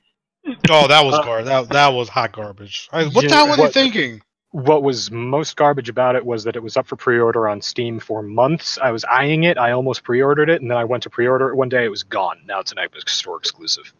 Oh, 0.70 0.87
that 0.87 1.05
was 1.05 1.18
gar. 1.24 1.42
That 1.42 1.68
that 1.70 1.88
was 1.88 2.09
hot 2.09 2.33
garbage. 2.33 2.88
I, 2.92 3.05
what 3.07 3.24
Yeah, 3.24 3.31
the 3.31 3.35
hell 3.35 3.48
were 3.51 3.57
they 3.57 3.72
thinking? 3.72 4.22
What 4.50 4.82
was 4.82 5.11
most 5.11 5.56
garbage 5.56 5.88
about 5.90 6.16
it 6.16 6.24
was 6.24 6.44
that 6.44 6.56
it 6.56 6.62
was 6.62 6.76
up 6.78 6.87
for 6.87 6.96
pre-order 6.96 7.46
on 7.48 7.61
Steam 7.61 8.00
for 8.00 8.22
months. 8.22 8.78
I 8.78 8.90
was 8.92 9.04
eyeing 9.04 9.44
it. 9.44 9.58
I 9.58 9.72
almost 9.72 10.02
pre-ordered 10.04 10.48
it, 10.48 10.62
and 10.62 10.70
then 10.70 10.78
I 10.78 10.84
went 10.84 11.02
to 11.02 11.11
pre-order 11.11 11.50
it 11.50 11.54
one 11.54 11.68
day. 11.68 11.84
It 11.84 11.90
was 11.90 12.02
gone. 12.02 12.38
Now 12.46 12.61
it's 12.61 12.72
an 12.72 12.78
Epic 12.78 13.08
Store 13.11 13.37
exclusive. 13.38 13.92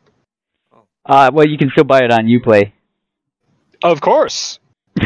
uh, 1.04 1.30
well, 1.34 1.46
you 1.46 1.58
can 1.58 1.68
still 1.70 1.84
buy 1.84 2.02
it 2.02 2.11
on 2.11 2.24
UPlay. 2.26 2.72
Of 3.82 4.00
course, 4.00 4.58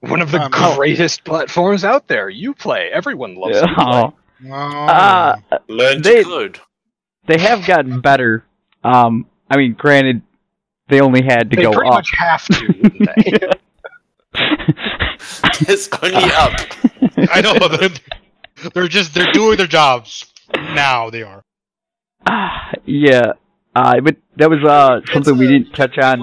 one 0.00 0.20
of 0.20 0.30
the 0.30 0.42
Um, 0.42 0.50
oh. 0.54 0.76
greatest 0.76 1.24
platforms 1.24 1.84
out 1.84 2.06
there. 2.08 2.28
uplay. 2.30 2.90
Everyone 2.90 3.36
loves 3.36 3.60
you. 3.60 3.68
oh. 3.78 4.12
Oh. 4.50 4.52
Uh, 4.52 5.36
Learn 5.68 6.02
They- 6.02 6.24
code. 6.24 6.60
they 7.26 7.38
have 7.38 7.64
gotten 7.66 8.00
better. 8.00 8.44
Um, 8.84 9.26
I 9.50 9.56
mean, 9.56 9.72
granted, 9.74 10.22
they 10.88 11.00
only 11.00 11.22
had 11.22 11.50
to 11.50 11.56
They 11.56 11.62
go 11.62 11.72
pretty 11.72 11.88
up. 11.88 11.94
much 11.94 12.10
have 12.18 12.44
to, 12.46 12.66
wouldn't 12.66 13.08
they? 13.16 13.48
it's 15.68 15.88
only 16.02 16.32
up. 16.32 16.52
I 17.30 17.40
know 17.40 17.54
they're, 17.68 18.70
they're 18.74 18.88
just 18.88 19.14
they're 19.14 19.32
doing 19.32 19.56
their 19.56 19.66
jobs 19.66 20.32
now. 20.54 21.10
They 21.10 21.22
are. 21.22 21.42
Ah, 22.26 22.72
yeah, 22.84 23.32
uh, 23.74 24.00
but 24.00 24.16
that 24.36 24.50
was 24.50 24.64
uh 24.64 25.00
something 25.12 25.36
we 25.36 25.46
didn't 25.46 25.72
touch 25.72 25.98
on. 25.98 26.22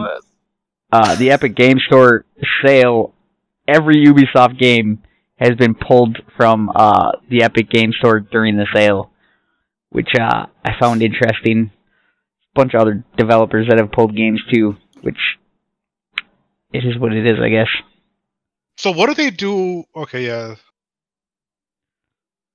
Uh, 0.92 1.16
the 1.16 1.32
Epic 1.32 1.56
Game 1.56 1.80
Store 1.88 2.26
sale. 2.66 3.14
Every 3.68 4.06
Ubisoft 4.06 4.60
game 4.60 5.02
has 5.38 5.52
been 5.52 5.74
pulled 5.74 6.18
from 6.38 6.70
uh 6.76 7.12
the 7.30 7.44
Epic 7.44 7.70
Game 7.70 7.94
Store 7.98 8.20
during 8.20 8.58
the 8.58 8.68
sale, 8.74 9.12
which 9.90 10.10
uh 10.20 10.46
I 10.64 10.72
found 10.80 11.02
interesting. 11.02 11.72
A 12.56 12.60
bunch 12.60 12.74
of 12.76 12.82
other 12.82 13.04
developers 13.18 13.68
that 13.70 13.80
have 13.80 13.92
pulled 13.92 14.16
games 14.16 14.42
too, 14.54 14.76
which 15.02 15.18
it 16.72 16.84
is 16.86 16.98
what 17.00 17.14
it 17.14 17.26
is, 17.26 17.40
I 17.42 17.50
guess. 17.50 17.68
So 18.78 18.92
what 18.92 19.08
do 19.08 19.14
they 19.16 19.30
do? 19.30 19.84
Okay, 19.96 20.28
yeah. 20.28 20.56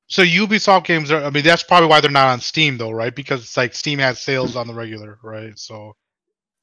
So 0.09 0.23
Ubisoft 0.23 0.85
games 0.85 1.11
are. 1.11 1.23
I 1.23 1.31
mean, 1.31 1.45
that's 1.45 1.63
probably 1.63 1.89
why 1.89 2.01
they're 2.01 2.11
not 2.11 2.29
on 2.29 2.41
Steam 2.41 2.79
though, 2.79 2.91
right? 2.91 3.15
Because 3.15 3.43
it's 3.43 3.57
like 3.57 3.75
Steam 3.75 3.99
has 3.99 4.21
sales 4.21 4.57
on 4.57 4.67
the 4.67 4.75
regular, 4.75 5.19
right? 5.23 5.59
So 5.59 5.95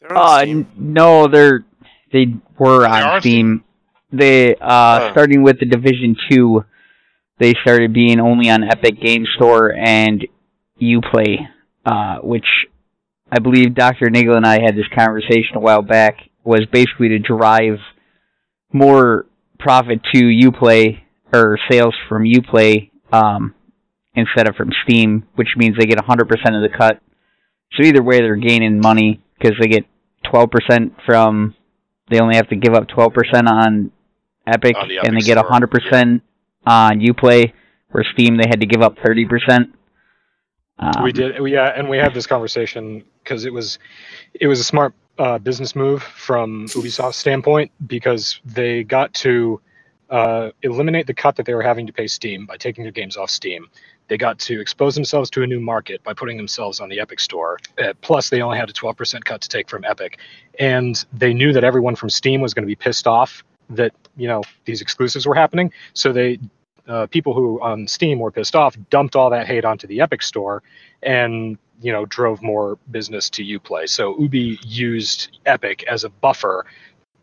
They're 0.01 0.13
on 0.13 0.25
Uh, 0.25 0.39
Steam. 0.39 0.59
n- 0.59 0.67
no, 0.77 1.27
they're 1.27 1.65
they 2.11 2.27
were 2.57 2.85
are 2.87 3.03
on 3.03 3.15
on 3.15 3.21
Steam. 3.21 3.63
They 4.11 4.55
uh 4.55 5.01
Oh. 5.01 5.11
starting 5.11 5.43
with 5.43 5.59
the 5.59 5.65
Division 5.65 6.15
Two, 6.29 6.63
they 7.39 7.53
started 7.61 7.93
being 7.93 8.19
only 8.19 8.49
on 8.49 8.63
Epic 8.63 8.99
Game 9.01 9.25
Store 9.35 9.73
and 9.73 10.25
UPlay, 10.81 11.47
uh, 11.85 12.17
which 12.19 12.47
I 13.31 13.39
believe 13.39 13.75
Dr. 13.75 14.09
Nagel 14.09 14.35
and 14.35 14.45
I 14.45 14.61
had 14.61 14.75
this 14.75 14.87
conversation 14.97 15.55
a 15.55 15.59
while 15.59 15.81
back, 15.81 16.17
was 16.43 16.65
basically 16.71 17.09
to 17.09 17.19
drive 17.19 17.79
more 18.71 19.25
profit 19.59 20.01
to 20.13 20.19
Uplay 20.21 21.01
or 21.33 21.57
sales 21.69 21.95
from 22.07 22.23
Uplay 22.23 22.91
um, 23.11 23.53
instead 24.13 24.47
of 24.47 24.55
from 24.55 24.71
Steam, 24.83 25.27
which 25.35 25.49
means 25.57 25.77
they 25.77 25.85
get 25.85 25.97
100% 25.97 26.21
of 26.21 26.71
the 26.71 26.75
cut. 26.75 27.01
So 27.73 27.83
either 27.83 28.03
way, 28.03 28.19
they're 28.19 28.35
gaining 28.35 28.79
money 28.79 29.21
because 29.37 29.57
they 29.59 29.67
get 29.67 29.85
12% 30.25 30.91
from. 31.05 31.55
They 32.09 32.19
only 32.19 32.35
have 32.35 32.49
to 32.49 32.55
give 32.55 32.73
up 32.73 32.87
12% 32.87 33.49
on 33.49 33.91
Epic, 34.45 34.75
On 34.77 34.87
the 34.87 34.99
and 34.99 35.15
they 35.15 35.21
get 35.21 35.37
Store, 35.37 35.49
100% 35.49 36.21
on 36.65 36.99
Uplay. 36.99 37.53
Where 37.91 38.05
Steam, 38.13 38.37
they 38.37 38.47
had 38.47 38.61
to 38.61 38.67
give 38.67 38.81
up 38.81 38.97
30%. 38.97 39.71
Um, 40.77 41.03
we 41.03 41.13
did, 41.13 41.35
yeah, 41.47 41.71
and 41.73 41.89
we 41.89 41.97
had 41.97 42.13
this 42.13 42.27
conversation 42.27 43.03
because 43.23 43.45
it 43.45 43.53
was, 43.53 43.79
it 44.33 44.47
was 44.47 44.59
a 44.59 44.63
smart 44.63 44.93
uh, 45.17 45.37
business 45.37 45.75
move 45.75 46.03
from 46.03 46.67
Ubisoft's 46.67 47.17
standpoint 47.17 47.71
because 47.85 48.39
they 48.45 48.83
got 48.83 49.13
to 49.15 49.61
uh, 50.09 50.51
eliminate 50.61 51.07
the 51.07 51.13
cut 51.13 51.35
that 51.37 51.45
they 51.45 51.53
were 51.53 51.63
having 51.63 51.87
to 51.87 51.93
pay 51.93 52.07
Steam 52.07 52.45
by 52.45 52.57
taking 52.57 52.83
their 52.83 52.91
games 52.91 53.17
off 53.17 53.29
Steam. 53.29 53.67
They 54.07 54.17
got 54.17 54.37
to 54.39 54.61
expose 54.61 54.93
themselves 54.93 55.31
to 55.31 55.41
a 55.41 55.47
new 55.47 55.59
market 55.59 56.03
by 56.03 56.13
putting 56.13 56.37
themselves 56.37 56.79
on 56.79 56.89
the 56.89 56.99
Epic 56.99 57.19
Store. 57.19 57.57
Uh, 57.83 57.93
plus, 58.01 58.29
they 58.29 58.41
only 58.41 58.57
had 58.57 58.69
a 58.69 58.73
12% 58.73 59.23
cut 59.23 59.41
to 59.41 59.49
take 59.49 59.67
from 59.67 59.83
Epic, 59.83 60.19
and 60.59 61.03
they 61.11 61.33
knew 61.33 61.53
that 61.53 61.63
everyone 61.63 61.95
from 61.95 62.09
Steam 62.09 62.41
was 62.41 62.53
going 62.53 62.63
to 62.63 62.67
be 62.67 62.75
pissed 62.75 63.07
off 63.07 63.43
that 63.69 63.93
you 64.15 64.27
know 64.27 64.43
these 64.65 64.81
exclusives 64.81 65.25
were 65.25 65.35
happening. 65.35 65.71
So 65.93 66.13
they 66.13 66.39
uh, 66.87 67.07
people 67.07 67.33
who 67.33 67.59
on 67.61 67.87
Steam 67.87 68.19
were 68.19 68.31
pissed 68.31 68.55
off 68.55 68.77
dumped 68.89 69.15
all 69.15 69.29
that 69.31 69.47
hate 69.47 69.65
onto 69.65 69.87
the 69.87 70.01
Epic 70.01 70.21
Store, 70.21 70.61
and 71.01 71.57
you 71.81 71.91
know 71.91 72.05
drove 72.05 72.41
more 72.41 72.77
business 72.91 73.29
to 73.31 73.43
UPlay. 73.43 73.87
So 73.89 74.17
Ubi 74.19 74.59
used 74.63 75.39
Epic 75.45 75.83
as 75.83 76.03
a 76.03 76.09
buffer 76.09 76.65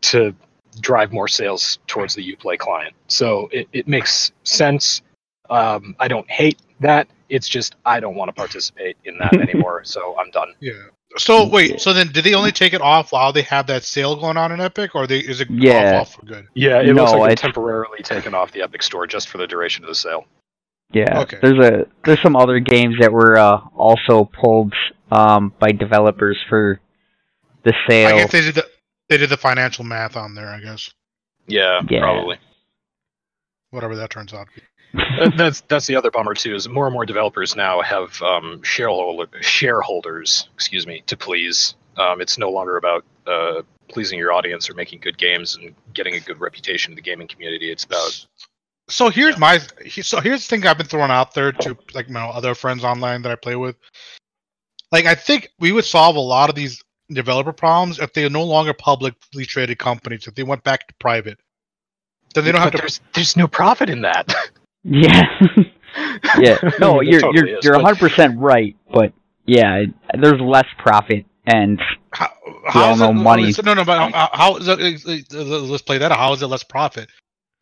to 0.01 0.33
drive 0.79 1.11
more 1.13 1.27
sales 1.27 1.79
towards 1.87 2.15
the 2.15 2.35
UPlay 2.35 2.57
client. 2.57 2.93
So 3.07 3.47
it, 3.51 3.67
it 3.73 3.87
makes 3.87 4.31
sense. 4.43 5.01
Um, 5.49 5.95
I 5.99 6.07
don't 6.07 6.29
hate 6.29 6.59
that. 6.79 7.07
It's 7.29 7.47
just 7.47 7.75
I 7.85 7.99
don't 7.99 8.15
want 8.15 8.29
to 8.29 8.33
participate 8.33 8.97
in 9.05 9.17
that 9.19 9.33
anymore. 9.39 9.83
So 9.83 10.15
I'm 10.19 10.31
done. 10.31 10.53
Yeah. 10.59 10.73
So 11.17 11.47
wait, 11.47 11.79
so 11.79 11.93
then 11.93 12.07
did 12.11 12.23
they 12.23 12.33
only 12.33 12.51
take 12.51 12.73
it 12.73 12.81
off 12.81 13.11
while 13.11 13.31
they 13.31 13.43
have 13.43 13.67
that 13.67 13.83
sale 13.83 14.15
going 14.15 14.35
on 14.35 14.51
in 14.51 14.59
Epic, 14.59 14.95
or 14.95 15.05
they 15.05 15.19
is 15.19 15.41
it 15.41 15.47
Yeah. 15.51 15.99
off, 15.99 16.07
off 16.07 16.15
for 16.15 16.25
good? 16.25 16.47
Yeah, 16.55 16.79
it 16.81 16.87
looks 16.95 17.11
No, 17.11 17.19
like 17.19 17.29
I- 17.29 17.31
it's 17.33 17.41
temporarily 17.41 17.99
taken 18.01 18.33
off 18.33 18.51
the 18.51 18.63
Epic 18.63 18.81
Store 18.81 19.05
just 19.05 19.29
for 19.29 19.37
the 19.37 19.45
duration 19.45 19.83
of 19.83 19.89
the 19.89 19.95
sale. 19.95 20.25
Yeah, 20.93 21.21
Okay. 21.21 21.39
there's 21.41 21.59
a 21.59 21.85
there's 22.05 22.21
some 22.21 22.35
other 22.35 22.59
games 22.59 22.95
that 22.99 23.11
were 23.11 23.37
uh, 23.37 23.57
also 23.75 24.25
pulled 24.25 24.73
um, 25.11 25.53
by 25.59 25.71
developers 25.71 26.37
for 26.49 26.79
the 27.63 27.73
sale. 27.89 28.09
I 28.09 28.11
guess 28.19 28.31
they 28.31 28.41
did 28.41 28.55
the 28.55 28.67
they 29.09 29.17
did 29.17 29.29
the 29.29 29.37
financial 29.37 29.83
math 29.83 30.15
on 30.15 30.35
there. 30.35 30.49
I 30.49 30.59
guess 30.59 30.91
Yeah, 31.47 31.81
Yeah. 31.89 32.01
probably. 32.01 32.37
whatever 33.71 33.95
that 33.95 34.09
turns 34.09 34.33
out. 34.33 34.47
to 34.53 34.61
be. 34.61 34.67
That's 35.37 35.61
that's 35.61 35.87
the 35.87 35.95
other 35.95 36.11
bummer 36.11 36.35
too. 36.35 36.53
Is 36.53 36.69
more 36.69 36.85
and 36.85 36.93
more 36.93 37.05
developers 37.05 37.55
now 37.55 37.81
have 37.81 38.21
um, 38.21 38.61
shareholder 38.61 39.27
shareholders, 39.41 40.47
excuse 40.53 40.85
me, 40.85 41.01
to 41.07 41.17
please. 41.17 41.73
Um, 41.97 42.21
it's 42.21 42.37
no 42.37 42.49
longer 42.51 42.77
about 42.77 43.03
uh, 43.25 43.61
pleasing 43.87 44.19
your 44.19 44.31
audience 44.31 44.69
or 44.69 44.75
making 44.75 44.99
good 44.99 45.17
games 45.17 45.55
and 45.55 45.73
getting 45.93 46.13
a 46.13 46.19
good 46.19 46.39
reputation 46.39 46.91
in 46.91 46.95
the 46.95 47.01
gaming 47.01 47.27
community. 47.27 47.71
It's 47.71 47.83
about 47.85 48.25
So 48.89 49.09
here's 49.09 49.37
my 49.37 49.59
so 50.01 50.19
here's 50.19 50.45
the 50.45 50.47
thing 50.49 50.67
I've 50.67 50.77
been 50.77 50.87
throwing 50.87 51.11
out 51.11 51.33
there 51.33 51.51
to 51.51 51.77
like 51.93 52.09
my 52.09 52.25
other 52.25 52.53
friends 52.53 52.83
online 52.83 53.21
that 53.21 53.31
I 53.31 53.35
play 53.35 53.55
with. 53.55 53.77
Like 54.91 55.05
I 55.05 55.15
think 55.15 55.49
we 55.59 55.71
would 55.71 55.85
solve 55.85 56.15
a 56.15 56.19
lot 56.19 56.49
of 56.49 56.55
these 56.55 56.83
developer 57.09 57.53
problems 57.53 57.99
if 57.99 58.13
they 58.13 58.25
are 58.25 58.29
no 58.29 58.43
longer 58.43 58.73
publicly 58.73 59.45
traded 59.45 59.79
companies. 59.79 60.27
If 60.27 60.35
they 60.35 60.43
went 60.43 60.63
back 60.63 60.87
to 60.87 60.93
private, 60.99 61.39
then 62.35 62.43
they 62.43 62.51
don't 62.51 62.61
have 62.61 62.73
But 62.73 62.77
to. 62.79 62.83
There's 62.83 63.01
there's 63.13 63.37
no 63.37 63.47
profit 63.47 63.89
in 63.89 64.01
that. 64.01 64.33
yeah, 64.83 65.23
yeah. 66.39 66.57
No, 66.79 67.01
you're 67.01 67.21
totally 67.21 67.49
you're 67.51 67.57
is, 67.59 67.65
you're 67.65 67.73
but- 67.75 67.83
100 67.83 67.99
percent 67.99 68.37
right, 68.39 68.75
but 68.91 69.13
yeah, 69.45 69.83
there's 70.19 70.39
less 70.41 70.67
profit, 70.77 71.25
and 71.45 71.81
How, 72.11 72.27
all 72.45 72.71
how's 72.71 72.99
know 72.99 73.11
it, 73.11 73.13
money. 73.13 73.53
No, 73.63 73.73
no, 73.73 73.83
but 73.83 74.11
how, 74.13 74.29
how 74.33 74.57
is 74.57 74.67
it? 74.67 75.33
Let's 75.33 75.83
play 75.83 75.97
that. 75.99 76.11
How 76.11 76.33
is 76.33 76.41
it 76.41 76.47
less 76.47 76.63
profit? 76.63 77.09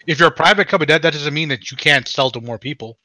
If 0.07 0.19
you're 0.19 0.29
a 0.29 0.31
private 0.31 0.67
company, 0.67 0.91
that, 0.93 1.01
that 1.03 1.13
doesn't 1.13 1.33
mean 1.33 1.49
that 1.49 1.71
you 1.71 1.77
can't 1.77 2.07
sell 2.07 2.31
to 2.31 2.41
more 2.41 2.57
people. 2.57 2.97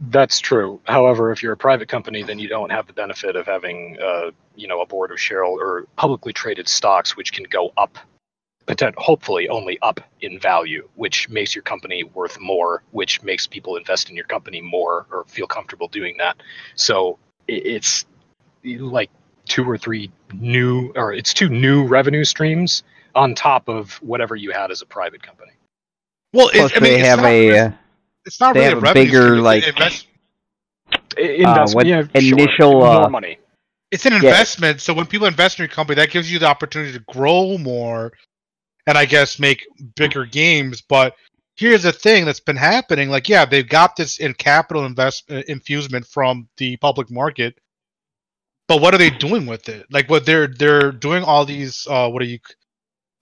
That's 0.00 0.40
true. 0.40 0.80
However, 0.84 1.30
if 1.30 1.42
you're 1.42 1.52
a 1.52 1.56
private 1.56 1.88
company, 1.88 2.22
then 2.22 2.38
you 2.38 2.48
don't 2.48 2.70
have 2.70 2.86
the 2.86 2.92
benefit 2.92 3.36
of 3.36 3.46
having, 3.46 3.98
uh, 4.02 4.30
you 4.56 4.66
know, 4.66 4.80
a 4.80 4.86
board 4.86 5.10
of 5.12 5.20
shareholder 5.20 5.64
or 5.64 5.86
publicly 5.96 6.32
traded 6.32 6.68
stocks, 6.68 7.16
which 7.16 7.32
can 7.32 7.44
go 7.44 7.72
up, 7.76 7.98
potent- 8.66 8.98
hopefully 8.98 9.48
only 9.48 9.78
up 9.80 10.00
in 10.20 10.38
value, 10.38 10.88
which 10.96 11.28
makes 11.28 11.54
your 11.54 11.62
company 11.62 12.04
worth 12.04 12.40
more, 12.40 12.82
which 12.90 13.22
makes 13.22 13.46
people 13.46 13.76
invest 13.76 14.10
in 14.10 14.16
your 14.16 14.24
company 14.24 14.60
more 14.60 15.06
or 15.10 15.24
feel 15.28 15.46
comfortable 15.46 15.88
doing 15.88 16.16
that. 16.18 16.36
So 16.74 17.18
it's 17.46 18.06
like 18.64 19.10
two 19.46 19.68
or 19.68 19.78
three 19.78 20.10
new, 20.34 20.92
or 20.96 21.12
it's 21.12 21.32
two 21.32 21.48
new 21.48 21.86
revenue 21.86 22.24
streams 22.24 22.82
on 23.14 23.34
top 23.34 23.68
of 23.68 23.94
whatever 24.02 24.36
you 24.36 24.50
had 24.50 24.70
as 24.70 24.82
a 24.82 24.86
private 24.86 25.22
company. 25.22 25.52
Well, 26.32 26.48
plus 26.52 26.70
it's, 26.72 26.76
I 26.76 26.80
mean, 26.80 26.92
they 26.94 27.00
it's 27.00 27.08
have 27.08 27.18
not, 27.20 27.26
a 27.26 27.58
uh, 27.58 27.72
It's 28.26 28.40
not 28.40 28.54
they 28.54 28.60
really 28.60 28.70
have 28.70 28.78
a 28.78 28.80
a 28.80 28.80
revenue 28.80 29.04
bigger, 29.06 29.22
stream, 29.28 29.42
like- 29.44 29.66
invest- 29.66 30.06
Investment, 31.18 31.74
what 31.74 31.86
yeah, 31.86 32.02
sure, 32.20 32.38
initial, 32.38 32.72
more 32.72 33.04
uh, 33.04 33.08
money. 33.08 33.38
it's 33.90 34.06
an 34.06 34.14
investment. 34.14 34.80
So 34.80 34.94
when 34.94 35.04
people 35.06 35.26
invest 35.26 35.58
in 35.58 35.64
your 35.64 35.68
company, 35.68 35.96
that 35.96 36.10
gives 36.10 36.32
you 36.32 36.38
the 36.38 36.46
opportunity 36.46 36.92
to 36.92 37.00
grow 37.00 37.58
more, 37.58 38.12
and 38.86 38.96
I 38.96 39.04
guess 39.04 39.38
make 39.38 39.66
bigger 39.94 40.24
games. 40.24 40.80
But 40.80 41.14
here's 41.56 41.82
the 41.82 41.92
thing 41.92 42.24
that's 42.24 42.40
been 42.40 42.56
happening: 42.56 43.10
like, 43.10 43.28
yeah, 43.28 43.44
they've 43.44 43.68
got 43.68 43.94
this 43.94 44.18
in 44.20 44.32
capital 44.34 44.86
invest 44.86 45.30
uh, 45.30 45.42
infusement 45.48 46.06
from 46.06 46.48
the 46.56 46.76
public 46.78 47.10
market, 47.10 47.58
but 48.68 48.80
what 48.80 48.94
are 48.94 48.98
they 48.98 49.10
doing 49.10 49.44
with 49.44 49.68
it? 49.68 49.86
Like, 49.90 50.08
what 50.08 50.24
they're 50.24 50.46
they're 50.46 50.92
doing 50.92 51.24
all 51.24 51.44
these 51.44 51.86
uh, 51.90 52.08
what 52.08 52.22
are 52.22 52.26
you, 52.26 52.38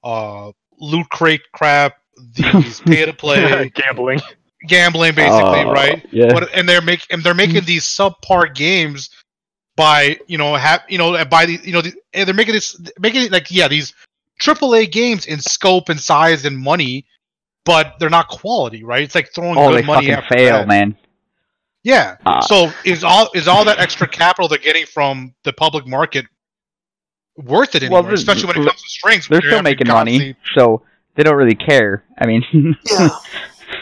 uh, 0.05 0.53
loot 0.79 1.09
crate 1.11 1.43
crap, 1.53 2.00
these 2.35 2.81
pay 2.87 3.05
to 3.07 3.13
play 3.13 3.69
gambling. 3.75 4.21
gambling, 4.69 5.15
basically, 5.15 5.61
uh, 5.61 5.73
right? 5.73 6.07
Yeah, 6.13 6.33
What, 6.33 6.53
and 6.55 6.69
they're 6.69 6.81
making 6.83 7.07
and 7.11 7.23
they're 7.23 7.35
making 7.35 7.65
these 7.65 7.85
subpar 7.85 8.55
games 8.55 9.11
by 9.77 10.19
you 10.27 10.37
know 10.39 10.55
have 10.57 10.83
you 10.89 10.99
know 10.99 11.25
by 11.25 11.47
the 11.47 11.59
you 11.63 11.73
know 11.73 11.81
the, 11.81 11.93
and 12.13 12.27
they're 12.27 12.35
making 12.35 12.55
this 12.55 12.79
making 12.99 13.23
it 13.23 13.33
like 13.33 13.51
yeah 13.51 13.69
these 13.69 13.95
AAA 14.43 14.91
games 14.91 15.27
in 15.27 15.39
scope 15.41 15.89
and 15.91 16.01
size 16.01 16.45
and 16.47 16.57
money, 16.57 17.05
but 17.65 17.95
they're 17.99 18.09
not 18.11 18.29
quality, 18.29 18.85
right? 18.85 19.03
It's 19.03 19.15
like 19.15 19.33
throwing 19.35 19.59
oh, 19.59 19.69
good 19.71 19.83
they 19.83 19.87
money 19.87 20.07
fucking 20.09 20.25
after 20.25 20.35
fail, 20.35 20.59
that. 20.59 20.69
man. 20.69 20.97
Yeah. 21.83 22.17
Uh, 22.27 22.41
so 22.43 22.73
is 22.85 23.05
all 23.05 23.31
is 23.35 23.49
all 23.49 23.65
that 23.65 23.79
extra 23.79 24.07
capital 24.09 24.49
they're 24.49 24.59
getting 24.59 24.87
from 24.87 25.35
the 25.45 25.53
public 25.53 25.87
market 25.87 26.27
worth 27.37 27.75
it 27.75 27.83
Well, 27.89 27.99
anymore? 27.99 28.11
this- 28.11 28.21
Especially 28.21 28.47
when 28.49 28.57
it 28.63 28.67
comes 28.69 28.83
to 28.83 28.89
strings. 28.89 29.29
They're 29.29 29.41
still 29.41 29.63
making 29.63 29.89
money, 29.89 30.35
so 30.55 30.83
they 31.17 31.23
don't 31.23 31.37
really 31.37 31.55
care. 31.57 32.05
I 32.19 32.27
mean, 32.27 32.43
Yeah. 32.91 33.09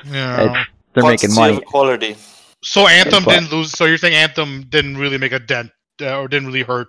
Yeah. 0.07 0.65
they're 0.95 1.05
making 1.05 1.35
money. 1.35 1.61
quality. 1.61 2.17
So 2.63 2.87
Anthem 2.87 3.25
but- 3.25 3.35
didn't 3.35 3.53
lose. 3.53 3.71
So 3.73 3.85
you're 3.85 3.99
saying 3.99 4.15
Anthem 4.15 4.65
didn't 4.69 4.97
really 4.97 5.19
make 5.19 5.33
a 5.33 5.39
dent, 5.39 5.71
uh, 6.01 6.19
or 6.21 6.29
didn't 6.29 6.47
really 6.49 6.63
hurt 6.63 6.89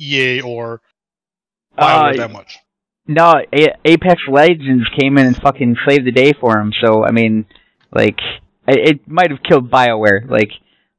EA 0.00 0.40
or 0.42 0.80
BioWare 1.78 2.14
Uh, 2.14 2.16
that 2.16 2.32
much. 2.32 2.58
No, 3.08 3.34
A- 3.52 3.74
Apex 3.84 4.20
Legends 4.28 4.86
came 4.98 5.16
in 5.16 5.26
and 5.26 5.36
fucking 5.36 5.76
saved 5.88 6.06
the 6.06 6.10
day 6.12 6.32
for 6.32 6.58
him. 6.58 6.72
So 6.84 7.04
I 7.04 7.12
mean, 7.12 7.46
like, 7.94 8.18
it, 8.66 8.88
it 8.88 9.08
might 9.08 9.30
have 9.30 9.42
killed 9.42 9.70
Bioware. 9.70 10.28
Like, 10.28 10.50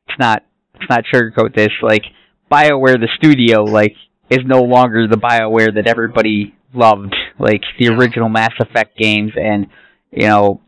it's 0.07 0.17
not, 0.19 0.43
it's 0.75 0.89
not 0.89 1.03
sugarcoat 1.13 1.53
this. 1.53 1.71
Like, 1.81 2.03
Bioware, 2.51 2.97
the 2.99 3.09
studio, 3.17 3.63
like, 3.63 3.93
is 4.29 4.39
no 4.45 4.63
longer 4.63 5.05
the 5.07 5.17
Bioware 5.17 5.73
that 5.75 5.85
everybody 5.87 6.55
loved. 6.73 7.13
Like 7.39 7.61
the 7.79 7.89
original 7.89 8.29
Mass 8.29 8.53
Effect 8.59 8.97
games 8.97 9.31
and 9.35 9.67
you 10.11 10.27
know 10.27 10.61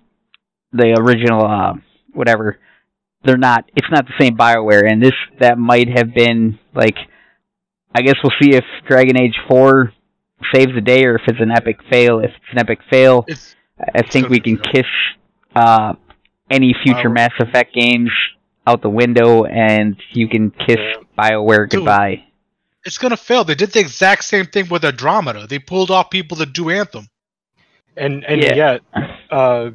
the 0.72 0.96
original 1.00 1.46
uh, 1.46 1.74
whatever. 2.14 2.60
They're 3.24 3.38
not. 3.38 3.70
It's 3.76 3.88
not 3.92 4.06
the 4.06 4.14
same 4.20 4.38
Bioware, 4.38 4.90
and 4.90 5.02
this 5.04 5.14
that 5.40 5.58
might 5.58 5.90
have 5.90 6.14
been 6.14 6.60
like. 6.74 6.96
I 7.94 8.02
guess 8.02 8.16
we'll 8.24 8.32
see 8.42 8.56
if 8.56 8.64
Dragon 8.88 9.20
Age 9.20 9.36
Four 9.50 9.94
saves 10.54 10.72
the 10.74 10.82
day 10.82 11.06
or 11.06 11.16
if 11.16 11.24
it's 11.28 11.40
an 11.42 11.52
epic 11.52 11.78
fail. 11.92 12.20
If 12.20 12.30
it's 12.30 12.52
an 12.52 12.60
epic 12.60 12.80
fail, 12.90 13.26
It's 13.28 13.56
I 13.96 14.04
think 14.04 14.30
we 14.30 14.40
can 14.40 14.58
fail. 14.58 14.72
kiss 14.74 14.86
uh, 15.56 15.94
any 16.52 16.74
future 16.84 17.10
Bioware. 17.10 17.14
Mass 17.14 17.32
Effect 17.40 17.74
games 17.74 18.12
out 18.68 18.82
the 18.84 18.90
window, 18.90 19.44
and 19.46 19.98
you 20.14 20.30
can 20.30 20.52
kiss 20.52 20.78
Yeah. 20.78 21.04
Bioware 21.18 21.68
Dude. 21.68 21.84
Goodbye. 22.84 22.88
it's 22.88 22.98
gonna 22.98 23.18
fail. 23.18 23.44
They 23.44 23.56
did 23.56 23.72
the 23.72 23.80
exact 23.80 24.24
same 24.24 24.46
thing 24.46 24.70
with 24.70 24.84
Andromeda. 24.86 25.48
They 25.48 25.60
pulled 25.60 25.92
off 25.92 26.10
people 26.10 26.38
to 26.38 26.46
do 26.46 26.70
Anthem. 26.70 27.08
and 27.98 28.24
and 28.26 28.42
Yeah. 28.42 28.54
yet 28.56 28.82
uh 29.32 29.72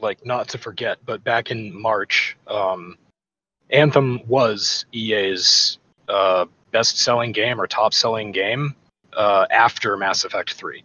like 0.00 0.24
not 0.26 0.48
to 0.48 0.58
forget, 0.58 0.98
but 1.06 1.22
back 1.22 1.50
in 1.52 1.72
March, 1.80 2.36
um, 2.48 2.98
Anthem 3.70 4.20
was 4.26 4.84
EA's 4.92 5.78
uh, 6.08 6.46
best-selling 6.72 7.30
game 7.32 7.60
or 7.60 7.68
top-selling 7.68 8.32
game 8.32 8.74
uh, 9.12 9.46
after 9.50 9.96
Mass 9.96 10.24
Effect 10.24 10.54
Three. 10.54 10.82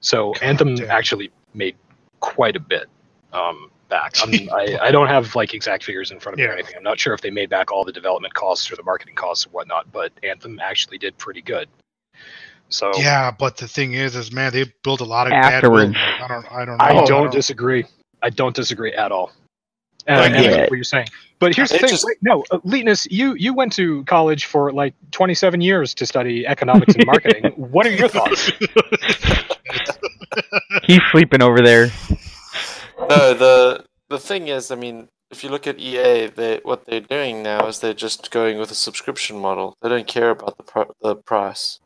So 0.00 0.32
God 0.34 0.42
Anthem 0.42 0.74
damn. 0.76 0.90
actually 0.90 1.30
made 1.54 1.76
quite 2.20 2.56
a 2.56 2.60
bit 2.60 2.88
um, 3.32 3.70
back. 3.90 4.14
I'm, 4.22 4.32
I, 4.52 4.78
I 4.80 4.90
don't 4.90 5.08
have 5.08 5.34
like 5.34 5.52
exact 5.52 5.84
figures 5.84 6.10
in 6.10 6.18
front 6.20 6.34
of 6.34 6.38
me 6.38 6.44
or 6.46 6.52
anything. 6.52 6.76
I'm 6.76 6.82
not 6.82 6.98
sure 6.98 7.12
if 7.12 7.20
they 7.20 7.30
made 7.30 7.50
back 7.50 7.70
all 7.70 7.84
the 7.84 7.92
development 7.92 8.32
costs 8.32 8.72
or 8.72 8.76
the 8.76 8.82
marketing 8.82 9.14
costs 9.16 9.46
or 9.46 9.50
whatnot, 9.50 9.92
but 9.92 10.12
Anthem 10.22 10.58
actually 10.60 10.96
did 10.98 11.18
pretty 11.18 11.42
good. 11.42 11.68
So 12.70 12.92
Yeah, 12.96 13.30
but 13.32 13.56
the 13.56 13.66
thing 13.68 13.92
is, 13.94 14.14
is 14.16 14.32
man, 14.32 14.52
they 14.52 14.64
built 14.84 15.00
a 15.00 15.04
lot 15.04 15.26
of 15.26 15.32
bad 15.32 15.54
Afterwards. 15.54 15.90
will. 15.92 15.96
I 15.96 16.28
don't, 16.28 16.52
I 16.52 16.64
don't 16.64 16.78
know. 16.78 16.84
I 16.84 17.02
I 17.02 17.04
don't 17.04 17.32
disagree. 17.32 17.84
I 18.22 18.30
don't 18.30 18.54
disagree 18.54 18.92
at 18.92 19.10
all. 19.12 19.32
And 20.06 20.34
Like, 20.34 20.46
I 20.46 20.60
what 20.62 20.72
you're 20.72 20.84
saying. 20.84 21.08
But 21.40 21.54
here's 21.54 21.70
the 21.70 21.76
It 21.76 21.80
thing. 21.80 21.90
just- 21.90 22.04
wait, 22.06 22.18
no, 22.22 22.44
uh, 22.50 22.58
Leetness, 22.64 23.06
you 23.10 23.34
you 23.34 23.52
went 23.54 23.72
to 23.74 24.04
college 24.04 24.44
for 24.44 24.72
like 24.72 24.94
27 25.10 25.60
years 25.60 25.94
to 25.94 26.06
study 26.06 26.46
economics 26.46 26.94
and 26.94 27.06
marketing. 27.06 27.52
what 27.56 27.86
are 27.86 27.90
your 27.90 28.08
thoughts? 28.08 28.50
He's 30.84 31.00
sleeping 31.10 31.42
over 31.42 31.60
there. 31.60 31.90
No, 33.08 33.34
the 33.34 33.84
the 34.08 34.18
thing 34.18 34.48
is, 34.48 34.70
I 34.70 34.74
mean, 34.76 35.08
if 35.30 35.42
you 35.44 35.50
look 35.50 35.66
at 35.66 35.78
EA, 35.78 36.26
they 36.28 36.60
what 36.64 36.84
they're 36.86 37.00
doing 37.00 37.42
now 37.42 37.66
is 37.66 37.78
they're 37.80 37.94
just 37.94 38.30
going 38.30 38.58
with 38.58 38.70
a 38.70 38.74
subscription 38.74 39.38
model. 39.38 39.74
They 39.82 39.88
don't 39.88 40.06
care 40.06 40.30
about 40.30 40.56
the 40.56 40.62
pro- 40.64 40.94
the 41.00 41.16
price. 41.16 41.80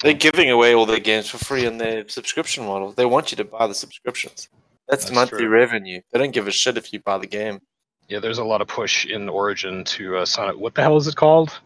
They're 0.00 0.14
giving 0.14 0.50
away 0.50 0.74
all 0.74 0.84
their 0.86 0.98
games 1.00 1.28
for 1.30 1.38
free 1.38 1.64
in 1.64 1.78
their 1.78 2.08
subscription 2.08 2.64
model. 2.66 2.92
They 2.92 3.06
want 3.06 3.30
you 3.30 3.36
to 3.36 3.44
buy 3.44 3.66
the 3.68 3.74
subscriptions. 3.74 4.48
That's, 4.88 5.04
That's 5.04 5.14
monthly 5.14 5.38
true. 5.40 5.48
revenue. 5.48 6.00
They 6.12 6.18
don't 6.18 6.32
give 6.32 6.48
a 6.48 6.50
shit 6.50 6.76
if 6.76 6.92
you 6.92 7.00
buy 7.00 7.18
the 7.18 7.26
game. 7.26 7.60
Yeah, 8.08 8.18
there's 8.18 8.38
a 8.38 8.44
lot 8.44 8.60
of 8.60 8.68
push 8.68 9.06
in 9.06 9.28
Origin 9.28 9.84
to 9.84 10.18
uh, 10.18 10.26
sign 10.26 10.48
up. 10.50 10.56
What 10.56 10.74
the 10.74 10.82
hell 10.82 10.96
is 10.96 11.06
it 11.06 11.16
called? 11.16 11.58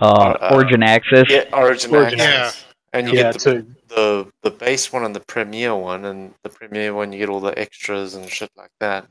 Uh, 0.00 0.36
Uh, 0.40 0.50
Origin 0.54 0.82
Access. 0.82 1.26
Yeah, 1.28 1.44
Origin, 1.52 1.94
Origin. 1.94 2.20
Access. 2.20 2.64
And 2.94 3.08
you 3.08 3.14
Yeah, 3.14 3.32
get 3.32 3.40
the, 3.40 3.66
the 3.88 4.32
the 4.42 4.50
base 4.50 4.92
one 4.92 5.04
and 5.04 5.14
the 5.14 5.20
premiere 5.20 5.74
one, 5.74 6.04
and 6.04 6.32
the 6.44 6.48
premiere 6.48 6.94
one 6.94 7.12
you 7.12 7.18
get 7.18 7.28
all 7.28 7.40
the 7.40 7.58
extras 7.58 8.14
and 8.14 8.30
shit 8.30 8.50
like 8.56 8.70
that. 8.78 9.06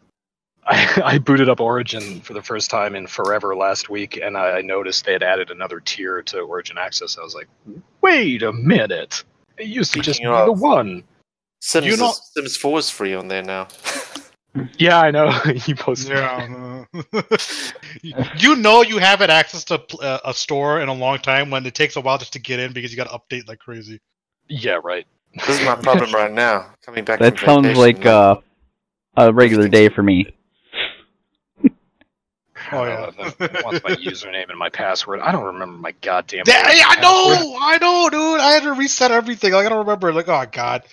I, 0.66 1.02
I 1.06 1.18
booted 1.18 1.50
up 1.50 1.60
Origin 1.60 2.22
for 2.22 2.34
the 2.34 2.42
first 2.42 2.70
time 2.70 2.96
in 2.96 3.08
forever 3.08 3.56
last 3.58 3.90
week, 3.90 4.18
and 4.18 4.38
I, 4.38 4.60
I 4.60 4.62
noticed 4.62 5.06
they 5.06 5.12
had 5.12 5.22
added 5.22 5.52
another 5.52 5.82
tier 5.82 6.22
to 6.24 6.40
Origin 6.40 6.78
Access. 6.78 7.18
I 7.18 7.24
was 7.24 7.36
like, 7.36 7.50
wait 8.00 8.42
a 8.42 8.54
minute. 8.54 9.26
It 9.58 9.68
used 9.68 9.94
to 9.94 10.00
just 10.00 10.22
be 10.22 10.28
the 10.28 10.52
one. 10.54 11.04
Sims 11.60 11.86
You 11.86 11.94
is, 11.94 12.32
Sims 12.34 12.56
Four 12.56 12.80
is 12.80 12.90
free 12.90 13.14
on 13.14 13.28
there 13.28 13.44
now. 13.44 13.68
Yeah, 14.78 15.00
I 15.00 15.12
know. 15.12 15.32
you 15.66 15.76
posted. 15.76 16.12
Yeah. 16.12 16.86
uh, 17.14 17.22
you 18.38 18.56
know 18.56 18.82
you 18.84 19.00
haven't 19.00 19.30
access 19.30 19.64
to 19.66 19.82
uh, 20.02 20.20
a 20.26 20.34
store 20.34 20.82
in 20.82 20.90
a 20.90 20.94
long 20.94 21.18
time 21.18 21.50
when 21.50 21.66
it 21.66 21.74
takes 21.74 21.96
a 21.96 22.02
while 22.02 22.18
just 22.18 22.34
to 22.34 22.40
get 22.40 22.60
in 22.60 22.72
because 22.72 22.92
you 22.92 22.98
got 22.98 23.10
to 23.10 23.18
update 23.18 23.48
like 23.48 23.60
crazy. 23.60 24.00
Yeah, 24.48 24.80
right. 24.84 25.08
This 25.34 25.60
is 25.60 25.66
my 25.66 25.76
problem 25.76 26.12
right 26.12 26.32
now. 26.32 26.68
Coming 26.86 27.04
back. 27.04 27.20
That 27.20 27.40
from 27.40 27.64
sounds 27.64 27.78
vacation, 27.78 27.82
like 27.82 28.06
uh, 28.06 28.36
a 29.18 29.34
regular 29.34 29.68
day 29.68 29.90
for 29.90 30.04
me. 30.04 30.28
Oh, 32.72 32.86
yeah. 32.86 33.12
don't 33.12 33.18
know, 33.18 33.48
that 33.48 33.64
wants 33.64 33.84
my 33.84 33.92
username 33.92 34.50
and 34.50 34.58
my 34.58 34.70
password. 34.70 35.20
I 35.20 35.32
don't 35.32 35.44
remember 35.44 35.78
my 35.78 35.94
goddamn. 36.02 36.44
Yeah, 36.48 36.64
Origin 36.64 36.82
I 36.88 36.96
password. 36.96 37.02
know, 37.02 37.58
I 37.60 37.78
know, 37.80 38.10
dude. 38.10 38.40
I 38.40 38.52
had 38.52 38.64
to 38.64 38.74
reset 38.74 39.12
everything. 39.12 39.54
Like 39.54 39.66
I 39.66 39.70
don't 39.70 39.80
remember. 39.80 40.14
Like 40.14 40.28
oh 40.28 40.46
god, 40.52 40.84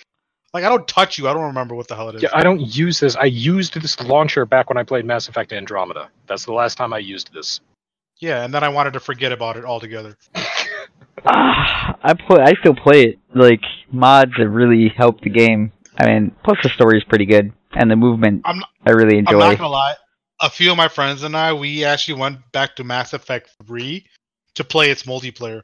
like 0.53 0.63
I 0.63 0.69
don't 0.69 0.87
touch 0.87 1.17
you. 1.17 1.27
I 1.27 1.33
don't 1.33 1.43
remember 1.43 1.75
what 1.75 1.87
the 1.87 1.95
hell 1.95 2.09
it 2.09 2.15
is. 2.15 2.23
Yeah, 2.23 2.29
I 2.33 2.43
don't 2.43 2.59
use 2.59 2.99
this. 2.99 3.15
I 3.15 3.25
used 3.25 3.79
this 3.79 3.99
launcher 4.01 4.45
back 4.45 4.69
when 4.69 4.77
I 4.77 4.83
played 4.83 5.05
Mass 5.05 5.27
Effect 5.27 5.53
Andromeda. 5.53 6.09
That's 6.27 6.45
the 6.45 6.53
last 6.53 6.77
time 6.77 6.93
I 6.93 6.99
used 6.99 7.33
this. 7.33 7.61
Yeah, 8.19 8.43
and 8.43 8.53
then 8.53 8.63
I 8.63 8.69
wanted 8.69 8.93
to 8.93 8.99
forget 8.99 9.31
about 9.31 9.57
it 9.57 9.65
altogether. 9.65 10.17
Ah, 11.23 11.97
I 12.01 12.13
play. 12.15 12.41
I 12.41 12.53
still 12.55 12.73
play 12.73 13.03
it. 13.03 13.19
Like 13.35 13.61
mods 13.91 14.31
have 14.37 14.51
really 14.51 14.89
helped 14.89 15.23
the 15.23 15.29
game. 15.29 15.71
I 15.99 16.07
mean, 16.07 16.35
plus 16.43 16.57
the 16.63 16.69
story 16.69 16.97
is 16.97 17.03
pretty 17.03 17.25
good, 17.25 17.53
and 17.73 17.91
the 17.91 17.95
movement 17.95 18.41
I'm 18.45 18.59
not- 18.59 18.69
I 18.87 18.91
really 18.91 19.19
enjoy. 19.19 19.33
I'm 19.33 19.35
enjoy. 19.35 19.49
not 19.49 19.57
gonna 19.57 19.69
lie. 19.69 19.95
A 20.41 20.49
few 20.49 20.71
of 20.71 20.77
my 20.77 20.87
friends 20.87 21.21
and 21.21 21.37
I, 21.37 21.53
we 21.53 21.83
actually 21.83 22.19
went 22.19 22.39
back 22.53 22.75
to 22.77 22.83
Mass 22.83 23.13
Effect 23.13 23.51
3 23.67 24.03
to 24.55 24.63
play 24.63 24.89
its 24.89 25.03
multiplayer. 25.03 25.61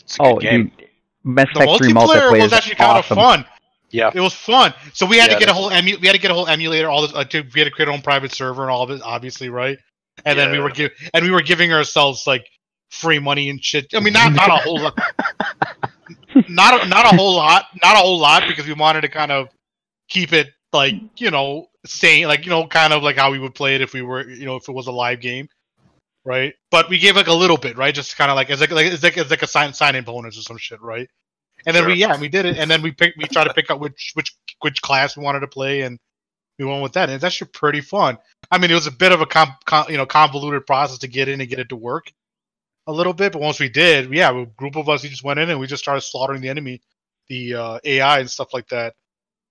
It's 0.00 0.16
a 0.16 0.18
good 0.18 0.26
oh, 0.26 0.38
game. 0.38 0.72
dude, 0.76 0.88
Mass 1.22 1.46
The 1.54 1.60
Effect 1.60 1.78
3 1.84 1.92
multiplayer 1.92 2.06
multiplayer 2.06 2.32
was 2.32 2.44
is 2.46 2.52
actually 2.52 2.74
kind 2.74 2.98
of 2.98 3.04
fun. 3.04 3.44
Yeah. 3.92 4.10
It 4.14 4.20
was 4.20 4.32
fun. 4.34 4.72
So 4.94 5.06
we 5.06 5.18
had 5.18 5.30
Yeah, 5.30 5.34
to 5.34 5.40
get 5.40 5.48
a 5.50 5.54
whole 5.54 5.70
emu- 5.72 5.98
we 6.00 6.06
had 6.06 6.14
to 6.14 6.18
get 6.20 6.30
a 6.30 6.34
whole 6.34 6.46
emulator. 6.48 6.88
All 6.88 7.02
this, 7.02 7.14
uh, 7.14 7.24
to, 7.24 7.42
we 7.54 7.60
had 7.60 7.66
to 7.66 7.70
create 7.70 7.88
our 7.88 7.94
own 7.94 8.00
private 8.02 8.32
server 8.32 8.62
and 8.62 8.70
all 8.70 8.82
of 8.82 8.90
it, 8.90 9.02
obviously, 9.02 9.48
right? 9.50 9.78
And 10.24 10.38
then 10.38 10.50
we 10.50 10.58
were 10.58 10.70
give, 10.70 10.90
and 11.14 11.24
we 11.24 11.30
were 11.30 11.42
giving 11.42 11.72
ourselves 11.72 12.26
like 12.26 12.46
free 12.90 13.18
money 13.18 13.48
and 13.50 13.62
shit. 13.62 13.86
I 13.94 14.00
mean, 14.00 14.12
not 14.12 14.32
not 14.32 14.48
a 14.50 14.56
whole 14.56 14.80
lot, 14.80 14.98
not 16.48 16.84
a, 16.84 16.88
not 16.88 17.12
a 17.12 17.16
whole 17.16 17.34
lot, 17.34 17.66
not 17.82 17.94
a 17.94 17.98
whole 17.98 18.18
lot, 18.18 18.44
because 18.48 18.66
we 18.66 18.72
wanted 18.74 19.02
to 19.02 19.08
kind 19.08 19.32
of 19.32 19.48
keep 20.08 20.32
it 20.32 20.48
like 20.72 20.94
you 21.16 21.30
know 21.30 21.66
sane, 21.86 22.28
like 22.28 22.44
you 22.44 22.50
know, 22.50 22.66
kind 22.66 22.92
of 22.92 23.02
like 23.02 23.16
how 23.16 23.30
we 23.30 23.38
would 23.38 23.54
play 23.54 23.74
it 23.74 23.80
if 23.80 23.92
we 23.94 24.02
were 24.02 24.28
you 24.28 24.44
know 24.46 24.56
if 24.56 24.68
it 24.68 24.72
was 24.72 24.86
a 24.86 24.92
live 24.92 25.20
game, 25.20 25.48
right? 26.24 26.54
But 26.70 26.88
we 26.88 26.98
gave 26.98 27.16
like 27.16 27.26
a 27.28 27.32
little 27.34 27.56
bit, 27.58 27.76
right? 27.76 27.94
Just 27.94 28.16
kind 28.16 28.30
of 28.30 28.36
like 28.36 28.50
it's 28.50 28.60
like, 28.60 28.70
like 28.70 28.86
it's 28.86 29.02
like 29.02 29.16
it's 29.16 29.30
like 29.30 29.42
a 29.42 29.46
sign 29.46 29.72
sign 29.72 29.94
in 29.96 30.04
bonus 30.04 30.38
or 30.38 30.42
some 30.42 30.58
shit, 30.58 30.80
right? 30.80 31.08
And 31.66 31.76
then 31.76 31.86
we 31.86 31.92
Sure. 31.92 31.96
yeah 31.96 32.20
we 32.20 32.28
did 32.28 32.46
it, 32.46 32.58
and 32.58 32.70
then 32.70 32.82
we 32.82 32.92
picked 32.92 33.18
we 33.18 33.24
tried 33.24 33.44
to 33.44 33.54
pick 33.54 33.70
out 33.70 33.80
which 33.80 34.12
which 34.14 34.34
which 34.60 34.82
class 34.82 35.16
we 35.16 35.24
wanted 35.24 35.40
to 35.40 35.48
play, 35.48 35.82
and 35.82 35.98
we 36.58 36.64
went 36.64 36.82
with 36.82 36.92
that, 36.94 37.10
and 37.10 37.22
actually 37.24 37.50
pretty 37.52 37.80
fun. 37.80 38.18
I 38.50 38.58
mean, 38.58 38.70
it 38.70 38.74
was 38.74 38.86
a 38.86 38.92
bit 38.92 39.12
of 39.12 39.20
a 39.20 39.26
com, 39.26 39.54
com, 39.66 39.86
you 39.90 39.96
know 39.96 40.06
convoluted 40.06 40.66
process 40.66 40.98
to 40.98 41.08
get 41.08 41.28
in 41.28 41.40
and 41.40 41.50
get 41.50 41.58
it 41.58 41.68
to 41.70 41.76
work 41.76 42.12
a 42.86 42.92
little 42.92 43.12
bit, 43.12 43.32
but 43.32 43.42
once 43.42 43.60
we 43.60 43.68
did, 43.68 44.12
yeah, 44.12 44.30
a 44.30 44.46
group 44.46 44.76
of 44.76 44.88
us 44.88 45.02
we 45.02 45.08
just 45.08 45.24
went 45.24 45.38
in 45.40 45.50
and 45.50 45.60
we 45.60 45.66
just 45.66 45.82
started 45.82 46.00
slaughtering 46.02 46.40
the 46.42 46.48
enemy, 46.48 46.80
the 47.28 47.54
uh, 47.54 47.78
AI 47.84 48.20
and 48.20 48.30
stuff 48.30 48.52
like 48.52 48.68
that, 48.68 48.94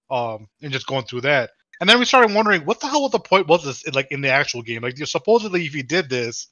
um, 0.09 0.47
and 0.61 0.73
just 0.73 0.87
going 0.87 1.05
through 1.05 1.21
that. 1.21 1.51
And 1.79 1.89
then 1.89 1.97
we 1.99 2.05
started 2.05 2.35
wondering 2.35 2.63
what 2.65 2.79
the 2.79 2.87
hell 2.87 3.03
was 3.03 3.11
the 3.11 3.19
point 3.19 3.47
was 3.47 3.63
this 3.63 3.87
like 3.93 4.11
in 4.11 4.21
the 4.21 4.29
actual 4.29 4.61
game? 4.61 4.83
Like, 4.83 4.99
you 4.99 5.05
supposedly, 5.05 5.65
if 5.65 5.75
you 5.75 5.83
did 5.83 6.09
this, 6.09 6.47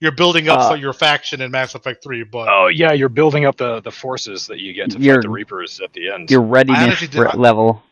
you're 0.00 0.12
building 0.12 0.48
up 0.48 0.58
Uh, 0.60 0.68
so 0.70 0.74
your 0.74 0.92
faction 0.92 1.40
in 1.40 1.50
Mass 1.50 1.74
Effect 1.74 2.02
Three, 2.02 2.22
but 2.24 2.48
Oh 2.50 2.66
yeah, 2.68 2.92
you're 2.92 3.08
building 3.08 3.44
up 3.46 3.56
the, 3.56 3.80
the 3.80 3.90
forces 3.90 4.46
that 4.48 4.58
you 4.60 4.72
get 4.72 4.90
to 4.90 4.98
fight 4.98 5.22
the 5.22 5.28
Reapers 5.30 5.80
at 5.80 5.92
the 5.92 6.10
end. 6.10 6.30
Your 6.30 6.42
readiness 6.42 6.82
honestly 6.82 7.06
did- 7.08 7.20
re- 7.20 7.30
level. 7.34 7.82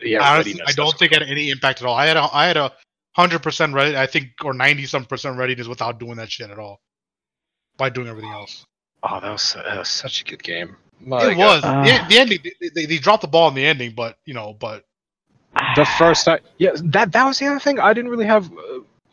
yeah, 0.00 0.22
I, 0.22 0.34
honestly, 0.34 0.52
readiness, 0.52 0.68
I 0.68 0.72
don't 0.72 0.98
think 0.98 1.12
what- 1.12 1.22
it 1.22 1.28
had 1.28 1.32
any 1.32 1.50
impact 1.50 1.80
at 1.82 1.86
all. 1.86 1.94
I 1.94 2.06
had 2.06 2.16
a, 2.16 2.28
I 2.32 2.46
had 2.46 2.56
a 2.56 2.72
hundred 3.16 3.42
percent 3.42 3.74
ready, 3.74 3.96
I 3.96 4.06
think, 4.06 4.28
or 4.44 4.52
ninety 4.54 4.86
some 4.86 5.04
percent 5.04 5.36
readiness 5.36 5.66
without 5.66 5.98
doing 5.98 6.16
that 6.16 6.30
shit 6.30 6.50
at 6.50 6.58
all. 6.58 6.80
By 7.76 7.88
doing 7.90 8.08
everything 8.08 8.30
else, 8.30 8.64
Oh, 9.02 9.18
that 9.20 9.30
was 9.30 9.56
uh, 9.56 9.82
such 9.84 10.20
a 10.20 10.24
good 10.24 10.42
game. 10.42 10.76
My 11.00 11.30
it 11.30 11.34
God. 11.34 11.38
was 11.38 11.64
Uh, 11.64 11.82
the, 11.82 12.06
the 12.14 12.18
ending. 12.20 12.38
They, 12.60 12.68
they, 12.74 12.84
they 12.86 12.98
dropped 12.98 13.22
the 13.22 13.28
ball 13.28 13.48
in 13.48 13.54
the 13.54 13.64
ending, 13.66 13.92
but 13.94 14.18
you 14.26 14.34
know, 14.34 14.52
but 14.52 14.84
the 15.76 15.86
first 15.98 16.26
time. 16.26 16.40
Yeah, 16.58 16.72
that 16.84 17.10
that 17.12 17.24
was 17.24 17.38
the 17.38 17.46
other 17.46 17.58
thing. 17.58 17.80
I 17.80 17.92
didn't 17.94 18.10
really 18.10 18.26
have. 18.26 18.50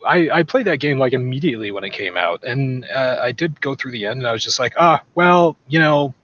I 0.06 0.30
I 0.30 0.42
played 0.42 0.66
that 0.66 0.78
game 0.78 0.98
like 0.98 1.12
immediately 1.12 1.70
when 1.70 1.84
it 1.84 1.90
came 1.90 2.16
out, 2.16 2.44
and 2.44 2.84
uh, 2.86 3.18
I 3.20 3.32
did 3.32 3.60
go 3.60 3.74
through 3.74 3.92
the 3.92 4.06
end, 4.06 4.18
and 4.20 4.26
I 4.26 4.32
was 4.32 4.42
just 4.44 4.58
like, 4.58 4.74
ah, 4.78 5.02
well, 5.14 5.56
you 5.68 5.78
know, 5.78 6.14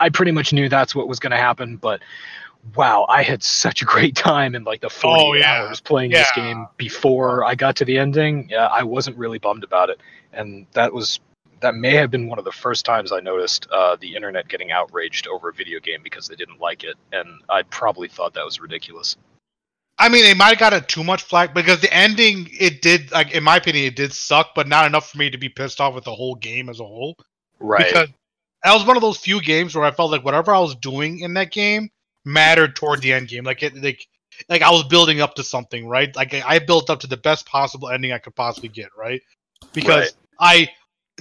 I 0.00 0.08
pretty 0.10 0.32
much 0.32 0.52
knew 0.52 0.68
that's 0.68 0.94
what 0.94 1.08
was 1.08 1.18
going 1.18 1.32
to 1.32 1.36
happen, 1.38 1.76
but. 1.76 2.00
Wow, 2.76 3.04
I 3.10 3.22
had 3.22 3.42
such 3.42 3.82
a 3.82 3.84
great 3.84 4.16
time 4.16 4.54
in 4.54 4.64
like 4.64 4.80
the 4.80 4.88
40 4.88 5.20
Oh, 5.22 5.34
yeah. 5.34 5.64
hours 5.66 5.82
playing 5.82 6.12
this 6.12 6.30
game 6.34 6.66
before 6.78 7.44
I 7.44 7.54
got 7.54 7.76
to 7.76 7.84
the 7.84 7.98
ending. 7.98 8.48
Yeah, 8.48 8.68
I 8.68 8.84
wasn't 8.84 9.18
really 9.18 9.38
bummed 9.38 9.64
about 9.64 9.90
it, 9.90 10.00
and 10.32 10.64
that 10.72 10.90
was 10.94 11.20
that 11.60 11.74
may 11.74 11.94
have 11.94 12.10
been 12.10 12.26
one 12.26 12.38
of 12.38 12.46
the 12.46 12.52
first 12.52 12.86
times 12.86 13.12
I 13.12 13.20
noticed 13.20 13.66
uh, 13.70 13.96
the 14.00 14.16
internet 14.16 14.48
getting 14.48 14.72
outraged 14.72 15.26
over 15.28 15.50
a 15.50 15.52
video 15.52 15.78
game 15.78 16.00
because 16.02 16.26
they 16.26 16.36
didn't 16.36 16.58
like 16.58 16.84
it, 16.84 16.94
and 17.12 17.28
I 17.50 17.64
probably 17.64 18.08
thought 18.08 18.32
that 18.32 18.46
was 18.46 18.58
ridiculous. 18.58 19.18
I 19.98 20.08
mean, 20.08 20.24
it 20.24 20.36
might 20.36 20.48
have 20.50 20.58
gotten 20.58 20.84
too 20.84 21.04
much 21.04 21.22
flack 21.22 21.54
because 21.54 21.80
the 21.80 21.92
ending, 21.94 22.48
it 22.50 22.82
did, 22.82 23.12
like 23.12 23.32
in 23.32 23.44
my 23.44 23.56
opinion, 23.56 23.86
it 23.86 23.96
did 23.96 24.12
suck, 24.12 24.50
but 24.54 24.66
not 24.66 24.86
enough 24.86 25.10
for 25.10 25.18
me 25.18 25.30
to 25.30 25.38
be 25.38 25.48
pissed 25.48 25.80
off 25.80 25.94
with 25.94 26.04
the 26.04 26.14
whole 26.14 26.34
game 26.34 26.68
as 26.68 26.80
a 26.80 26.84
whole. 26.84 27.16
Right. 27.60 27.86
Because 27.86 28.08
that 28.64 28.74
was 28.74 28.84
one 28.84 28.96
of 28.96 29.02
those 29.02 29.18
few 29.18 29.40
games 29.40 29.74
where 29.74 29.84
I 29.84 29.92
felt 29.92 30.10
like 30.10 30.24
whatever 30.24 30.52
I 30.52 30.58
was 30.58 30.74
doing 30.76 31.20
in 31.20 31.34
that 31.34 31.52
game 31.52 31.90
mattered 32.24 32.74
toward 32.74 33.02
the 33.02 33.12
end 33.12 33.28
game. 33.28 33.44
Like 33.44 33.62
it, 33.62 33.76
like, 33.76 34.06
like 34.48 34.62
I 34.62 34.70
was 34.70 34.84
building 34.84 35.20
up 35.20 35.34
to 35.36 35.44
something, 35.44 35.86
right? 35.86 36.14
Like 36.16 36.34
I 36.34 36.58
built 36.58 36.90
up 36.90 37.00
to 37.00 37.06
the 37.06 37.16
best 37.16 37.46
possible 37.46 37.88
ending 37.88 38.12
I 38.12 38.18
could 38.18 38.34
possibly 38.34 38.70
get, 38.70 38.88
right? 38.98 39.22
Because 39.72 40.14
I 40.40 40.70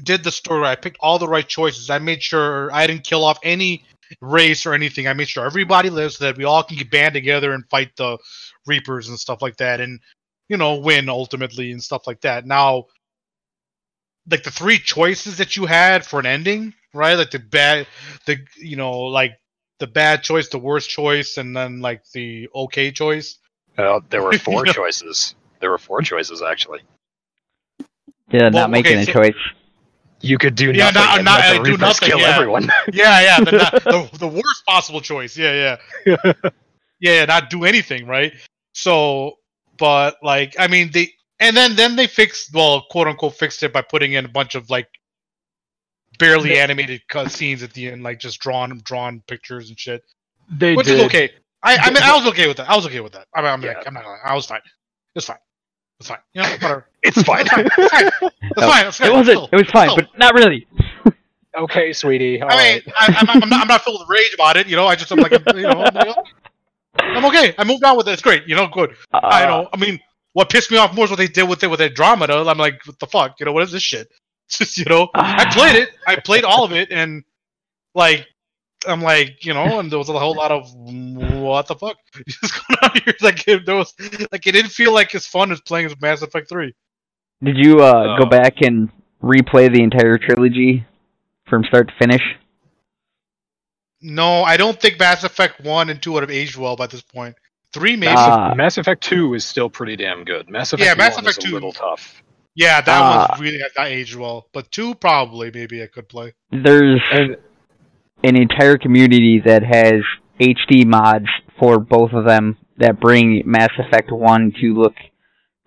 did 0.02 0.24
the 0.24 0.32
story. 0.32 0.66
I 0.66 0.76
picked 0.76 0.98
all 1.00 1.20
the 1.20 1.28
right 1.28 1.48
choices. 1.48 1.92
I 1.92 2.00
made 2.00 2.24
sure 2.24 2.74
I 2.74 2.88
didn't 2.88 3.04
kill 3.04 3.24
off 3.24 3.38
any 3.44 3.86
race 4.22 4.66
or 4.66 4.74
anything. 4.74 5.08
I 5.08 5.14
made 5.14 5.28
sure 5.30 5.46
everybody 5.46 5.90
lives 5.90 6.18
so 6.18 6.26
that 6.26 6.38
we 6.38 6.44
all 6.44 6.64
can 6.64 6.78
get 6.78 6.92
band 6.92 7.14
together 7.14 7.54
and 7.54 7.64
fight 7.70 7.92
the 7.98 8.18
Reapers 8.66 9.10
and 9.10 9.20
stuff 9.20 9.42
like 9.42 9.58
that, 9.58 9.82
and 9.82 10.00
you 10.50 10.58
know 10.58 10.76
win 10.76 11.10
ultimately 11.10 11.72
and 11.72 11.84
stuff 11.84 12.08
like 12.08 12.22
that. 12.22 12.46
Now, 12.46 12.86
like 14.30 14.44
the 14.44 14.52
three 14.52 14.78
choices 14.78 15.38
that 15.38 15.56
you 15.58 15.66
had 15.66 16.06
for 16.06 16.20
an 16.20 16.26
ending, 16.26 16.74
right? 16.94 17.16
Like 17.16 17.32
the 17.32 17.40
bad, 17.40 17.88
the 18.26 18.38
you 18.58 18.76
know 18.78 18.92
like 19.02 19.34
the 19.80 19.88
bad 19.88 20.24
choice, 20.24 20.48
the 20.50 20.58
worst 20.60 20.90
choice, 20.90 21.38
and 21.38 21.56
then 21.56 21.82
like 21.82 22.04
the 22.14 22.48
okay 22.56 22.92
choice. 22.92 23.38
Uh, 23.78 24.00
there 24.10 24.22
were 24.24 24.34
four 24.38 24.66
Yeah. 24.68 24.74
choices. 24.74 25.36
There 25.60 25.72
were 25.72 25.78
four 25.78 26.02
choices 26.02 26.42
actually. 26.42 26.82
Yeah, 28.30 28.44
Well, 28.44 28.52
not 28.52 28.70
making 28.70 28.94
okay, 28.94 29.02
a 29.02 29.06
so- 29.06 29.12
choice. 29.14 29.36
You 30.24 30.38
could 30.38 30.56
do 30.56 30.72
Yeah, 30.72 30.90
nothing 30.92 31.02
not- 31.02 31.16
and 31.18 31.26
not- 31.26 31.42
uh, 31.60 31.64
do 31.64 31.78
nothing, 31.78 32.08
kill 32.10 32.20
yeah. 32.20 32.36
everyone. 32.36 32.72
Yeah, 32.94 33.22
yeah, 33.22 33.40
the, 33.42 33.52
the, 33.52 34.10
the, 34.12 34.18
the 34.20 34.28
worst 34.28 34.66
possible 34.66 35.02
choice. 35.02 35.36
Yeah, 35.38 35.78
yeah, 36.06 36.34
yeah, 37.02 37.26
not 37.26 37.50
do 37.50 37.66
anything, 37.66 38.08
right? 38.08 38.32
So, 38.74 39.34
but 39.78 40.16
like, 40.24 40.56
I 40.58 40.68
mean, 40.68 40.92
they 40.92 41.10
and 41.42 41.56
then 41.58 41.76
then 41.76 41.98
they 41.98 42.08
fixed, 42.08 42.54
well, 42.54 42.86
quote 42.90 43.08
unquote, 43.08 43.36
fixed 43.36 43.62
it 43.64 43.74
by 43.74 43.82
putting 43.82 44.14
in 44.14 44.24
a 44.24 44.30
bunch 44.30 44.56
of 44.56 44.70
like 44.70 44.88
barely 46.20 46.58
animated 46.58 47.02
cut 47.10 47.30
scenes 47.32 47.62
at 47.64 47.74
the 47.74 47.90
end, 47.90 48.02
like 48.04 48.20
just 48.20 48.40
drawn 48.40 48.80
drawn 48.86 49.22
pictures 49.28 49.70
and 49.70 49.78
shit, 49.80 50.04
they 50.50 50.74
which 50.76 50.88
did. 50.88 51.00
is 51.00 51.06
okay. 51.06 51.32
I, 51.64 51.76
I 51.78 51.90
mean, 51.92 52.04
I 52.04 52.16
was 52.16 52.26
okay 52.28 52.48
with 52.48 52.58
that. 52.58 52.70
I 52.70 52.76
was 52.76 52.86
okay 52.86 53.00
with 53.02 53.14
that. 53.14 53.28
I 53.36 53.42
mean, 53.42 53.52
I'm, 53.52 53.62
Yeah. 53.62 53.74
like, 53.74 53.88
I'm 53.88 53.94
not. 53.94 54.04
Gonna, 54.04 54.18
I 54.24 54.36
was 54.36 54.46
fine. 54.46 54.62
It's 55.16 55.26
fine. 55.26 55.38
It's 56.04 56.10
fine. 56.10 56.20
You 56.34 56.42
know, 56.42 56.50
whatever. 56.50 56.86
It's 57.04 57.22
fine. 57.24 57.42
It's 57.42 57.52
fine. 57.52 58.10
It's 58.22 58.58
No, 58.58 58.68
fine. 58.70 58.88
It's 58.88 58.98
fine. 58.98 59.10
It 59.10 59.14
wasn't. 59.14 59.38
Still. 59.38 59.50
It 59.52 59.56
was 59.56 59.70
fine, 59.72 59.90
still. 59.90 59.96
but 60.06 60.18
not 60.18 60.34
really. 60.34 60.68
okay, 61.58 61.92
sweetie. 61.94 62.42
all 62.42 62.50
I 62.52 62.56
mean, 62.56 62.82
right. 62.88 62.94
I, 62.98 63.16
I'm, 63.20 63.44
I'm, 63.44 63.50
not, 63.50 63.62
I'm 63.62 63.68
not 63.68 63.82
filled 63.84 64.00
with 64.02 64.10
rage 64.10 64.34
about 64.34 64.56
it. 64.58 64.68
You 64.68 64.76
know, 64.76 64.88
I 64.88 64.96
just 64.96 65.12
I'm 65.12 65.20
like, 65.20 65.32
you 65.32 65.62
know, 65.62 65.84
I'm, 65.84 65.96
you 65.96 66.06
know, 66.06 66.24
I'm 67.00 67.26
okay. 67.26 67.54
I 67.58 67.64
moved 67.66 67.84
on 67.84 67.98
with 67.98 68.08
it. 68.08 68.12
It's 68.12 68.22
great. 68.22 68.48
You 68.48 68.56
know, 68.56 68.68
good. 68.68 68.92
Uh, 69.14 69.20
I 69.24 69.46
know. 69.46 69.70
I 69.74 69.78
mean, 69.78 70.00
what 70.34 70.50
pissed 70.50 70.72
me 70.72 70.78
off 70.78 70.94
more 70.96 71.06
is 71.06 71.12
what 71.12 71.18
they 71.18 71.28
did 71.28 71.44
with 71.48 71.64
it 71.64 71.68
with 71.68 71.82
Andromeda. 71.82 72.36
I'm 72.36 72.58
like, 72.58 72.86
what 72.86 73.00
the 73.00 73.08
fuck? 73.08 73.40
You 73.40 73.46
know, 73.46 73.52
what 73.54 73.64
is 73.64 73.72
this 73.72 73.84
shit? 73.84 74.10
Just, 74.50 74.78
you 74.84 74.86
know, 74.86 75.10
I 75.14 75.46
played 75.54 75.76
it. 75.76 75.90
I 76.08 76.16
played 76.18 76.44
all 76.44 76.64
of 76.64 76.72
it, 76.74 76.92
and 76.92 77.24
like, 77.96 78.28
I'm 78.88 79.02
like, 79.02 79.46
you 79.46 79.54
know, 79.54 79.80
and 79.80 79.92
there 79.92 79.98
was 80.00 80.10
a 80.10 80.18
whole 80.20 80.36
lot 80.36 80.52
of 80.52 80.72
what 80.76 81.68
the 81.68 81.76
fuck 81.76 81.98
is 82.28 82.52
going 82.52 82.78
on 82.84 82.92
here. 83.06 83.14
Like, 83.22 83.48
it, 83.48 83.66
there 83.66 83.76
was 83.76 83.94
like, 84.32 84.46
it 84.48 84.52
didn't 84.54 84.72
feel 84.72 84.94
like 84.94 85.14
as 85.16 85.26
fun 85.28 85.52
as 85.52 85.62
playing 85.62 85.86
as 85.88 86.00
Mass 86.02 86.22
Effect 86.22 86.50
Three. 86.50 86.74
Did 87.44 87.58
you 87.58 87.80
uh, 87.82 88.18
go 88.18 88.26
Oh. 88.26 88.30
back 88.30 88.62
and 88.62 88.90
replay 89.22 89.74
the 89.74 89.82
entire 89.84 90.18
trilogy 90.18 90.86
from 91.50 91.64
start 91.66 91.88
to 91.90 91.94
finish? 92.00 92.22
No, 94.02 94.44
I 94.44 94.58
don't 94.58 94.80
think 94.80 95.00
Mass 95.00 95.24
Effect 95.24 95.62
One 95.62 95.90
and 95.90 96.02
Two 96.02 96.14
would 96.14 96.24
have 96.24 96.32
aged 96.32 96.58
well 96.58 96.76
by 96.76 96.88
this 96.88 97.02
point. 97.02 97.36
Three 97.72 97.96
maybe. 97.96 98.14
Ah. 98.16 98.54
Mass 98.56 98.78
Effect 98.78 99.02
Two 99.04 99.34
is 99.34 99.46
still 99.46 99.70
pretty 99.70 99.96
damn 99.96 100.24
good. 100.26 100.50
Mass 100.50 100.74
Effect 100.74 100.86
Yeah, 100.88 100.96
Mass 100.96 101.16
One 101.16 101.26
Effect 101.26 101.46
is 101.46 101.52
a 101.52 101.54
little 101.54 101.72
tough. 101.72 102.22
Yeah, 102.56 102.82
that 102.82 103.02
Ah. 103.02 103.28
was 103.32 103.40
really 103.40 103.60
that 103.60 103.88
aged 103.88 104.16
well. 104.16 104.48
But 104.54 104.72
two 104.72 104.94
probably 104.96 105.52
maybe 105.54 105.82
I 105.82 105.88
could 105.88 106.08
play. 106.10 106.34
There's 106.52 107.02
And 107.12 107.38
an 108.24 108.36
entire 108.36 108.78
community 108.78 109.42
that 109.46 109.64
has 109.64 110.02
HD 110.40 110.86
mods 110.86 111.28
for 111.60 111.80
both 111.80 112.12
of 112.14 112.26
them 112.26 112.58
that 112.78 113.00
bring 113.00 113.44
Mass 113.46 113.70
Effect 113.78 114.12
1 114.12 114.54
to 114.62 114.74
look 114.74 114.96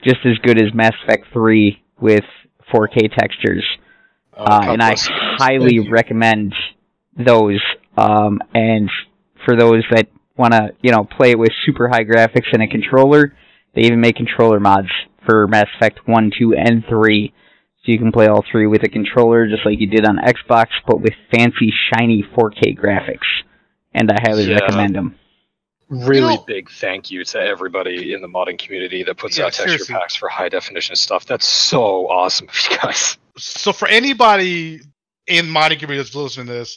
just 0.02 0.18
as 0.24 0.38
good 0.42 0.61
as 0.61 0.74
Mass 0.74 0.92
Effect 1.04 1.26
3 1.32 1.82
with 2.00 2.24
4K 2.72 3.14
textures. 3.16 3.64
Uh, 4.36 4.61
and 4.68 4.82
I 4.82 4.94
highly 5.38 5.88
recommend 5.88 6.54
those. 7.16 7.61
Um, 7.96 8.40
and 8.52 8.90
for 9.44 9.57
those 9.57 9.84
that 9.90 10.09
want 10.36 10.52
to, 10.52 10.70
you 10.82 10.92
know, 10.92 11.04
play 11.04 11.30
it 11.30 11.38
with 11.38 11.50
super 11.64 11.88
high 11.88 12.04
graphics 12.04 12.52
and 12.52 12.62
a 12.62 12.66
controller, 12.66 13.34
they 13.74 13.82
even 13.82 14.00
make 14.00 14.16
controller 14.16 14.61
mods 14.61 14.88
for 15.24 15.46
Mass 15.46 15.66
Effect 15.76 16.00
1, 16.07 16.32
2, 16.38 16.54
and 16.54 16.84
3. 16.88 17.32
So 17.87 17.93
you 17.93 17.99
can 17.99 18.11
play 18.11 18.26
all 18.26 18.45
three 18.51 18.66
with 18.66 18.82
a 18.82 18.89
controller 18.89 19.47
just 19.47 19.64
like 19.64 19.78
you 19.78 19.87
did 19.87 20.05
on 20.05 20.18
Xbox, 20.18 20.66
but 20.89 21.01
with 21.01 21.12
fancy, 21.30 21.72
shiny 21.95 22.24
4K 22.37 22.76
graphics. 22.76 23.26
And 23.95 24.11
I 24.11 24.16
highly 24.26 24.45
Yeah. 24.51 24.57
recommend 24.57 24.97
them. 24.97 25.14
really 25.89 26.16
You 26.32 26.39
know- 26.39 26.45
big 26.49 26.68
thank 26.68 27.12
you 27.12 27.22
to 27.24 27.41
everybody 27.41 28.12
in 28.12 28.20
the 28.20 28.26
modding 28.26 28.59
community 28.59 29.05
that 29.05 29.16
puts 29.18 29.39
Yeah, 29.39 29.45
out 29.45 29.53
texture 29.53 29.68
seriously. 29.78 29.95
packs 29.95 30.16
for 30.16 30.28
high 30.28 30.49
definition 30.49 30.97
stuff. 30.97 31.24
That's 31.26 31.47
so 31.47 32.09
awesome 32.09 32.49
of 32.49 32.55
you 32.70 32.76
guys. 32.78 33.16
So 33.39 33.72
for 33.72 33.87
anybody 33.87 34.80
in 35.28 35.47
modding 35.47 35.78
community 35.78 35.99
that's 35.99 36.14
listening 36.16 36.49
to 36.49 36.55
this, 36.55 36.76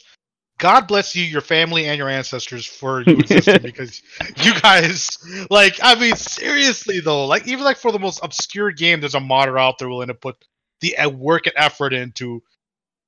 God 0.58 0.86
bless 0.86 1.16
you, 1.16 1.24
your 1.24 1.40
family, 1.40 1.86
and 1.86 1.98
your 1.98 2.08
ancestors 2.08 2.64
for 2.66 3.02
you 3.02 3.16
existing 3.16 3.62
because 3.62 4.00
you 4.36 4.52
guys, 4.60 5.08
like, 5.50 5.80
I 5.82 5.98
mean, 5.98 6.14
seriously 6.14 7.00
though, 7.00 7.26
like 7.26 7.48
even 7.48 7.64
like 7.64 7.78
for 7.78 7.90
the 7.90 7.98
most 7.98 8.20
obscure 8.22 8.70
game, 8.70 9.00
there's 9.00 9.16
a 9.16 9.20
modder 9.20 9.58
out 9.58 9.78
there 9.78 9.88
willing 9.88 10.06
to 10.08 10.14
put 10.14 10.36
the 10.80 10.96
uh, 10.96 11.08
work 11.08 11.46
and 11.46 11.54
effort 11.56 11.92
into, 11.92 12.42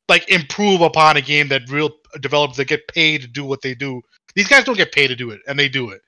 like, 0.09 0.29
improve 0.29 0.81
upon 0.81 1.17
a 1.17 1.21
game 1.21 1.49
that 1.49 1.69
real 1.71 1.91
developers 2.21 2.57
that 2.57 2.67
get 2.69 2.87
paid 2.89 3.23
to 3.23 3.29
do 3.29 3.45
what 3.45 3.63
they 3.63 3.75
do. 3.75 4.01
These 4.35 4.49
guys 4.49 4.65
don't 4.65 4.77
get 4.77 4.93
paid 4.93 5.09
to 5.09 5.17
do 5.17 5.31
it, 5.31 5.41
and 5.47 5.59
they 5.59 5.69
do 5.69 5.91
it. 5.91 6.01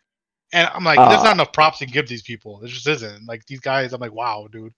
And 0.52 0.68
I'm 0.72 0.84
like, 0.84 0.98
there's 0.98 1.20
Uh. 1.20 1.24
not 1.24 1.34
enough 1.34 1.52
props 1.52 1.78
to 1.78 1.86
give 1.86 2.08
these 2.08 2.22
people. 2.22 2.58
There 2.58 2.68
just 2.68 2.86
isn't. 2.86 3.26
Like 3.26 3.44
these 3.46 3.60
guys, 3.60 3.92
I'm 3.92 4.00
like, 4.00 4.12
wow, 4.12 4.48
dude. 4.50 4.72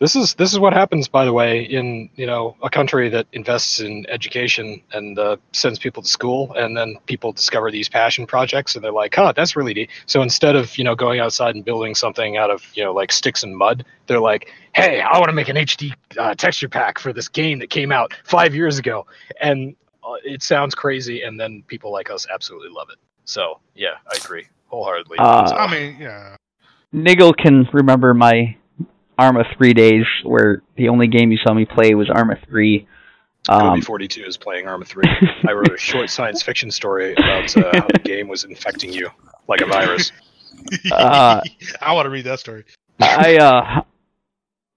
This 0.00 0.16
is 0.16 0.34
this 0.34 0.52
is 0.52 0.58
what 0.58 0.72
happens, 0.72 1.06
by 1.06 1.24
the 1.24 1.32
way, 1.32 1.62
in 1.62 2.10
you 2.16 2.26
know 2.26 2.56
a 2.62 2.68
country 2.68 3.08
that 3.10 3.26
invests 3.32 3.78
in 3.78 4.04
education 4.08 4.82
and 4.92 5.18
uh, 5.18 5.36
sends 5.52 5.78
people 5.78 6.02
to 6.02 6.08
school, 6.08 6.52
and 6.54 6.76
then 6.76 6.96
people 7.06 7.30
discover 7.32 7.70
these 7.70 7.88
passion 7.88 8.26
projects, 8.26 8.74
and 8.74 8.84
they're 8.84 8.92
like, 8.92 9.14
"Huh, 9.14 9.32
that's 9.36 9.54
really 9.54 9.72
neat." 9.72 9.90
So 10.06 10.20
instead 10.20 10.56
of 10.56 10.76
you 10.76 10.82
know 10.84 10.96
going 10.96 11.20
outside 11.20 11.54
and 11.54 11.64
building 11.64 11.94
something 11.94 12.36
out 12.36 12.50
of 12.50 12.64
you 12.74 12.82
know 12.82 12.92
like 12.92 13.12
sticks 13.12 13.44
and 13.44 13.56
mud, 13.56 13.84
they're 14.08 14.20
like, 14.20 14.52
"Hey, 14.74 15.00
I 15.00 15.16
want 15.18 15.28
to 15.28 15.32
make 15.32 15.48
an 15.48 15.56
HD 15.56 15.94
uh, 16.18 16.34
texture 16.34 16.68
pack 16.68 16.98
for 16.98 17.12
this 17.12 17.28
game 17.28 17.60
that 17.60 17.70
came 17.70 17.92
out 17.92 18.14
five 18.24 18.52
years 18.52 18.78
ago," 18.78 19.06
and 19.40 19.76
uh, 20.02 20.14
it 20.24 20.42
sounds 20.42 20.74
crazy, 20.74 21.22
and 21.22 21.38
then 21.38 21.62
people 21.68 21.92
like 21.92 22.10
us 22.10 22.26
absolutely 22.34 22.70
love 22.70 22.88
it. 22.90 22.98
So 23.26 23.60
yeah, 23.76 23.94
I 24.12 24.16
agree 24.16 24.48
wholeheartedly. 24.66 25.18
Uh, 25.20 25.46
So- 25.46 25.56
I 25.56 25.70
mean, 25.70 25.96
yeah. 26.00 26.36
Niggle 26.92 27.32
can 27.32 27.68
remember 27.72 28.12
my 28.12 28.56
Arma 29.18 29.44
3 29.56 29.74
days 29.74 30.04
where 30.24 30.62
the 30.76 30.88
only 30.88 31.06
game 31.06 31.30
you 31.30 31.38
saw 31.38 31.54
me 31.54 31.64
play 31.64 31.94
was 31.94 32.10
Arma 32.10 32.36
3. 32.48 32.86
Um, 33.48 33.60
Kobe 33.60 33.80
42 33.82 34.24
is 34.24 34.36
playing 34.36 34.66
Arma 34.66 34.84
3. 34.84 35.04
I 35.48 35.52
wrote 35.52 35.72
a 35.72 35.78
short 35.78 36.10
science 36.18 36.42
fiction 36.42 36.70
story 36.70 37.12
about 37.12 37.56
uh, 37.56 37.70
how 37.74 37.86
the 37.92 38.00
game 38.02 38.28
was 38.28 38.44
infecting 38.44 38.92
you 38.92 39.10
like 39.48 39.60
a 39.60 39.66
virus. 39.66 40.12
Uh, 40.90 41.42
I 41.82 41.92
want 41.92 42.06
to 42.06 42.10
read 42.10 42.24
that 42.24 42.38
story. 42.38 42.64
I 42.98 43.36
uh 43.36 43.82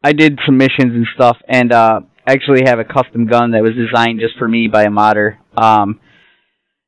I 0.03 0.11
did 0.11 0.37
some 0.45 0.57
missions 0.57 0.91
and 0.93 1.05
stuff 1.15 1.37
and 1.47 1.71
uh 1.71 2.01
actually 2.25 2.63
have 2.65 2.79
a 2.79 2.83
custom 2.83 3.25
gun 3.25 3.51
that 3.51 3.61
was 3.63 3.71
designed 3.73 4.19
just 4.19 4.37
for 4.37 4.49
me 4.49 4.67
by 4.67 4.83
a 4.83 4.89
modder. 4.89 5.39
Um 5.55 6.01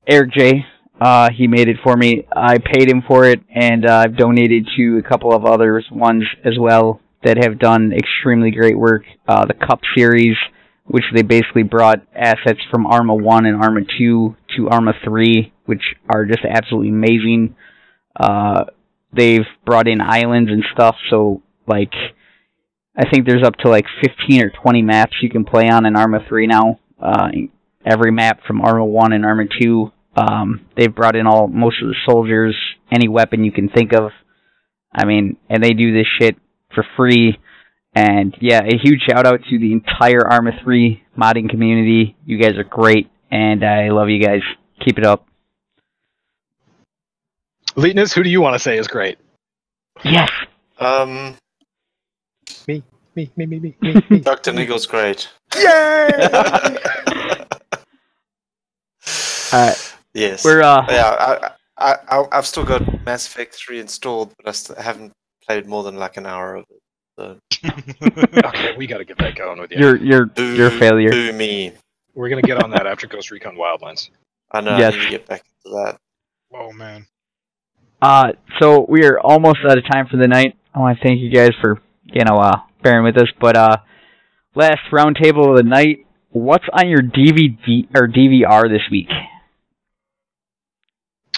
Eric 0.06 0.32
J. 0.34 0.66
Uh 1.00 1.30
he 1.32 1.48
made 1.48 1.70
it 1.70 1.78
for 1.82 1.96
me. 1.96 2.28
I 2.36 2.58
paid 2.58 2.90
him 2.90 3.02
for 3.08 3.24
it 3.26 3.40
and 3.54 3.86
uh, 3.86 4.04
I've 4.04 4.18
donated 4.18 4.68
to 4.76 4.98
a 4.98 5.08
couple 5.08 5.34
of 5.34 5.46
others 5.46 5.86
ones 5.92 6.26
as 6.44 6.58
well 6.60 7.00
that 7.24 7.38
have 7.44 7.60
done 7.60 7.92
extremely 7.94 8.52
great 8.52 8.78
work. 8.78 9.04
Uh 9.28 9.46
the 9.46 9.54
Cup 9.54 9.82
series 9.96 10.38
which 10.86 11.06
they 11.14 11.22
basically 11.22 11.64
brought 11.64 12.02
assets 12.16 12.60
from 12.72 12.88
Arma 12.88 13.14
1 13.14 13.46
and 13.46 13.62
Arma 13.62 13.82
2 13.98 14.36
to 14.58 14.70
Arma 14.70 14.94
3 15.04 15.54
which 15.66 15.84
are 16.10 16.26
just 16.26 16.46
absolutely 16.46 16.90
amazing. 16.90 17.56
Uh 18.20 18.66
they've 19.14 19.48
brought 19.66 19.88
in 19.88 20.02
islands 20.02 20.52
and 20.52 20.64
stuff 20.74 20.96
so 21.10 21.42
like 21.68 21.94
I 23.00 23.10
think 23.10 23.26
there's 23.26 23.46
up 23.46 23.56
to 23.58 23.70
like 23.70 23.86
15 24.04 24.44
or 24.44 24.50
20 24.50 24.82
maps 24.82 25.14
you 25.22 25.30
can 25.30 25.46
play 25.46 25.70
on 25.70 25.86
in 25.86 25.96
Arma 25.96 26.20
3 26.28 26.48
now. 26.48 26.80
Uh, 27.02 27.30
every 27.86 28.12
map 28.12 28.42
from 28.46 28.62
Arma 28.62 28.84
1 28.84 29.14
and 29.14 29.26
Arma 29.26 29.46
2. 29.62 29.92
Um, 30.18 30.66
they've 30.76 30.94
brought 30.94 31.16
in 31.16 31.26
all 31.26 31.48
most 31.48 31.82
of 31.82 31.88
the 31.88 31.96
soldiers, 32.06 32.58
any 32.92 33.08
weapon 33.08 33.46
you 33.46 33.54
can 33.54 33.70
think 33.70 33.94
of. 33.94 34.12
I 34.94 35.06
mean, 35.06 35.38
and 35.50 35.64
they 35.64 35.72
do 35.72 35.94
this 35.94 36.08
shit 36.20 36.36
for 36.74 36.86
free. 36.96 37.40
And 37.94 38.36
yeah, 38.40 38.62
a 38.64 38.78
huge 38.78 39.02
shout 39.10 39.26
out 39.26 39.42
to 39.50 39.58
the 39.60 39.72
entire 39.74 40.26
Arma 40.28 40.52
3 40.64 41.04
modding 41.18 41.50
community. 41.50 42.16
You 42.26 42.38
guys 42.38 42.58
are 42.58 42.64
great, 42.64 43.10
and 43.32 43.64
I 43.64 43.90
love 43.90 44.10
you 44.10 44.24
guys. 44.24 44.42
Keep 44.86 45.00
it 45.00 45.06
up. 45.06 45.28
Leetness, 47.76 48.14
who 48.14 48.24
do 48.24 48.30
you 48.30 48.42
want 48.42 48.54
to 48.56 48.60
say 48.60 48.78
is 48.78 48.88
great? 48.88 49.18
Yes. 50.04 50.30
Um, 50.80 51.36
Me, 52.68 52.84
me, 53.16 53.32
me, 53.36 53.46
me, 53.46 53.60
me, 53.60 53.76
me. 54.10 54.20
Dr. 54.22 54.54
Niggle's 54.54 54.86
great. 54.86 55.30
Yay! 55.56 56.10
Uh, 59.52 59.74
yes. 60.14 60.46
we're 60.46 60.62
uh, 60.62 60.86
yeah, 60.90 61.10
I, 61.80 61.92
I, 61.92 61.96
I, 62.20 62.26
I've 62.32 62.46
still 62.46 62.64
got 62.64 63.04
Mass 63.04 63.26
Effect 63.26 63.56
3 63.56 63.80
installed, 63.80 64.32
but 64.38 64.48
I 64.48 64.52
st- 64.52 64.78
haven't 64.78 65.12
played 65.50 65.66
more 65.68 65.84
than 65.84 65.96
like 65.96 66.18
an 66.18 66.26
hour 66.28 66.56
of 66.56 66.66
it. 66.70 66.82
So. 67.18 67.40
okay, 68.46 68.78
we 68.78 68.86
got 68.88 69.00
to 69.00 69.06
get 69.06 69.18
that 69.18 69.36
going 69.36 69.60
with 69.60 69.72
you. 69.72 69.78
you're 69.80 69.98
you're 69.98 70.30
you're 70.38 70.68
a 70.68 70.80
failure. 70.80 71.10
Boo 71.10 71.34
me. 71.34 71.74
We're 72.14 72.30
gonna 72.30 72.42
get 72.42 72.64
on 72.64 72.72
that 72.72 72.86
after 72.88 73.08
Ghost 73.08 73.32
Recon 73.32 73.56
Wildlands. 73.56 74.10
I 74.52 74.62
know 74.62 74.78
Yes. 74.78 74.94
I 74.94 74.98
need 74.98 75.04
to 75.06 75.10
get 75.10 75.28
back 75.28 75.44
into 75.66 75.76
that. 75.76 75.98
oh 76.54 76.72
man. 76.72 77.08
Uh, 78.02 78.32
so 78.60 78.86
we 78.88 79.04
are 79.06 79.20
almost 79.20 79.60
out 79.68 79.78
of 79.78 79.84
time 79.92 80.08
for 80.10 80.18
the 80.18 80.28
night. 80.28 80.56
I 80.74 80.80
want 80.80 80.98
to 81.00 81.04
thank 81.04 81.20
you 81.20 81.30
guys 81.32 81.52
for 81.62 81.82
you 82.06 82.24
know 82.24 82.36
uh 82.38 82.58
bearing 82.84 83.04
with 83.04 83.18
us. 83.18 83.28
But 83.42 83.58
uh, 83.58 83.78
last 84.56 84.80
roundtable 84.92 85.50
of 85.52 85.58
the 85.58 85.64
night. 85.64 86.06
What's 86.32 86.66
on 86.72 86.88
your 86.88 87.02
DVD 87.02 87.88
or 87.96 88.08
DVR 88.08 88.70
this 88.70 88.84
week? 88.92 89.10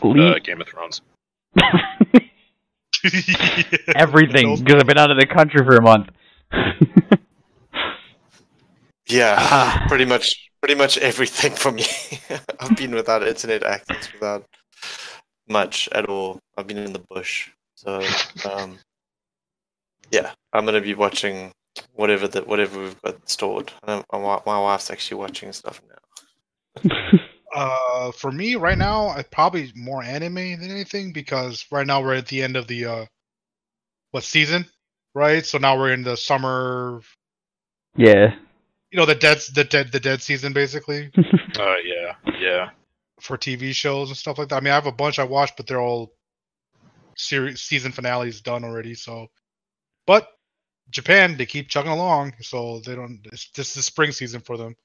Uh, 0.04 0.08
Lee- 0.10 0.40
Game 0.42 0.60
of 0.62 0.68
Thrones. 0.68 1.02
Everything 3.96 4.56
because 4.58 4.80
I've 4.82 4.88
been 4.88 4.98
out 4.98 5.12
of 5.12 5.18
the 5.18 5.26
country 5.26 5.64
for 5.66 5.76
a 5.76 5.82
month. 5.82 6.10
Yeah, 9.08 9.36
Ah. 9.40 9.86
pretty 9.90 10.06
much, 10.06 10.36
pretty 10.62 10.76
much 10.76 10.98
everything 10.98 11.52
for 11.54 11.72
me. 11.72 11.84
I've 12.60 12.76
been 12.78 12.96
without 12.96 13.28
internet 13.28 13.64
access, 13.64 14.12
without 14.14 14.46
much 15.50 15.90
at 15.92 16.06
all. 16.08 16.40
I've 16.58 16.68
been 16.68 16.78
in 16.78 16.94
the 16.94 17.04
bush, 17.10 17.50
so 17.76 18.02
um, 18.50 18.80
yeah, 20.12 20.32
I'm 20.54 20.66
gonna 20.66 20.82
be 20.82 20.94
watching 20.94 21.52
whatever 21.94 22.28
that 22.30 22.48
whatever 22.48 22.80
we've 22.80 23.02
got 23.02 23.28
stored. 23.30 23.72
My 23.86 24.04
my 24.12 24.60
wife's 24.60 24.92
actually 24.92 25.18
watching 25.18 25.52
stuff 25.52 25.82
now. 25.90 27.20
Uh, 27.54 28.12
for 28.12 28.32
me 28.32 28.56
right 28.56 28.78
now, 28.78 29.10
I 29.10 29.24
probably 29.24 29.72
more 29.76 30.04
anime 30.04 30.36
than 30.36 30.72
anything 30.72 31.12
because 31.12 31.66
right 31.72 31.86
now 31.86 32.02
we're 32.02 32.16
at 32.16 32.28
the 32.28 32.42
end 32.42 32.56
of 32.56 32.68
the 32.68 32.86
uh, 32.86 33.06
what 34.12 34.24
season, 34.24 34.66
right? 35.14 35.46
So 35.46 35.58
now 35.58 35.78
we're 35.78 35.94
in 35.94 36.04
the 36.04 36.16
summer, 36.16 37.02
yeah. 37.96 38.36
you 38.92 38.98
know, 38.98 39.06
the 39.06 39.16
dead, 39.16 39.42
the 39.54 39.64
dead, 39.66 39.92
the 39.92 40.00
dead 40.00 40.22
season 40.22 40.54
basically 40.54 41.12
Uh, 41.60 41.76
yeah, 41.84 42.16
yeah. 42.40 42.70
for 43.20 43.38
TV 43.38 43.74
shows 43.74 44.10
and 44.10 44.18
stuff 44.18 44.38
like 44.38 44.50
that. 44.50 44.56
I 44.56 44.60
mean, 44.62 44.72
I 44.72 44.76
have 44.76 44.88
a 44.88 44.92
bunch 44.92 45.20
I 45.20 45.24
watch, 45.24 45.52
but 45.58 45.68
they're 45.68 45.82
all 45.82 46.14
series 47.18 47.62
season 47.62 47.92
finales 47.92 48.42
done 48.42 48.64
already. 48.64 48.94
So, 48.94 49.28
but 50.08 50.30
Japan, 50.90 51.38
they 51.38 51.46
keep 51.46 51.70
chugging 51.70 51.92
along, 51.92 52.34
so 52.42 52.80
they 52.80 52.96
don't. 52.96 53.20
It's, 53.32 53.50
this 53.52 53.76
is 53.78 53.86
spring 53.86 54.12
season 54.12 54.42
for 54.42 54.58
them. 54.58 54.76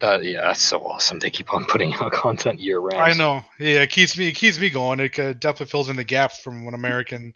Uh, 0.00 0.18
yeah, 0.20 0.42
that's 0.42 0.62
so 0.62 0.80
awesome. 0.86 1.18
They 1.18 1.30
keep 1.30 1.52
on 1.54 1.64
putting 1.68 1.94
out 1.94 2.12
content 2.12 2.60
year 2.60 2.78
round. 2.78 3.02
I 3.02 3.12
know. 3.14 3.42
Yeah, 3.58 3.82
it 3.82 3.90
keeps 3.90 4.16
me 4.16 4.28
it 4.28 4.34
keeps 4.34 4.58
me 4.58 4.70
going. 4.70 5.00
It 5.00 5.18
uh, 5.18 5.32
definitely 5.34 5.66
fills 5.66 5.88
in 5.88 5.96
the 5.96 6.04
gaps 6.04 6.38
from 6.40 6.64
when 6.64 6.74
American 6.74 7.34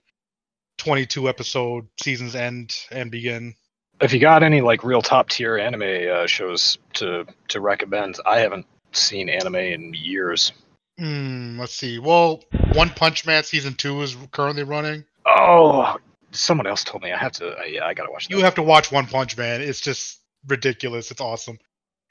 22 0.78 1.28
episode 1.28 1.86
seasons 2.00 2.34
end 2.34 2.74
and 2.90 3.10
begin. 3.10 3.54
If 4.00 4.12
you 4.12 4.20
got 4.20 4.42
any 4.42 4.60
like 4.60 4.82
real 4.82 5.02
top 5.02 5.28
tier 5.28 5.58
anime 5.58 6.08
uh, 6.10 6.26
shows 6.26 6.78
to 6.94 7.26
to 7.48 7.60
recommend, 7.60 8.16
I 8.26 8.40
haven't 8.40 8.66
seen 8.92 9.28
anime 9.28 9.56
in 9.56 9.94
years. 9.94 10.52
Hmm, 10.98 11.58
let's 11.58 11.74
see. 11.74 11.98
Well, 11.98 12.42
One 12.72 12.90
Punch 12.90 13.26
Man 13.26 13.42
season 13.42 13.74
two 13.74 14.02
is 14.02 14.16
currently 14.32 14.64
running. 14.64 15.04
Oh, 15.26 15.96
someone 16.32 16.66
else 16.66 16.84
told 16.84 17.02
me 17.02 17.12
I 17.12 17.18
have 17.18 17.32
to. 17.32 17.58
Uh, 17.58 17.64
yeah, 17.64 17.84
I 17.84 17.94
gotta 17.94 18.10
watch 18.10 18.28
that. 18.28 18.36
You 18.36 18.42
have 18.42 18.54
to 18.56 18.62
watch 18.62 18.92
One 18.92 19.06
Punch 19.06 19.36
Man. 19.36 19.60
It's 19.60 19.80
just 19.80 20.20
ridiculous. 20.46 21.10
It's 21.10 21.20
awesome. 21.20 21.58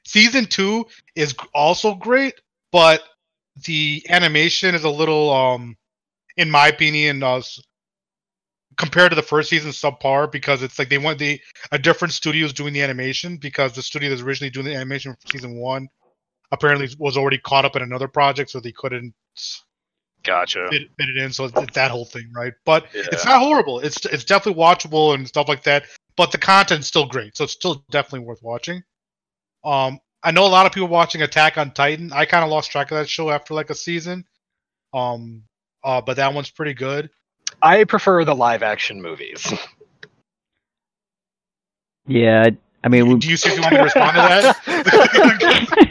Season 0.09 0.47
two 0.47 0.87
is 1.15 1.35
also 1.53 1.93
great, 1.93 2.33
but 2.71 3.03
the 3.65 4.03
animation 4.09 4.73
is 4.73 4.83
a 4.83 4.89
little, 4.89 5.31
um, 5.31 5.77
in 6.35 6.49
my 6.49 6.67
opinion, 6.67 7.21
uh, 7.21 7.39
compared 8.75 9.11
to 9.11 9.15
the 9.15 9.21
first 9.21 9.51
season, 9.51 9.69
subpar 9.69 10.31
because 10.31 10.63
it's 10.63 10.79
like 10.79 10.89
they 10.89 10.97
want 10.97 11.19
the 11.19 11.39
a 11.71 11.77
different 11.77 12.11
studio 12.11 12.47
is 12.47 12.53
doing 12.53 12.73
the 12.73 12.81
animation 12.81 13.37
because 13.37 13.73
the 13.73 13.83
studio 13.83 14.09
that's 14.09 14.23
originally 14.23 14.49
doing 14.49 14.65
the 14.65 14.73
animation 14.73 15.13
for 15.13 15.27
season 15.27 15.59
one 15.59 15.87
apparently 16.51 16.89
was 16.97 17.15
already 17.15 17.37
caught 17.37 17.65
up 17.65 17.75
in 17.75 17.83
another 17.83 18.07
project, 18.07 18.49
so 18.49 18.59
they 18.59 18.71
couldn't 18.71 19.13
Gotcha. 20.23 20.69
fit, 20.71 20.89
fit 20.97 21.09
it 21.15 21.23
in. 21.23 21.31
So 21.31 21.45
it's, 21.45 21.61
it's 21.61 21.75
that 21.75 21.91
whole 21.91 22.05
thing, 22.05 22.31
right? 22.35 22.53
But 22.65 22.87
Yeah. 22.95 23.03
it's 23.11 23.25
not 23.25 23.41
horrible. 23.41 23.79
It's 23.81 24.03
it's 24.05 24.23
definitely 24.23 24.59
watchable 24.59 25.13
and 25.13 25.27
stuff 25.27 25.47
like 25.47 25.61
that. 25.65 25.83
But 26.17 26.31
the 26.31 26.39
content's 26.39 26.87
still 26.87 27.05
great, 27.05 27.37
so 27.37 27.43
it's 27.43 27.53
still 27.53 27.85
definitely 27.91 28.25
worth 28.25 28.41
watching. 28.41 28.81
Um, 29.63 29.99
I 30.23 30.31
know 30.31 30.45
a 30.45 30.47
lot 30.49 30.65
of 30.65 30.71
people 30.71 30.87
watching 30.89 31.21
Attack 31.21 31.57
on 31.57 31.71
Titan. 31.71 32.11
I 32.13 32.25
kind 32.25 32.43
of 32.43 32.49
lost 32.49 32.71
track 32.71 32.91
of 32.91 32.97
that 32.97 33.09
show 33.09 33.29
after 33.29 33.53
like 33.53 33.69
a 33.69 33.75
season. 33.75 34.25
Um, 34.93 35.43
uh, 35.83 36.01
but 36.01 36.15
that 36.17 36.33
one's 36.33 36.49
pretty 36.49 36.73
good. 36.73 37.09
I 37.61 37.83
prefer 37.83 38.25
the 38.25 38.35
live 38.35 38.63
action 38.63 39.01
movies. 39.01 39.51
Yeah, 42.07 42.45
I- 42.47 42.57
I 42.81 42.87
mean, 42.87 43.07
we, 43.09 43.15
Do 43.19 43.27
you 43.29 43.35
seriously 43.35 43.61
want 43.61 43.73
me 43.73 43.77
to 43.79 43.83
respond 43.83 44.15
to 44.15 44.21
that? 44.21 45.89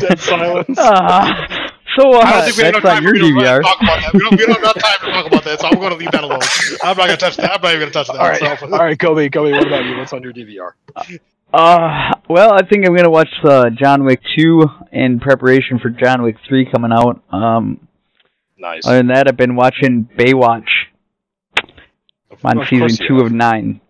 Dead 0.00 0.18
silence. 0.20 0.78
Uh, 0.78 1.68
so 1.96 2.12
uh, 2.12 2.18
I 2.18 2.32
don't 2.32 2.44
think 2.44 2.56
we 2.58 2.64
have 2.64 2.72
that's 2.74 2.76
enough 2.76 2.76
on 2.76 2.82
time 2.82 3.02
your 3.02 3.14
for 3.16 3.22
me 3.22 3.32
to 3.32 3.40
DVR. 3.40 3.62
talk 3.62 3.80
about 3.80 4.00
that. 4.02 4.12
We 4.12 4.20
don't, 4.20 4.32
we 4.38 4.46
don't 4.46 4.62
have 4.64 4.74
time 4.74 4.98
to 5.06 5.10
talk 5.12 5.26
about 5.28 5.44
that, 5.44 5.60
so 5.60 5.68
I'm 5.68 5.78
going 5.78 5.90
to 5.92 5.96
leave 5.96 6.10
that 6.12 6.24
alone. 6.24 6.40
I'm 6.82 6.96
not 6.96 7.06
going 7.06 7.08
to 7.10 7.16
touch 7.16 7.36
that. 7.38 7.52
I'm 7.52 7.60
not 7.62 7.68
even 7.70 7.80
going 7.80 7.90
to 7.90 7.94
touch 7.94 8.06
that. 8.08 8.16
all 8.16 8.28
right, 8.28 8.58
so- 8.60 8.66
all 8.70 8.78
right, 8.84 8.98
Kobe, 8.98 9.30
Kobe. 9.30 9.52
What 9.52 9.66
about 9.66 9.84
you? 9.86 9.96
What's 9.96 10.12
on 10.12 10.22
your 10.22 10.34
DVR? 10.34 10.72
Uh, 10.94 11.04
well, 11.52 12.52
I 12.54 12.62
think 12.68 12.86
I'm 12.86 12.94
gonna 12.94 13.10
watch 13.10 13.28
uh, 13.44 13.70
John 13.70 14.04
Wick 14.04 14.20
2 14.38 14.62
in 14.92 15.20
preparation 15.20 15.78
for 15.78 15.90
John 15.90 16.22
Wick 16.22 16.36
3 16.48 16.70
coming 16.70 16.92
out. 16.92 17.22
Um, 17.30 17.86
Nice. 18.58 18.86
other 18.86 18.96
than 18.98 19.08
that, 19.08 19.28
I've 19.28 19.36
been 19.36 19.54
watching 19.54 20.08
Baywatch. 20.16 20.68
I'm 21.58 22.38
on 22.44 22.58
Of 22.62 22.68
season 22.68 23.06
two 23.06 23.16
have. 23.18 23.26
of 23.26 23.32
nine. 23.32 23.80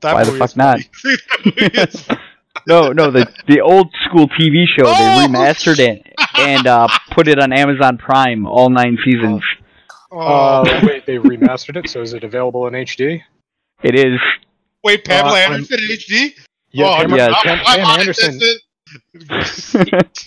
That 0.00 0.14
Why 0.14 0.24
the 0.24 0.32
fuck 0.32 0.50
is 0.50 0.56
not? 0.56 0.80
funny. 0.80 1.16
That 1.44 1.44
movie 1.44 1.80
is 1.80 2.08
No, 2.66 2.92
no, 2.92 3.10
the 3.10 3.26
the 3.46 3.60
old 3.60 3.88
school 4.06 4.28
TV 4.28 4.64
show. 4.66 4.84
Oh, 4.86 4.92
they 4.94 5.26
remastered 5.26 5.78
it 5.78 6.02
and 6.38 6.66
uh, 6.66 6.88
put 7.12 7.26
it 7.28 7.38
on 7.38 7.52
Amazon 7.52 7.96
Prime, 7.98 8.46
all 8.46 8.68
nine 8.70 8.98
seasons. 9.04 9.42
Oh, 10.12 10.18
Uh, 10.18 10.80
wait, 10.84 11.06
they 11.06 11.16
remastered 11.16 11.76
it, 11.76 11.88
so 11.88 12.02
is 12.02 12.12
it 12.12 12.24
available 12.24 12.66
in 12.66 12.74
HD? 12.74 13.20
It 13.82 13.94
is. 13.94 14.18
wait, 14.84 15.04
Pamela 15.04 15.32
uh, 15.32 15.36
I'm- 15.36 15.52
Anderson 15.54 15.78
in 15.78 15.96
HD? 15.96 16.34
Yeah, 16.72 16.86
oh, 16.86 16.96
Pam, 16.96 17.14
yeah. 17.14 17.26
I'm- 17.26 17.60
I'm 17.66 17.80
Pam 17.80 18.00
Anderson 18.00 18.40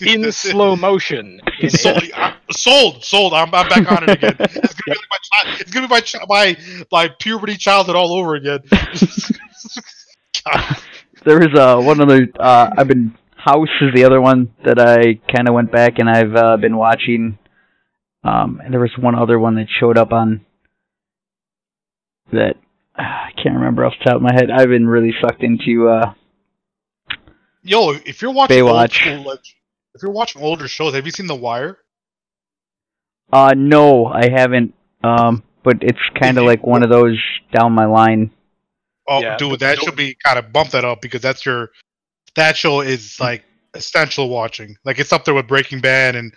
in 0.06 0.32
slow 0.32 0.76
motion. 0.76 1.40
In 1.60 1.70
sold, 1.70 2.02
I'm- 2.14 2.34
sold, 2.50 3.04
sold. 3.04 3.34
I'm, 3.34 3.54
I'm 3.54 3.68
back 3.68 3.90
on 3.90 4.04
it 4.04 4.10
again. 4.10 4.36
It's 4.40 4.74
gonna 4.74 4.98
be 4.98 5.06
my 5.10 5.56
it's 5.60 5.70
gonna 5.70 5.88
be 5.88 5.94
my 5.94 6.26
my 6.28 6.56
my 6.92 7.08
puberty 7.18 7.56
childhood 7.56 7.96
all 7.96 8.12
over 8.14 8.34
again. 8.34 8.60
there 11.24 11.42
is 11.42 11.52
There 11.54 11.60
uh, 11.60 11.80
one 11.80 12.00
other. 12.00 12.28
Uh, 12.38 12.70
I've 12.76 12.88
been 12.88 13.16
House 13.36 13.68
is 13.82 13.92
the 13.94 14.04
other 14.04 14.20
one 14.22 14.54
that 14.64 14.78
I 14.78 15.20
kind 15.34 15.48
of 15.48 15.54
went 15.54 15.70
back 15.70 15.98
and 15.98 16.08
I've 16.08 16.34
uh, 16.34 16.56
been 16.56 16.76
watching. 16.76 17.38
Um, 18.22 18.60
and 18.64 18.72
there 18.72 18.80
was 18.80 18.92
one 18.98 19.14
other 19.14 19.38
one 19.38 19.56
that 19.56 19.66
showed 19.68 19.98
up 19.98 20.12
on 20.12 20.46
that 22.32 22.54
uh, 22.98 23.02
I 23.02 23.30
can't 23.42 23.54
remember 23.56 23.84
off 23.84 23.92
the 23.98 24.04
top 24.04 24.16
of 24.16 24.22
my 24.22 24.32
head. 24.32 24.50
I've 24.50 24.68
been 24.68 24.86
really 24.88 25.12
sucked 25.20 25.42
into. 25.42 25.88
Uh, 25.88 26.14
Yo, 27.64 27.92
if 28.04 28.20
you're 28.20 28.30
watching 28.30 28.60
old 28.60 28.70
Baywatch. 28.70 29.00
school, 29.00 29.22
like, 29.24 29.40
if 29.94 30.02
you're 30.02 30.12
watching 30.12 30.42
older 30.42 30.68
shows, 30.68 30.94
have 30.94 31.06
you 31.06 31.12
seen 31.12 31.26
The 31.26 31.34
Wire? 31.34 31.78
uh, 33.32 33.54
no, 33.56 34.06
I 34.06 34.28
haven't. 34.28 34.74
Um, 35.02 35.42
but 35.62 35.78
it's 35.82 35.98
kind 36.20 36.38
of 36.38 36.44
like 36.44 36.62
one 36.64 36.82
of 36.82 36.90
those 36.90 37.18
down 37.52 37.72
my 37.72 37.86
line. 37.86 38.30
Oh, 39.08 39.20
Yeah, 39.20 39.36
dude, 39.36 39.60
that 39.60 39.78
should 39.78 39.96
be 39.96 40.14
kind 40.24 40.38
of 40.38 40.52
bump 40.52 40.70
that 40.70 40.84
up 40.84 41.00
because 41.00 41.22
that's 41.22 41.44
your 41.44 41.70
that 42.36 42.56
show 42.56 42.80
is 42.80 43.18
like 43.18 43.44
essential 43.74 44.28
watching. 44.28 44.76
Like 44.84 44.98
it's 44.98 45.12
up 45.12 45.24
there 45.24 45.34
with 45.34 45.46
Breaking 45.46 45.80
Bad 45.80 46.16
and 46.16 46.34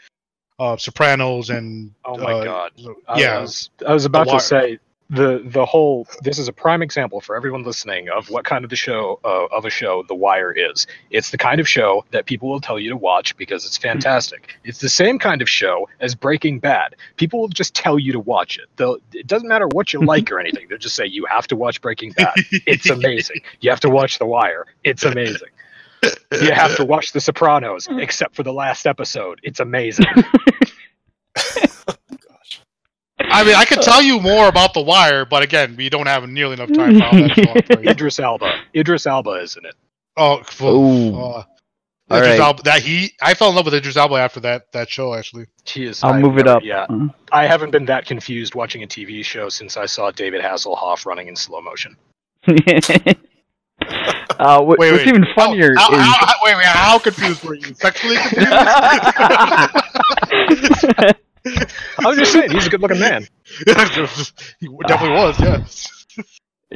uh 0.59 0.75
Sopranos 0.75 1.49
and 1.49 1.93
Oh 2.05 2.17
my 2.17 2.33
uh, 2.33 2.43
god. 2.43 2.71
I 3.07 3.19
yeah. 3.19 3.39
was, 3.39 3.69
I 3.85 3.93
was 3.93 4.05
about 4.05 4.27
to 4.29 4.39
say 4.39 4.79
the 5.09 5.41
the 5.45 5.65
whole. 5.65 6.07
This 6.21 6.37
is 6.37 6.47
a 6.47 6.53
prime 6.53 6.81
example 6.81 7.21
for 7.21 7.35
everyone 7.35 7.63
listening 7.63 8.09
of 8.09 8.29
what 8.29 8.43
kind 8.43 8.63
of 8.63 8.69
the 8.69 8.75
show 8.75 9.19
uh, 9.23 9.55
of 9.55 9.65
a 9.65 9.69
show 9.69 10.03
The 10.07 10.15
Wire 10.15 10.51
is. 10.51 10.85
It's 11.09 11.31
the 11.31 11.37
kind 11.37 11.61
of 11.61 11.67
show 11.67 12.03
that 12.11 12.25
people 12.25 12.49
will 12.49 12.59
tell 12.59 12.77
you 12.77 12.89
to 12.89 12.97
watch 12.97 13.37
because 13.37 13.65
it's 13.65 13.77
fantastic. 13.77 14.55
It's 14.65 14.79
the 14.79 14.89
same 14.89 15.17
kind 15.17 15.41
of 15.41 15.49
show 15.49 15.87
as 16.01 16.13
Breaking 16.13 16.59
Bad. 16.59 16.95
People 17.15 17.39
will 17.39 17.47
just 17.47 17.73
tell 17.73 17.97
you 17.97 18.11
to 18.13 18.19
watch 18.19 18.57
it. 18.57 18.65
They'll, 18.75 18.97
it 19.13 19.27
doesn't 19.27 19.47
matter 19.47 19.67
what 19.67 19.93
you 19.93 20.01
like 20.01 20.31
or 20.31 20.39
anything. 20.39 20.67
They'll 20.67 20.77
just 20.77 20.95
say 20.95 21.05
you 21.05 21.25
have 21.25 21.47
to 21.47 21.55
watch 21.55 21.81
Breaking 21.81 22.11
Bad. 22.11 22.33
It's 22.65 22.89
amazing. 22.89 23.41
You 23.61 23.69
have 23.69 23.79
to 23.81 23.89
watch 23.89 24.19
The 24.19 24.25
Wire. 24.25 24.65
It's 24.83 25.03
amazing. 25.03 25.49
You 26.31 26.51
have 26.51 26.75
to 26.77 26.85
watch 26.85 27.11
The 27.11 27.21
Sopranos, 27.21 27.87
except 27.89 28.35
for 28.35 28.43
the 28.43 28.53
last 28.53 28.85
episode. 28.85 29.39
It's 29.41 29.59
amazing. 29.59 30.05
Gosh. 33.27 33.41
I 33.41 33.43
mean, 33.43 33.55
I 33.55 33.65
could 33.65 33.81
tell 33.81 34.01
you 34.01 34.19
more 34.19 34.47
about 34.47 34.73
The 34.73 34.81
Wire, 34.81 35.25
but 35.25 35.43
again, 35.43 35.75
we 35.75 35.89
don't 35.89 36.07
have 36.07 36.27
nearly 36.29 36.53
enough 36.53 36.71
time 36.73 36.93
for 36.93 36.99
that 36.99 37.31
show. 37.35 37.51
I'll 37.53 37.61
tell 37.61 37.83
you. 37.83 37.89
Idris 37.89 38.19
Elba. 38.19 38.51
Idris 38.75 39.05
Elba 39.05 39.31
is 39.31 39.55
in 39.57 39.65
it. 39.65 39.75
Oh, 40.15 40.41
Ooh. 40.61 41.15
uh, 41.15 41.19
All 41.19 41.45
Idris 42.17 42.29
right. 42.31 42.39
Elba, 42.39 42.63
that 42.63 42.81
he, 42.81 43.13
I 43.21 43.33
fell 43.33 43.49
in 43.49 43.55
love 43.55 43.65
with 43.65 43.73
Idris 43.73 43.97
Elba 43.97 44.15
after 44.15 44.39
that 44.41 44.71
that 44.71 44.89
show. 44.89 45.13
Actually, 45.13 45.45
He 45.65 45.85
is. 45.85 46.03
I'll 46.03 46.13
I've 46.13 46.21
move 46.21 46.37
it 46.37 46.47
up. 46.47 46.63
Yeah, 46.63 46.85
Uh, 46.89 47.07
I 47.31 47.45
haven't 47.47 47.71
been 47.71 47.85
that 47.85 48.05
confused 48.05 48.55
watching 48.55 48.81
a 48.83 48.87
TV 48.87 49.23
show 49.25 49.49
since 49.49 49.75
I 49.77 49.85
saw 49.85 50.09
David 50.11 50.41
Hasselhoff 50.41 51.05
running 51.05 51.27
in 51.27 51.35
slow 51.35 51.59
motion. 51.61 51.95
uh, 52.47 52.53
what, 54.63 54.79
Wait, 54.79 54.91
what's 54.91 55.03
wait. 55.03 55.07
even 55.07 55.25
funnier 55.35 55.73
how, 55.77 55.91
is. 55.91 55.97
how, 55.99 56.25
how, 56.25 56.33
wait, 56.43 56.55
wait, 56.55 56.65
how 56.65 56.97
confused 56.97 57.43
were 57.43 57.55
you? 57.55 57.73
Sexually 57.75 58.15
confused? 58.17 58.47
I'm 61.99 62.15
just 62.17 62.31
saying, 62.31 62.51
he's 62.51 62.67
a 62.67 62.69
good-looking 62.69 62.99
man. 62.99 63.27
he 63.65 63.73
definitely 64.87 65.15
was. 65.15 65.39
Yeah. 65.39 65.63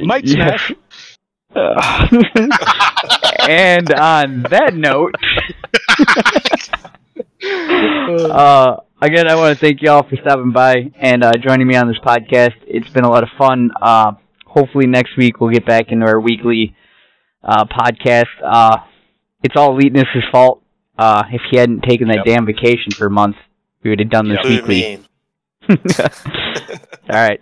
Might 0.04 0.24
Yeah. 0.24 0.56
smash. 0.56 0.72
Uh, 1.54 2.08
and 3.48 3.92
on 3.92 4.42
that 4.44 4.72
note, 4.74 5.14
uh, 8.30 8.76
again, 9.00 9.28
I 9.28 9.34
want 9.34 9.58
to 9.58 9.60
thank 9.60 9.82
y'all 9.82 10.02
for 10.08 10.16
stopping 10.16 10.52
by 10.52 10.90
and 10.98 11.22
uh, 11.24 11.32
joining 11.46 11.66
me 11.66 11.76
on 11.76 11.88
this 11.88 11.98
podcast. 12.04 12.54
It's 12.66 12.88
been 12.90 13.04
a 13.04 13.10
lot 13.10 13.22
of 13.22 13.28
fun. 13.36 13.70
Uh, 13.80 14.12
hopefully 14.46 14.86
next 14.86 15.16
week 15.16 15.40
we'll 15.40 15.50
get 15.50 15.66
back 15.66 15.86
into 15.90 16.06
our 16.06 16.20
weekly 16.20 16.74
uh, 17.42 17.64
podcast. 17.66 18.26
Uh, 18.42 18.78
it's 19.42 19.54
all 19.56 19.78
Eliteness' 19.78 20.30
fault. 20.30 20.62
Uh, 20.98 21.24
if 21.32 21.40
he 21.50 21.56
hadn't 21.56 21.82
taken 21.82 22.08
that 22.08 22.18
Yep. 22.18 22.24
damn 22.26 22.46
vacation 22.46 22.92
for 22.96 23.06
a 23.06 23.10
month, 23.10 23.36
we 23.82 23.90
would 23.90 23.98
have 24.00 24.10
done 24.10 24.28
this 24.28 24.38
Yep. 24.44 24.64
Boo 24.64 24.68
weekly. 24.68 25.04
all 25.68 25.76
right. 27.08 27.40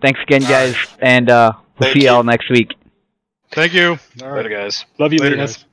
Thanks 0.00 0.20
again, 0.22 0.42
guys, 0.42 0.76
and 1.00 1.28
uh, 1.30 1.52
we'll 1.78 1.88
Thank 1.90 2.00
see 2.00 2.06
y'all 2.06 2.22
next 2.22 2.50
week. 2.50 2.74
Thank 3.52 3.74
you. 3.74 3.98
All 4.22 4.30
Later, 4.32 4.48
guys. 4.48 4.84
Love 4.98 5.12
you, 5.12 5.18
Later, 5.18 5.36
Linus. 5.36 5.56
guys. 5.56 5.64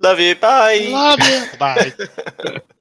Love 0.00 0.20
you. 0.20 0.34
Bye. 0.36 0.86
Love 0.88 1.20
you. 1.20 1.46
Bye. 1.58 1.92